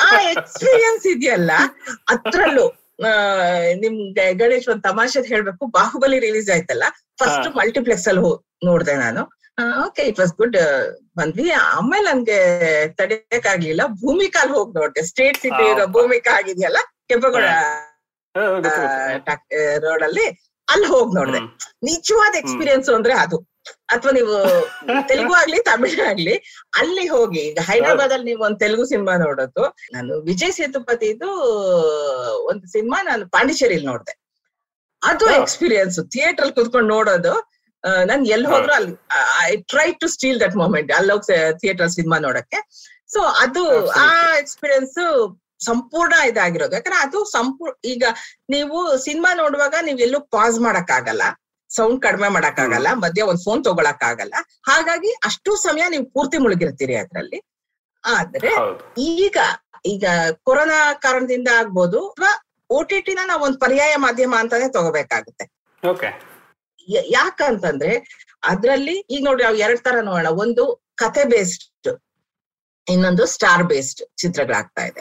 [0.08, 1.52] ಆ ಎಕ್ಸ್ಪೀರಿಯನ್ಸ್ ಇದೆಯಲ್ಲ?
[2.10, 2.66] ಅದ್ರಲ್ಲೂ
[3.82, 6.86] ನಿಮ್ಗೆ ಗಣೇಶ್ ಒಂದ್ ತಮಾಷೆದ್ ಹೇಳ್ಬೇಕು ಬಾಹುಬಲಿ ರಿಲೀಸ್ ಆಯ್ತಲ್ಲ?
[7.20, 8.24] ಫಸ್ಟ್ ಮಲ್ಟಿಪ್ಲೆಕ್ಸ್ ಅಲ್ಲಿ
[8.66, 9.24] ನೋಡ್ದೆ ನಾನು.
[9.86, 10.58] ಓಕೆ ಇಟ್ ವಾಸ್ ಗುಡ್
[11.18, 11.52] ಬಂದ್ವಿ.
[11.52, 12.40] ಆಮೇಲೆ ನನ್ಗೆ
[13.00, 13.82] ತಡೆಯಕ್ಕಾಗ್ಲಿಲ್ಲ.
[14.04, 15.02] ಭೂಮಿಕಾಲ್ ಹೋಗಿ ನೋಡ್ದೆ.
[15.12, 16.78] ಸ್ಟೇಟ್ ಸಿಟಿ ಇರೋ ಭೂಮಿಕಾ ಆಗಿದೆಯಲ್ಲ?
[17.10, 17.50] ಕೆಂಪೇಗೌಡ.
[19.86, 20.26] ರೋಡ್ ಅಲ್ಲಿ
[20.68, 21.40] ಅಲ್ಲಿ ಹೋಗಿ ನೋಡ್ದೆ.
[21.84, 23.38] ನಿಜವಾದ ಎಕ್ಸ್ಪೀರಿಯನ್ಸ್ ಅಂದ್ರೆ ಅದು.
[23.90, 24.36] ಅಥವಾ ನೀವು
[25.10, 26.36] ತೆಲುಗು ಆಗ್ಲಿ ತಮಿಳು ಆಗ್ಲಿ
[26.80, 31.30] ಅಲ್ಲಿ ಹೋಗಿ ಈಗ ಹೈದರಾಬಾದ್ ಅಲ್ಲಿ ನೀವು ಒಂದು ತೆಲುಗು ಸಿನಿಮಾ ನೋಡೋದು ನಾನು ವಿಜಯ್ ಸೇತುಪತಿದು
[32.48, 34.16] ಒಂದು ಸಿನಿಮಾ ನಾನು ಪಾಂಡಿಚೇರಿಲಿ ನೋಡ್ದೆ
[35.02, 35.26] ಅದು.
[35.38, 37.34] ಎಕ್ಸ್ಪೀರಿಯನ್ಸ್ ಥಿಯೇಟರ್ ಅಲ್ಲಿ ಕುತ್ಕೊಂಡು ನೋಡೋದು
[38.06, 38.94] ನಾನ್ ಎಲ್ಲಿ ಹೋದ್ರು ಅಲ್ಲಿ
[39.42, 41.26] I try to steal that moment ಅಲ್ಲಿ ಹೋಗಿ
[41.62, 42.60] ಥಿಯೇಟರ್ ಸಿನಿಮಾ ನೋಡಕ್ಕೆ
[43.10, 43.64] ಸೊ ಅದು
[44.00, 44.08] ಆ.
[44.42, 44.98] ಎಕ್ಸ್ಪೀರಿಯನ್ಸ್
[45.62, 48.04] ಸಂಪೂರ್ಣ ಇದಾಗಿರೋದು ಯಾಕಂದ್ರೆ ಅದು ಸಂಪೂರ್ಣ ಈಗ
[48.50, 51.24] ನೀವು ಸಿನಿಮಾ ನೋಡುವಾಗ ನೀವ್ ಎಲ್ಲೂ ಪಾಸ್ ಮಾಡಕ್ ಆಗಲ್ಲ
[51.70, 54.36] ಸೌಂಡ್ ಕಡಿಮೆ ಮಾಡಕ್ಕಾಗಲ್ಲ ಮಧ್ಯ ಒಂದ್ ಫೋನ್ ತಗೊಳಕ್ ಆಗಲ್ಲ
[54.70, 57.40] ಹಾಗಾಗಿ ಅಷ್ಟು ಸಮಯ ನೀವು ಪೂರ್ತಿ ಮುಳುಗಿರ್ತೀರಿ ಅದ್ರಲ್ಲಿ.
[58.04, 58.52] ಆದ್ರೆ
[59.14, 59.38] ಈಗ
[59.86, 60.06] ಈಗ
[60.48, 62.32] ಕೊರೋನಾ ಕಾರಣದಿಂದ ಆಗ್ಬೋದು ಅಥವಾ
[62.70, 65.46] ಓ ಟಿ ಟಿನ ನಾವು ಒಂದ್ ಪರ್ಯಾಯ ಮಾಧ್ಯಮ ಅಂತಾನೆ ತಗೋಬೇಕಾಗುತ್ತೆ.
[67.16, 67.94] ಯಾಕಂತಂದ್ರೆ
[68.52, 70.30] ಅದ್ರಲ್ಲಿ ಈಗ ನೋಡಿ ನಾವು ಎರಡ್ ತರ ನೋಡೋಣ.
[70.44, 70.64] ಒಂದು
[71.02, 71.90] ಕತೆ ಬೇಸ್ಡ್
[72.88, 75.00] ಇನ್ನೊಂದು ಸ್ಟಾರ್ ಬೇಸ್ಡ್ ಚಿತ್ರಗಳಾಗ್ತಾ ಇದೆ.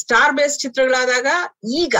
[0.00, 1.28] ಸ್ಟಾರ್ ಬೇಸ್ಡ್ ಚಿತ್ರಗಳಾದಾಗ
[1.82, 1.94] ಈಗ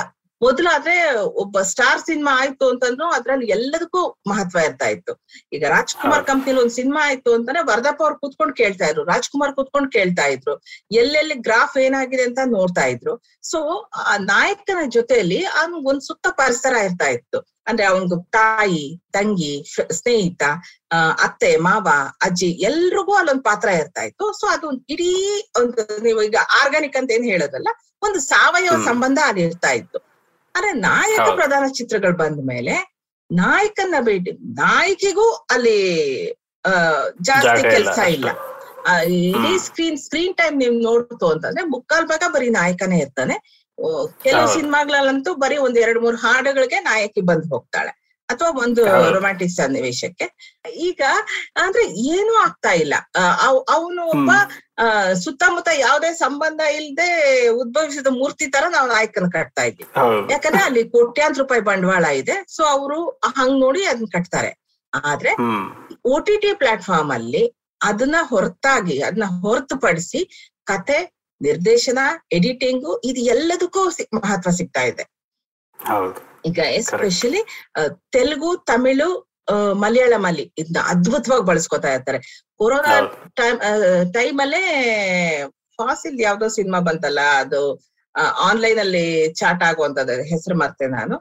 [0.45, 0.95] ಮೊದಲಾದ್ರೆ
[1.35, 5.13] ಒಬ್ಬ ಸ್ಟಾರ್ ಸಿನಿಮಾ ಆಯ್ತು ಅಂತಂದ್ರು ಅದ್ರಲ್ಲಿ ಎಲ್ಲದಕ್ಕೂ ಮಹತ್ವ ಇರ್ತಾ ಇತ್ತು.
[5.53, 6.25] ಈಗ ರಾಜ್ಕುಮಾರ್.
[6.25, 9.05] ಕಂಪ್ನಿಲಿ ಒಂದ್ ಸಿನಿಮಾ ಆಯ್ತು ಅಂತಾನೆ ವರ್ಧಪ್ಪ ಅವ್ರು ಕೂತ್ಕೊಂಡು ಕೇಳ್ತಾ ಇದ್ರು.
[9.05, 10.55] ರಾಜ್ಕುಮಾರ್ ಕೂತ್ಕೊಂಡು ಕೇಳ್ತಾ ಇದ್ರು.
[10.93, 13.23] ಎಲ್ಲೆಲ್ಲಿ ಗ್ರಾಫ್ ಏನಾಗಿದೆ ಅಂತ ನೋಡ್ತಾ ಇದ್ರು.
[13.43, 17.41] ಸೊ ಆ ನಾಯಕನ ಜೊತೆಯಲ್ಲಿ ಅವ್ನ್ ಒಂದ್ ಸುತ್ತ ಪರಿಸರ ಇರ್ತಾ ಇತ್ತು.
[17.67, 20.43] ಅಂದ್ರೆ ಅವನ್ದು ತಾಯಿ ತಂಗಿ ಸ್ನೇಹಿತ
[20.91, 21.89] ಆ, ಅತ್ತೆ ಮಾವ
[22.23, 24.33] ಅಜ್ಜಿ ಎಲ್ರಿಗೂ ಅಲ್ಲೊಂದ್ ಪಾತ್ರ ಇರ್ತಾ ಇತ್ತು.
[24.33, 25.13] ಸೊ ಅದು ಇಡೀ
[25.57, 27.69] ಒಂದು ನೀವು ಈಗ ಆರ್ಗಾನಿಕ್ ಅಂತ ಏನ್ ಹೇಳೋದಲ್ಲ
[28.03, 28.85] ಒಂದು ಸಾವಯವ.
[28.85, 30.14] ಸಂಬಂಧ ಅಲ್ಲಿ ಇರ್ತಾ ಇತ್ತು.
[30.55, 32.95] ಆದ್ರೆ ನಾಯಕ ಪ್ರಧಾನ ಚಿತ್ರಗಳು ಬಂದ ಮೇಲೆ
[33.33, 35.79] ನಾಯಕನ ಭೇಟಿ ನಾಯಕಿಗೂ ಅಲ್ಲಿ
[37.23, 38.29] ಜಾಸ್ತಿ ಕೆಲಸ ಇಲ್ಲ.
[38.89, 43.65] ಆ, ಇಡೀ ಸ್ಕ್ರೀನ್ ಸ್ಕ್ರೀನ್ ಟೈಮ್ ನೀವು ನೋಡ್ತು ಅಂತಂದ್ರೆ ಮುಕ್ಕಾಲ್ ಭಾಗ ಬರೀ ನಾಯಕನೇ ಇರ್ತಾನೆ.
[44.23, 44.49] ಕೆಲವು.
[44.55, 48.04] ಸಿನಿಮಾಗಳಲ್ಲಂತೂ ಬರೀ ಒಂದ್ ಎರಡ್ ಮೂರ್ ಹಾಡುಗಳಿಗೆ ನಾಯಕಿ ಬಂದು ಹೋಗ್ತಾಳೆ.
[48.29, 48.83] ಅಥವಾ ಒಂದು.
[49.17, 50.27] ರೊಮ್ಯಾಂಟಿಕ್ ಸನ್ನಿವೇಶಕ್ಕೆ.
[50.89, 51.03] ಈಗ
[51.57, 51.83] ಅಂದ್ರೆ
[52.15, 52.95] ಏನೂ ಆಗ್ತಾ ಇಲ್ಲ.
[53.77, 54.31] ಅವನು ಒಬ್ಬ
[55.25, 57.09] ಸುತ್ತಮುತ್ತ ಯಾವುದೇ ಸಂಬಂಧ ಇಲ್ಲದೆ
[57.63, 59.87] ಉದ್ಭವಿಸಿದ ಮೂರ್ತಿ ತರ ನಾವು ನಾಯಕನ ಕಟ್ತಾ ಇದ್ವಿ
[60.33, 62.37] ಯಾಕಂದ್ರೆ ಅಲ್ಲಿ ಕೋಟ್ಯಾಂತರ ರೂಪಾಯಿ ಬಂಡವಾಳ ಇದೆ.
[62.49, 62.99] ಸೊ ಅವರು
[63.39, 64.53] ಹಂಗ್ ನೋಡಿ ಅದನ್ನ ಕಟ್ತಾರೆ.
[64.93, 65.31] ಆದ್ರೆ
[66.07, 67.45] ಒ ಟಿ ಟಿ ಪ್ಲಾಟ್ಫಾರ್ಮ್ ಅಲ್ಲಿ
[67.81, 70.21] ಅದನ್ನ ಹೊರತಾಗಿ ಅದನ್ನ ಹೊರತುಪಡಿಸಿ
[70.67, 70.99] ಕತೆ
[71.41, 72.01] ನಿರ್ದೇಶನ
[72.33, 73.81] ಎಡಿಟಿಂಗು ಇದು ಎಲ್ಲದಕ್ಕೂ
[74.19, 75.05] ಮಹತ್ವ ಸಿಗ್ತಾ ಇದೆ.
[75.79, 76.21] ಹೌದು.
[76.45, 77.41] ಈಗ ಎಸ್ಪೆಷಲಿ
[78.17, 79.09] ತೆಲುಗು ತಮಿಳು
[79.83, 82.19] ಮಲಯಾಳಂ ಅಲ್ಲಿ ಇದನ್ನ ಅದ್ಭುತವಾಗಿ ಬಳಸ್ಕೊತಾ ಇರ್ತಾರೆ.
[82.61, 82.93] ಕೊರೋನಾ
[83.41, 83.59] ಟೈಮ್
[84.17, 84.63] ಟೈಮ್ ಅಲ್ಲೇ
[85.79, 87.61] ಫಾಸಿಲ್ ಯಾವ್ದೋ ಸಿನಿಮಾ ಬಂತಲ್ಲ ಅದು
[88.49, 89.07] ಆನ್ಲೈನ್ ಅಲ್ಲಿ
[89.41, 91.17] ಚಾಟ್ ಆಗುವಂತದ್ದು ಹೆಸರು ಮರ್ತೆ ನಾನು.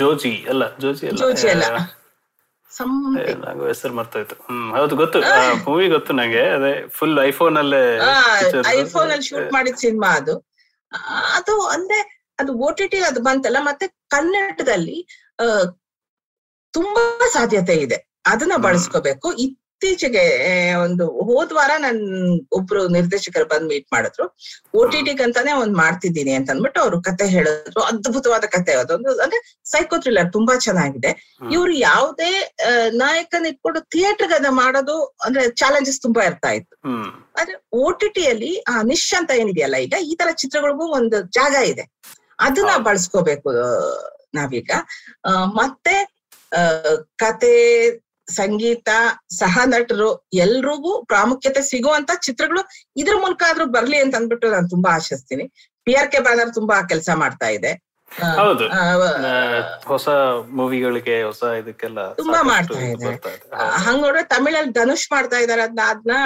[0.00, 1.66] ಜೋಜಿ ಅಲ್ಲ ಜೋಜಿ ಜೋಜಿ ಅಲ್ಲ.
[3.70, 4.36] ಹೆಸರು ಮರ್ತೋಯ್ತು.
[4.46, 5.18] ಹ್ಮ್ ಹೌದು ಗೊತ್ತು.
[5.66, 6.44] ಮೂವಿ ಗೊತ್ತು ನಂಗೆ.
[6.56, 7.82] ಅದೇ ಫುಲ್ ಐಫೋನ್ ಅಲ್ಲೇ
[8.78, 10.34] ಐಫೋನ್ ಅಲ್ಲಿ ಶೂಟ್ ಮಾಡಿದ ಸಿನಿಮಾ ಅದು.
[11.38, 11.98] ಅದು ಅಂದ್ರೆ
[12.38, 14.98] ಅದು ಓ ಟಿ ಟಿ ಅದು ಬಂತಲ್ಲ ಮತ್ತೆ ಕನ್ನಡದಲ್ಲಿ
[16.74, 17.02] ತುಂಬಾ
[17.36, 17.98] ಸಾಧ್ಯತೆ ಇದೆ.
[18.32, 18.54] ಅದನ್ನ.
[18.66, 19.28] ಬಳಸ್ಕೋಬೇಕು.
[19.44, 20.22] ಇತ್ತೀಚೆಗೆ
[20.84, 22.00] ಒಂದು ಹೋದ್ ವಾರ ನನ್
[22.58, 24.24] ಒಬ್ರು ನಿರ್ದೇಶಕರು ಬಂದ್ ಮೀಟ್ ಮಾಡಿದ್ರು.
[24.76, 27.80] ಓ ಟಿ ಟಿ ಅಂತಾನೆ ಒಂದ್ ಮಾಡ್ತಿದ್ದೀನಿ ಅಂತ ಅಂದ್ಬಿಟ್ಟು ಅವ್ರು ಕತೆ ಹೇಳಿದ್ರು.
[27.90, 29.40] ಅದ್ಭುತವಾದ ಕತೆ ಅದೊಂದು ಅಂದ್ರೆ
[29.72, 31.10] ಸೈಕೋ ಥ್ರಿಲ್ಲರ್ ತುಂಬಾ ಚೆನ್ನಾಗಿದೆ.
[31.56, 32.32] ಇವ್ರು ಯಾವುದೇ
[33.02, 36.74] ನಾಯಕನ ಇಟ್ಕೊಂಡು ಥಿಯೇಟರ್ ಅದ ಮಾಡೋದು ಅಂದ್ರೆ ಚಾಲೆಂಜಸ್ ತುಂಬಾ ಇರ್ತಾ ಇತ್ತು.
[37.40, 41.86] ಆದ್ರೆ ಓ ಟಿ ಟಿಯಲ್ಲಿ ಆ ನಿಶ್ ಅಂತ ಏನಿದೆಯಲ್ಲ ಈಗ ಈ ತರ ಚಿತ್ರಗಳಿಗೂ ಒಂದು ಜಾಗ ಇದೆ.
[42.46, 42.72] ಅದನ್ನ.
[42.88, 43.50] ಬಳಸ್ಕೋಬೇಕು
[44.34, 44.70] ನಾವೀಗ.
[45.60, 45.94] ಮತ್ತೆ
[47.22, 47.54] ಕತೆ
[48.30, 48.90] ಸಂಗೀತ
[49.38, 52.62] ಸಹ ನಟರು ಎಲ್ರಿಗೂ ಪ್ರಾಮುಖ್ಯತೆ ಸಿಗುವಂತ ಚಿತ್ರಗಳು
[52.96, 55.44] ಇದ್ರ ಮೂಲಕ ಆದ್ರೂ ಬರ್ಲಿ ಅಂತ ಅಂದ್ಬಿಟ್ಟು ನಾನು ತುಂಬಾ ಆಶಿಸ್ತೀನಿ.
[55.86, 57.72] ಪಿ ಆರ್ ಕೆ ಬ್ಯಾನರ್ ತುಂಬಾ ಕೆಲಸ ಮಾಡ್ತಾ ಇದೆ.
[58.38, 58.64] ಹೌದು.
[59.86, 60.06] ಹೊಸ
[60.52, 63.08] ಮೂವಿಗಳಿಗೆ ಹೊಸ ಇದಕ್ಕೆಲ್ಲ ತುಂಬಾ ಮಾಡ್ತಾ ಇದು
[63.84, 66.16] ಹಂಗ್ ನೋಡ್ರೆ ತಮಿಳಲ್ಲಿ ಧನುಷ್ ಮಾಡ್ತಾ ಇದಾರೆ ಅದನ್ನ ಅದನ್ನ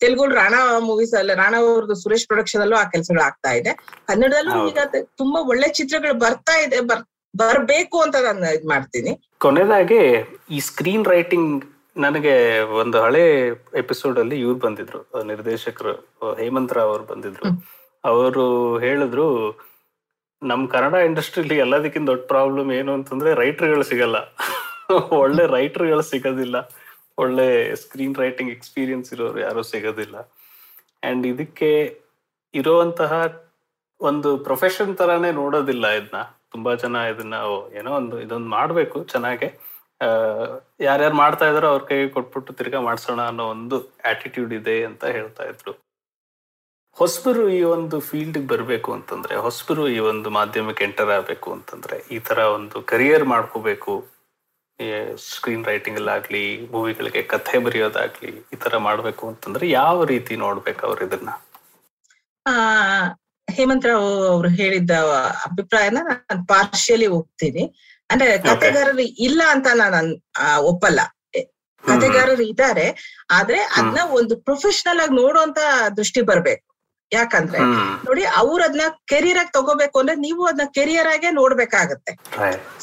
[0.00, 3.72] ತೆಲುಗು ರಾಣಾ ಮೂವೀಸ್ ಅಲ್ಲಿ ರಾಣಾ ಅವ್ರದ್ದು ಸುರೇಶ್ ಪ್ರೊಡಕ್ಷನ್ ಅಲ್ಲೂ ಆ ಕೆಲಸಗಳು ಆಗ್ತಾ ಇದೆ.
[4.06, 4.78] ಕನ್ನಡದಲ್ಲೂ ಈಗ
[5.16, 7.04] ತುಂಬಾ ಒಳ್ಳೆ ಚಿತ್ರಗಳು ಬರ್ತಾ ಇದೆ ಬರ್
[7.34, 9.12] ಬರ್ಬೇಕು ಅಂತ ನಾನು ಇದ್ ಮಾಡ್ತೀನಿ.
[9.38, 10.02] ಕೊನೆದಾಗಿ
[10.50, 11.50] ಈ ಸ್ಕ್ರೀನ್ ರೈಟಿಂಗ್
[11.96, 12.34] ನನಗೆ
[12.80, 13.24] ಒಂದು ಹಳೆ
[13.74, 15.94] ಎಪಿಸೋಡ್ ಅಲ್ಲಿ ಇವ್ರು ಬಂದಿದ್ರು ನಿರ್ದೇಶಕರು
[16.38, 17.46] ಹೇಮಂತ್ ರಾವ್ ಅವ್ರು ಬಂದಿದ್ರು.
[18.04, 18.44] ಅವರು
[18.78, 19.26] ಹೇಳಿದ್ರು
[20.42, 24.16] ನಮ್ ಕನ್ನಡ ಇಂಡಸ್ಟ್ರಿಲಿ ಎಲ್ಲದಕ್ಕಿಂತ ದೊಡ್ಡ ಪ್ರಾಬ್ಲಮ್ ಏನು ಅಂತಂದ್ರೆ ರೈಟರ್ಗಳು ಸಿಗಲ್ಲ.
[25.10, 26.70] ಒಳ್ಳೆ ರೈಟರ್ಗಳು ಸಿಗೋದಿಲ್ಲ.
[27.18, 30.16] ಒಳ್ಳೆ ಸ್ಕ್ರೀನ್ ರೈಟಿಂಗ್ ಎಕ್ಸ್ಪೀರಿಯನ್ಸ್ ಇರೋರು ಯಾರು ಸಿಗೋದಿಲ್ಲ.
[31.02, 32.00] ಅಂಡ್ ಇದಕ್ಕೆ
[32.54, 33.12] ಇರುವಂತಹ
[34.00, 36.22] ಒಂದು ಪ್ರೊಫೆಷನ್ ತರಾನೇ ನೋಡೋದಿಲ್ಲ ಇದನ್ನ
[36.52, 37.34] ತುಂಬಾ ಜನ ಇದನ್ನ
[37.74, 39.58] ಏನೋ ಒಂದು ಇದೊಂದು ಮಾಡ್ಬೇಕು ಚೆನ್ನಾಗೆ.
[40.80, 45.85] ಯಾರ್ಯಾರು ಮಾಡ್ತಾ ಇದಾರೋ ಅವ್ರ ಕೈಗೆ ಕೊಟ್ಬಿಟ್ಟು ತಿರ್ಗಾ ಮಾಡ್ಸೋಣ ಅನ್ನೋ ಒಂದು ಆಟಿಟ್ಯೂಡ್ ಇದೆ ಅಂತ ಹೇಳ್ತಾ ಇದ್ರು.
[46.96, 52.38] ಹೊಸಬರು ಈ ಒಂದು ಫೀಲ್ಡ್ ಬರಬೇಕು ಅಂತಂದ್ರೆ ಹೊಸಬರು ಈ ಒಂದು ಮಾಧ್ಯಮಕ್ಕೆ ಎಂಟರ್ ಆಗಬೇಕು ಅಂತಂದ್ರೆ ಈ ತರ
[52.58, 53.94] ಒಂದು ಕರಿಯರ್ ಮಾಡ್ಕೋಬೇಕು.
[55.26, 56.42] ಸ್ಕ್ರೀನ್ ರೈಟಿಂಗ್ ಅಲ್ಲಾಗ್ಲಿ
[56.72, 61.30] ಮೂವಿಗಳಿಗೆ ಕಥೆ ಬರೆಯೋದಾಗ್ಲಿ ಈ ತರ ಮಾಡ್ಬೇಕು ಅಂತಂದ್ರೆ ಯಾವ ರೀತಿ ನೋಡ್ಬೇಕು ಅವ್ರ ಇದನ್ನ?
[62.46, 62.54] ಆ
[63.48, 64.90] ಹೇಮಂತ್ ರಾವ್ ಅವರು ಹೇಳಿದ್ದ
[65.48, 67.64] ಅಭಿಪ್ರಾಯನ ನಾನು ಪಾರ್ಶಿಯಲಿ ಒಪ್ತೀನಿ.
[68.10, 70.10] ಅಂದ್ರೆ ಕಥೆಗಾರರು ಇಲ್ಲ ಅಂತ ನಾನು
[70.72, 71.00] ಒಪ್ಪಲ್ಲ.
[71.84, 72.86] ಕಥೆಗಾರರು ಇದ್ದಾರೆ
[73.30, 75.58] ಆದ್ರೆ ಅದನ್ನ ಒಂದು ಪ್ರೊಫೆಷನಲ್ ಆಗಿ ನೋಡುವಂತ
[75.98, 76.62] ದೃಷ್ಟಿ ಬರ್ಬೇಕು.
[77.12, 77.60] ಯಾಕಂದ್ರೆ
[78.06, 82.12] ನೋಡಿ ಅವ್ರ ಅದನ್ನ ಕೆರಿಯರ್ ಆಗಿ ತಗೋಬೇಕು ಅಂದ್ರೆ ನೀವು ಅದನ್ನ ಕೆರಿಯರ್ ಆಗೇ ನೋಡ್ಬೇಕಾಗತ್ತೆ.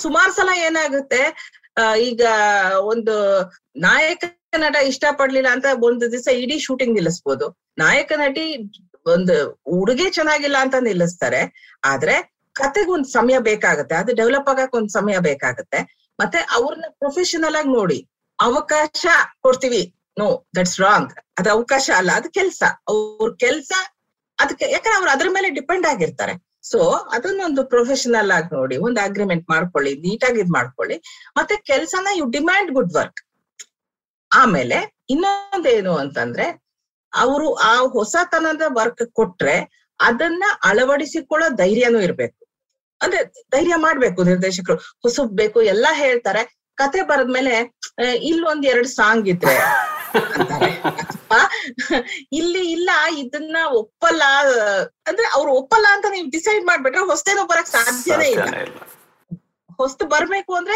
[0.04, 1.22] ಸುಮಾರು ಸಲ ಏನಾಗುತ್ತೆ
[2.10, 2.24] ಈಗ
[2.92, 3.16] ಒಂದು
[3.88, 4.24] ನಾಯಕ
[4.64, 7.46] ನಟ ಇಷ್ಟ ಪಡ್ಲಿಲ್ಲ ಅಂತ ಒಂದು ದಿವಸ ಇಡೀ ಶೂಟಿಂಗ್ ನಿಲ್ಲಿಸ್ಬೋದು.
[7.78, 8.46] ನಾಯಕ ನಟಿ
[9.14, 9.36] ಒಂದು
[9.78, 11.42] ಹುಡುಗಿ ಚೆನ್ನಾಗಿಲ್ಲ ಅಂತ ನಿಲ್ಲಿಸ್ತಾರೆ.
[11.92, 12.16] ಆದ್ರೆ
[12.56, 15.80] ಕತೆಗೊಂದು ಒಂದ್ ಸಮಯ ಬೇಕಾಗತ್ತೆ ಅದು ಡೆವಲಪ್ ಆಗಕ್ ಒಂದ್ ಸಮಯ ಬೇಕಾಗತ್ತೆ.
[16.20, 18.00] ಮತ್ತೆ ಅವ್ರನ್ನ ಪ್ರೊಫೆಷನಲ್ ಆಗಿ ನೋಡಿ
[18.40, 19.06] ಅವಕಾಶ
[19.46, 19.82] ಕೊಡ್ತೀವಿ.
[20.20, 22.64] ನೋ ದಟ್ಸ್ ರಾಂಗ್ ಅದು ಅವಕಾಶ ಅಲ್ಲ ಅದು ಕೆಲ್ಸ.
[22.92, 23.72] ಅವ್ರ ಕೆಲ್ಸ
[24.44, 26.34] ಅದಕ್ಕೆ ಯಾಕಂದ್ರೆ ಅವ್ರು ಅದ್ರ ಮೇಲೆ ಡಿಪೆಂಡ್ ಆಗಿರ್ತಾರೆ.
[26.64, 30.98] ಸೊ ಅದನ್ನೊಂದು ಪ್ರೊಫೆಷನಲ್ ಆಗಿ ನೋಡಿ, ಒಂದು ಅಗ್ರಿಮೆಂಟ್ ಮಾಡ್ಕೊಳ್ಳಿ, ನೀಟಾಗಿ ಇದ್ ಮಾಡ್ಕೊಳ್ಳಿ.
[31.38, 33.22] ಮತ್ತೆ ಕೆಲ್ಸನ ಯು ಡಿಮ್ಯಾಂಡ್ ಗುಡ್ ವರ್ಕ್
[34.36, 36.64] ಆಮೇಲೆ ಇನ್ನೊಂದೇನು ಅಂತಂದ್ರೆ,
[37.14, 42.46] ಅವರು ಆ ಹೊಸತನದ ವರ್ಕ್ ಕೊಟ್ರೆ ಅದನ್ನ ಅಳವಡಿಸಿಕೊಳ್ಳೋ ಧೈರ್ಯನೂ ಇರ್ಬೇಕು.
[43.02, 44.76] ಅಂದ್ರೆ ಧೈರ್ಯ ಮಾಡ್ಬೇಕು ನಿರ್ದೇಶಕರು.
[44.76, 46.63] ಹೊಸಬ್ ಬೇಕು, ಎಲ್ಲಾ ಹೇಳ್ತಾರೆ.
[46.78, 47.56] ಕತೆ ಬರದ್ಮೇಲೆ
[48.32, 49.56] ಇಲ್ಲೊಂದ್ ಎರಡು ಸಾಂಗ್ ಇದ್ರೆ
[52.32, 54.24] ಇಲ್ಲಿ ಇಲ್ಲ ಇದನ್ನ ಒಪ್ಪಲ್ಲ
[55.10, 58.48] ಅಂದ್ರೆ ಅವ್ರು ಒಪ್ಪಲ್ಲ ಅಂತ ನೀವು ಡಿಸೈಡ್ ಮಾಡ್ಬಿಟ್ರೆ ಹೊಸ್ತೇನೋ ಬರಕ್ ಸಾಧ್ಯನೇ ಇಲ್ಲ.
[59.80, 60.76] ಹೊಸ್ತು ಬರ್ಬೇಕು ಅಂದ್ರೆ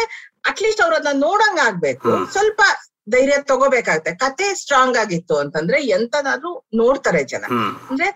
[0.50, 2.10] ಅಟ್ಲೀಸ್ಟ್ ಅವ್ರ ಅದನ್ನ ನೋಡಂಗ್ ಆಗ್ಬೇಕು.
[2.32, 2.60] ಸ್ವಲ್ಪ
[3.10, 4.12] ಧೈರ್ಯ ತಗೋಬೇಕಾಗತ್ತೆ.
[4.24, 7.44] ಕತೆ ಸ್ಟ್ರಾಂಗ್ ಆಗಿತ್ತು ಅಂತಂದ್ರೆ ಎಂತನಾದ್ರೂ ನೋಡ್ತಾರೆ ಜನ.
[7.90, 8.08] ಅಂದ್ರೆ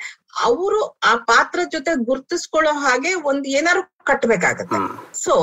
[0.49, 0.81] ಅವರು
[1.11, 4.81] ಆ ಪಾತ್ರ ಜೊತೆ ಗುರ್ತಿಸ್ಕೊಳ್ಳೋ ಹಾಗೆ ಒಂದ್ ಏನಾದ್ರು ಕಟ್ಬೇಕಾಗತ್ತೆ.
[5.25, 5.35] ಸೊ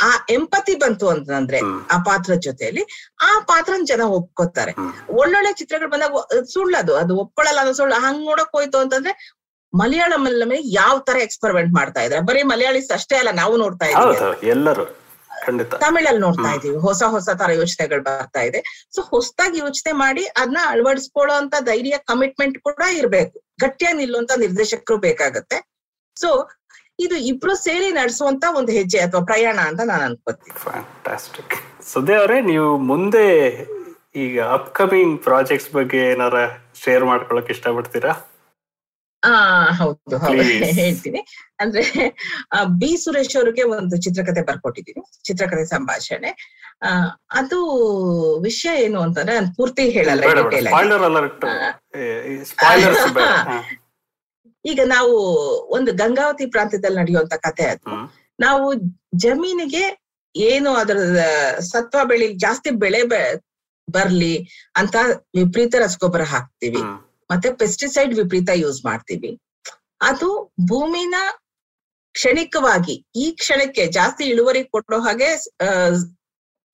[0.00, 1.58] ಆ ಎಂಪತಿ ಬಂತು ಅಂತಂದ್ರೆ
[1.90, 2.82] ಆ ಪಾತ್ರ ಜೊತೆಯಲ್ಲಿ
[3.22, 4.72] ಆ ಪಾತ್ರನ್ ಜನ ಒಪ್ಕೋತಾರೆ.
[5.10, 7.94] ಒಳ್ಳೊಳ್ಳೆ ಚಿತ್ರಗಳು ಬಂದಾಗ ಸುಳ್ಳು ಸುಳ್ಳದು ಅದು ಒಪ್ಕೊಳ್ಳಲ್ಲ ಅನ್ನೋ ಸುಳ್ಳು.
[7.94, 9.34] ಹಂಗ್ ನೋಡಕ್ ಹೋಯ್ತು ಅಂತಂದ್ರೆ
[9.74, 14.48] ಮಲಯಾಳಂ ಮೇಲೆ ಯಾವ ತರ ಎಕ್ಸ್ಪರಿಮೆಂಟ್ ಮಾಡ್ತಾ ಇದ್ರೆ ಬರೀ ಮಲಯಾಳಿಸ್ ಅಷ್ಟೇ ಅಲ್ಲ ನಾವು ನೋಡ್ತಾ ಇದ್ದೀವಿ.
[14.48, 14.84] ಎಲ್ಲರೂ.
[15.64, 16.54] ತಮಿಳಲ್ಲಿ ನೋಡ್ತಾ.
[16.54, 18.88] ಇದೀವಿ ಹೊಸ ಹೊಸ ತರ ಯೋಚನೆಗಳು ಬರ್ತಾ ಇದೆ.
[18.94, 23.42] ಸೊ ಹೊಸದಾಗಿ ಯೋಚನೆ ಮಾಡಿ ಅದನ್ನ ಅಳವಡಿಸ್ಕೊಳ್ಳೋ ಅಂತ ಧೈರ್ಯ ಕಮಿಟ್ಮೆಂಟ್ ಕೂಡ ಇರ್ಬೇಕು.
[23.60, 25.70] ಗಟ್ಟಿಯಾಗಿ ನಿಲ್ಲುವಂತ ನಿರ್ದೇಶಕರು ಬೇಕಾಗತ್ತೆ.
[26.16, 26.48] ಸೊ
[27.00, 30.54] ಇದು ಇಬ್ರು ಸೇರಿ ನಡೆಸುವಂತ ಒಂದು ಹೆಜ್ಜೆ ಅಥವಾ ಪ್ರಯಾಣ ಅಂತ ನಾನು ಅನ್ಕೋತೀನಿ.
[30.64, 31.54] ಫ್ಯಾಂಟಾಸ್ಟಿಕ್
[31.90, 33.26] ಸುದ್ದಿ ಅವರೇ ನೀವು ಮುಂದೆ
[34.22, 36.36] ಈಗ ಅಪ್ಕಮಿಂಗ್ ಪ್ರಾಜೆಕ್ಟ್ಸ್ ಬಗ್ಗೆ ಏನಾರ
[36.82, 38.12] ಶೇರ್ ಮಾಡ್ಕೊಳಕ್ ಇಷ್ಟಪಡ್ತೀರಾ?
[39.22, 39.32] ಆ
[39.78, 40.44] ಹೌದು ಹೌದು.
[40.78, 41.20] ಹೇಳ್ತೀನಿ.
[41.62, 41.82] ಅಂದ್ರೆ
[42.80, 45.02] ಬಿ ಸುರೇಶ್ ಅವ್ರಿಗೆ ಒಂದು ಚಿತ್ರಕಥೆ ಬರ್ಕೊಟ್ಟಿದ್ದೀನಿ.
[45.28, 46.30] ಚಿತ್ರಕಥೆ ಸಂಭಾಷಣೆ.
[47.40, 47.58] ಅದು
[48.46, 50.22] ವಿಷಯ ಏನು ಅಂತಂದ್ರೆ ನಾನು ಪೂರ್ತಿ ಹೇಳಲ್ಲ
[54.64, 55.12] ಈಗ ನಾವು
[55.68, 58.08] ಒಂದು ಗಂಗಾವತಿ ಪ್ರಾಂತ್ಯದಲ್ಲಿ ನಡೆಯುವಂತ ಕತೆ ಅದು.
[58.40, 58.74] ನಾವು
[59.16, 60.00] ಜಮೀನಿಗೆ
[60.36, 60.96] ಏನು ಅದರ
[61.58, 63.02] ಸತ್ವ ಬೆಳಿ ಜಾಸ್ತಿ ಬೆಳೆ
[63.90, 64.96] ಬರ್ಲಿ ಅಂತ
[65.34, 66.82] ವಿಪರೀತ ರಸಗೊಬ್ಬರ ಹಾಕ್ತಿವಿ.
[67.30, 69.40] ಮತ್ತೆ ಪೆಸ್ಟಿಸೈಡ್ ವಿಪರೀತ ಯೂಸ್ ಮಾಡ್ತೀವಿ.
[70.00, 71.14] ಅದು ಭೂಮಿನ
[72.12, 75.28] ಕ್ಷಣಿಕವಾಗಿ ಈ ಕ್ಷಣಕ್ಕೆ ಜಾಸ್ತಿ ಇಳುವರಿ ಕೊಡೋ ಹಾಗೆ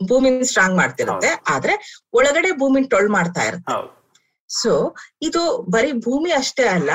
[0.09, 1.28] ಭೂಮಿನ ಸ್ಟ್ರಾಂಗ್ ಮಾಡ್ತಿರುತ್ತೆ.
[1.49, 3.72] ಆದ್ರೆ ಒಳಗಡೆ ಭೂಮಿನ ಟೊಳ್ ಮಾಡ್ತಾ ಇರುತ್ತೆ.
[4.51, 4.73] ಸೊ
[5.23, 6.91] ಇದು ಬರೀ ಭೂಮಿ ಅಷ್ಟೇ ಅಲ್ಲ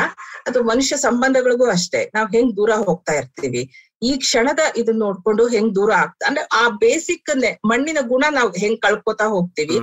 [0.47, 2.11] ಅದು ಮನುಷ್ಯ ಸಂಬಂಧಗಳಿಗೂ ಅಷ್ಟೇ.
[2.13, 3.61] ನಾವ್ ಹೆಂಗ್ ದೂರ ಹೋಗ್ತಾ ಇರ್ತೀವಿ?
[4.01, 7.31] ಈ ಕ್ಷಣದ ಇದನ್ನ ನೋಡ್ಕೊಂಡು ಹೆಂಗ್ ದೂರ ಆಗ್ತಾ ಅಂದ್ರೆ ಆ ಬೇಸಿಕ್
[7.65, 9.77] ಮಣ್ಣಿನ ಗುಣ ನಾವ್ ಹೆಂಗ್ ಕಳ್ಕೊತಾ ಹೋಗ್ತೀವಿ.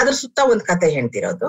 [0.00, 1.48] ಅದ್ರ ಸುತ್ತ ಒಂದ್ ಕತೆ ಹೇಳ್ತಿರೋದು.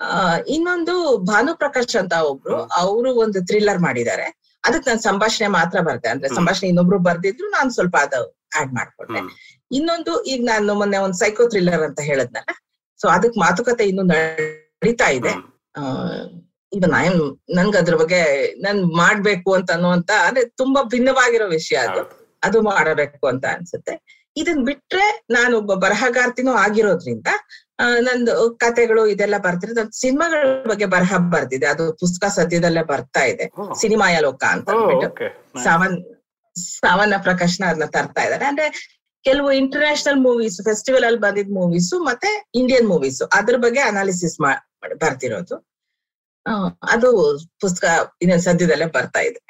[0.00, 4.26] ಆ ಇನ್ನೊಂದು ಭಾನು ಪ್ರಕಾಶ್ ಅಂತ ಒಬ್ರು ಅವರು ಒಂದು ಥ್ರಿಲ್ಲರ್ ಮಾಡಿದ್ದಾರೆ.
[4.64, 8.14] ಅದಕ್ಕೆ ನಾನು ಸಂಭಾಷಣೆ ಮಾತ್ರ ಬರ್ದೆ ಅಂದ್ರೆ ಸಂಭಾಷಣೆ ಇನ್ನೊಬ್ರು ಬರ್ದಿದ್ರು ನಾನು ಸ್ವಲ್ಪ ಅದ
[8.60, 9.20] ಆಡ್ ಮಾಡ್ಕೊಂಡೆ.
[9.70, 12.52] ಇನ್ನೊಂದು ಈಗ ನಾನು ಮೊನ್ನೆ ಒಂದು ಸೈಕೋ ಥ್ರಿಲ್ಲರ್ ಅಂತ ಹೇಳದ್ನಲ್ಲ
[13.00, 14.04] ಸೊ ಅದಕ್ ಮಾತುಕತೆ ಇನ್ನು
[14.82, 15.32] ನಡೀತಾ ಇದೆ.
[16.72, 17.20] ಇದು ನಾನು
[17.54, 18.20] ನನ್ಗ ಅದ್ರ ಬಗ್ಗೆ
[18.62, 22.02] ನನ್ ಮಾಡ್ಬೇಕು ಅಂತ ಅನ್ನುವಂತ ಅಂದ್ರೆ ತುಂಬಾ ಭಿನ್ನವಾಗಿರೋ ವಿಷಯ ಅದು.
[22.42, 23.94] ಅದು ಮಾಡಬೇಕು ಅಂತ ಅನ್ಸುತ್ತೆ.
[24.36, 27.28] ಇದನ್ ಬಿಟ್ರೆ ನಾನು ಒಬ್ಬ ಬರಹಗಾರ್ತಿನೂ ಆಗಿರೋದ್ರಿಂದ
[28.00, 29.78] ನಂದು ಕತೆಗಳು ಇದೆಲ್ಲ ಬರ್ತಿರೋದು.
[29.80, 33.46] ನಾನು ಸಿನಿಮಾಗಳ ಬಗ್ಗೆ ಬರಹ ಬರ್ತಿದೆ ಅದು ಪುಸ್ತಕ ಸದ್ಯದಲ್ಲೇ ಬರ್ತಾ ಇದೆ.
[33.80, 35.98] ಸಿನಿಮಾಯ ಲೋಕ ಅಂತ ಸಾಮಾನ್ ಸಾಮಾನ್ಯ ಪ್ರಕಾಶನ ಸಾವನ್
[36.56, 38.44] ಸಾವನ್ನ ಪ್ರಕಾಶ್ನ ಅದನ್ನ ತರ್ತಾ ಇದ್ದಾರೆ.
[38.44, 38.66] ಅಂದ್ರೆ
[39.24, 44.36] ಕೆಲವು ಇಂಟರ್ನ್ಯಾಷನಲ್ ಮೂವೀಸ್ ಫೆಸ್ಟಿವಲ್ ಅಲ್ಲಿ ಬಂದಿದ್ ಮೂವೀಸ್ ಮತ್ತೆ ಇಂಡಿಯನ್ ಮೂವೀಸ್ ಅದ್ರ ಬಗ್ಗೆ ಅನಾಲಿಸಿಸ್
[45.00, 45.70] ಬರ್ತಿರೋದು.
[46.92, 47.08] ಅದು
[47.60, 47.84] ಪುಸ್ತಕ
[48.22, 49.40] ಇನ್ನೊಂದ್ ಸದ್ಯದಲ್ಲೇ ಬರ್ತಾ ಇದೆ.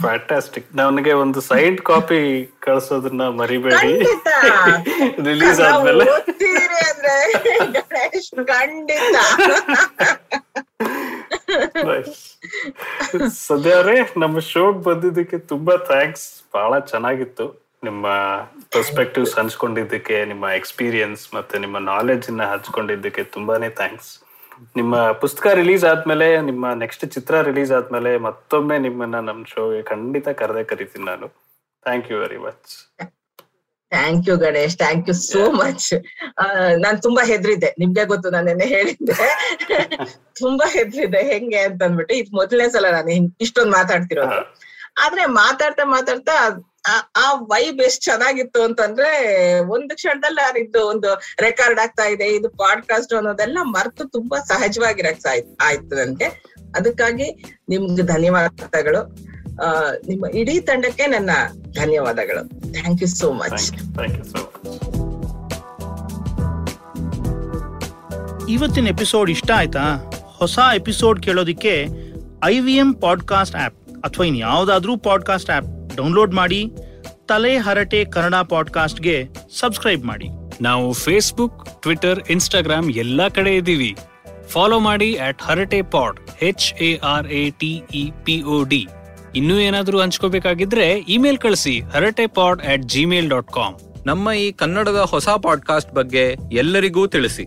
[0.00, 2.20] ಫ್ಯಾಂಟಾಸ್ಟಿಕ್ ನನಗೆ ಒಂದು ಸೈಡ್ ಕಾಪಿ
[2.60, 3.94] ಕಳ್ಸೋದನ್ನ ಮರಿಬೇಡಿ.
[5.24, 6.04] ರಿಲೀಸ್ ಆದ್ಮೇಲೆ.
[7.60, 8.02] ಅಂದ್ರೆ
[8.44, 9.16] ಖಂಡಿತ.
[13.46, 17.67] ಸದ್ಯ ಅವ್ರೆ ನಮ್ಮ ಶೋಗ್ ಬಂದಿದ್ದಕ್ಕೆ ತುಂಬಾ ಥ್ಯಾಂಕ್ಸ್ ಬಹಳ ಚೆನ್ನಾಗಿತ್ತು.
[17.82, 18.06] ನಿಮ್ಮ
[18.74, 24.10] ಪರ್ಸ್ಪೆಕ್ಟಿವ್ಸ್ ಹಂಚ್ಕೊಂಡಿದ್ದಕ್ಕೆ ನಿಮ್ಮ ಎಕ್ಸ್ಪೀರಿಯನ್ಸ್ ಮತ್ತೆ ನಿಮ್ಮ ನಾಲೆಜ್ ಇನ್ನ ಹಂಚ್ಕೊಂಡಿದ್ದಕ್ಕೆ ತುಂಬಾನೇ ಥ್ಯಾಂಕ್ಸ್
[24.78, 30.64] ನಿಮ್ಮ ಪುಸ್ತಕ ರಿಲೀಸ್ ಆದ್ಮೇಲೆ ನಿಮ್ಮ ನೆಕ್ಸ್ಟ್ ಚಿತ್ರ ರಿಲೀಸ್ ಆದ್ಮೇಲೆ ಮತ್ತೊಮ್ಮೆ ನಿಮ್ಮನ್ನ ನಮ್ಮ ಶೋಗೆ ಖಂಡಿತ ಕರೆದೇ
[30.70, 31.26] ಕರಿತೀನಿ ನಾನು.
[31.86, 32.72] Thank you very much
[33.92, 35.86] thank you Ganesh thank you so much
[36.84, 37.70] ನಾನ್ ತುಂಬಾ ಹೆದ್ರಿದ್ದೆ.
[37.82, 39.14] ನಿಮ್ಗೆ ಗೊತ್ತು ನಾನು ನಿನ್ನೆ ಹೇಳಿದ್ದೆ.
[40.42, 41.20] ತುಂಬಾ ಹೆದ್ರಿದ್ದೆ.
[41.32, 43.14] ಹೆಂಗೆ ಅಂತ ಅಂದ್ಬಿಟ್ಟು ಇದು ಮೊದಲನೇ ಸಲ ನಾನು
[43.46, 44.40] ಇಷ್ಟೊಂದು ಮಾತಾಡ್ತಿರೋದು.
[45.04, 46.34] ಆದ್ರೆ ಮಾತಾಡ್ತಾ ಮಾತಾಡ್ತಾ
[46.88, 51.08] ಆ- ಆ ವೈಬ್ ಎಷ್ಟ್ ಚೆನ್ನಾಗಿತ್ತು ಅಂತಂದ್ರೆ ಒಂದು ಕ್ಷಣದಲ್ಲಿ ಇದು ಒಂದು
[51.40, 56.44] ರೆಕಾರ್ಡ್ ಆಗ್ತಾ ಇದೆ ಇದು ಪಾಡ್ಕಾಸ್ಟ್ ಅನ್ನೋದೆಲ್ಲ ಮರ್ತು ತುಂಬಾ ಸಹಜವಾಗಿರಕ್ ಆಯ್ತು ನನ್ಗೆ
[56.76, 59.16] ಅದಕ್ಕಾಗಿ ನಿಮ್ಗೆ ಧನ್ಯವಾದಗಳು.
[59.62, 61.30] ಆ, ನಿಮ್ಮ ಇಡೀ ತಂಡಕ್ಕೆ ನನ್ನ
[61.74, 62.72] ಧನ್ಯವಾದಗಳು.
[62.72, 64.48] Thank you so much thank you so much
[68.50, 70.10] ಇವತ್ತಿನ ಎಪಿಸೋಡ್ ಇಷ್ಟ ಆಯ್ತಾ?
[70.36, 71.88] ಹೊಸ episode ಕೇಳೋದಿಕ್ಕೆ
[72.44, 76.60] I V M podcast app ಅಥವಾ ಇನ್ ಯಾವುದಾದ್ರೂ ಪಾಡ್ಕಾಸ್ಟ್ ಆ್ಯಪ್ ಡೌನ್ಲೋಡ್ ಮಾಡಿ
[77.28, 79.16] ತಲೆ ಹರಟೆ ಕನ್ನಡ ಪಾಡ್ಕಾಸ್ಟ್ಗೆ
[79.58, 80.28] ಸಬ್ಸ್ಕ್ರೈಬ್ ಮಾಡಿ.
[80.62, 83.90] ನಾವು ಫೇಸ್ಬುಕ್ ಟ್ವಿಟರ್ ಇನ್ಸ್ಟಾಗ್ರಾಮ್ ಎಲ್ಲಾ ಕಡೆ ಇದ್ದೀವಿ.
[84.48, 88.86] ಫಾಲೋ ಮಾಡಿ at Harate pod H A R A T E P O D
[89.36, 93.76] ಇನ್ನೂ ಏನಾದರೂ ಹಂಚ್ಕೋಬೇಕಾಗಿದ್ರೆ ಇಮೇಲ್ ಕಳಿಸಿ Harate pod at Gmail dot com
[94.06, 97.44] ನಮ್ಮ ಈ ಕನ್ನಡದ ಹೊಸ ಪಾಡ್ಕಾಸ್ಟ್ ಬಗ್ಗೆ ಎಲ್ಲರಿಗೂ ತಿಳಿಸಿ.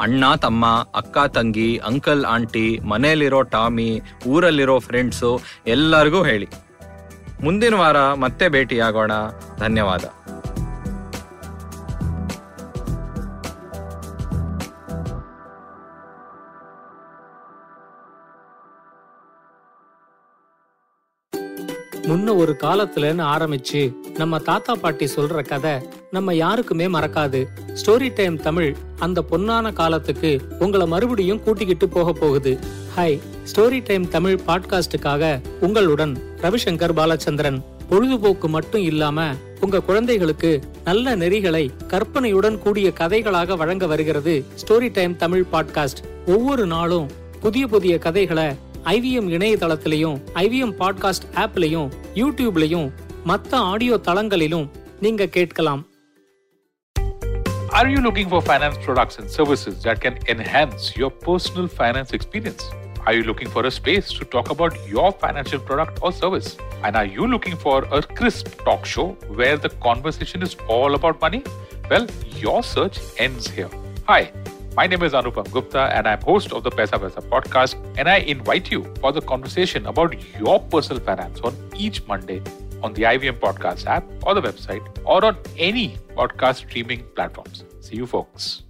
[0.00, 3.90] ಅಣ್ಣ ತಮ್ಮ ಅಕ್ಕ ತಂಗಿ ಅಂಕಲ್ ಆಂಟಿ ಮನೆಯಲ್ಲಿರೋ ಟಾಮಿ
[4.26, 5.30] ಊರಲ್ಲಿರೋ ಫ್ರೆಂಡ್ಸು
[5.66, 6.48] ಎಲ್ಲರಿಗೂ ಹೇಳಿ.
[7.43, 9.13] ಮುಂದಿನ ವಾರ ಮತ್ತೆ ಭೇಟಿಯಾಗೋಣ
[9.57, 10.05] ಧನ್ಯವಾದ
[22.05, 23.81] முன்ன ஒரு காலத்துலன்னு ஆரம்பிச்சு
[24.17, 25.73] நம்ம தாத்தா பாட்டி சொல்ற கதை
[26.11, 27.41] நம்ம யாருக்குமே மறக்காது
[27.75, 32.53] ஸ்டோரி டைம் தமிழ் அந்த பொன்னான காலத்துக்கு உங்களை மறுபடியும் கூட்டிக்கிட்டு போக போகுது
[32.95, 33.17] ஹாய்
[33.52, 37.60] ஸ்டோரி டைம் தமிழ் பாட்காஸ்டுக்காக உங்களுடன் ரவிசங்கர் பாலச்சந்திரன்.
[37.88, 45.44] பொழுதுபோக்கு மட்டும் இல்லாம உங்க குழந்தைகளுக்கு நல்ல நெறிகளை கற்பனையுடன் கூடிய கதைகளாக வழங்க வருகிறது ஸ்டோரி டைம் தமிழ்
[45.52, 48.44] பாட்காஸ்ட் ஒவ்வொரு நாளும் புதிய புதிய கதைகளை
[48.84, 52.90] ஐவிஎம் இணையதளத்திலையும் ஐவிஎம் பாட்காஸ்ட் ஆப்லையும் யூடியூப்லையும்
[53.26, 54.68] மத்த ஆடியோ தளங்களிலும்
[55.00, 55.86] நீங்க கேட்கலாம்.
[57.72, 62.64] Are you looking for finance products and services that can enhance your personal finance experience?
[63.06, 66.56] Are you looking for a space to talk about your financial product or service?
[66.82, 71.20] And are you looking for a crisp talk show where the conversation is all about
[71.20, 71.44] money?
[71.88, 73.70] Well, your search ends here.
[74.08, 74.32] Hi,
[74.74, 78.16] my name is Anupam Gupta and I'm host of the Pesa Pesa podcast and I
[78.16, 82.42] invite you for the conversation about your personal finance on each Monday
[82.82, 87.62] on the IVM podcast app or the website or on any podcast streaming platforms.
[87.78, 88.65] See you folks.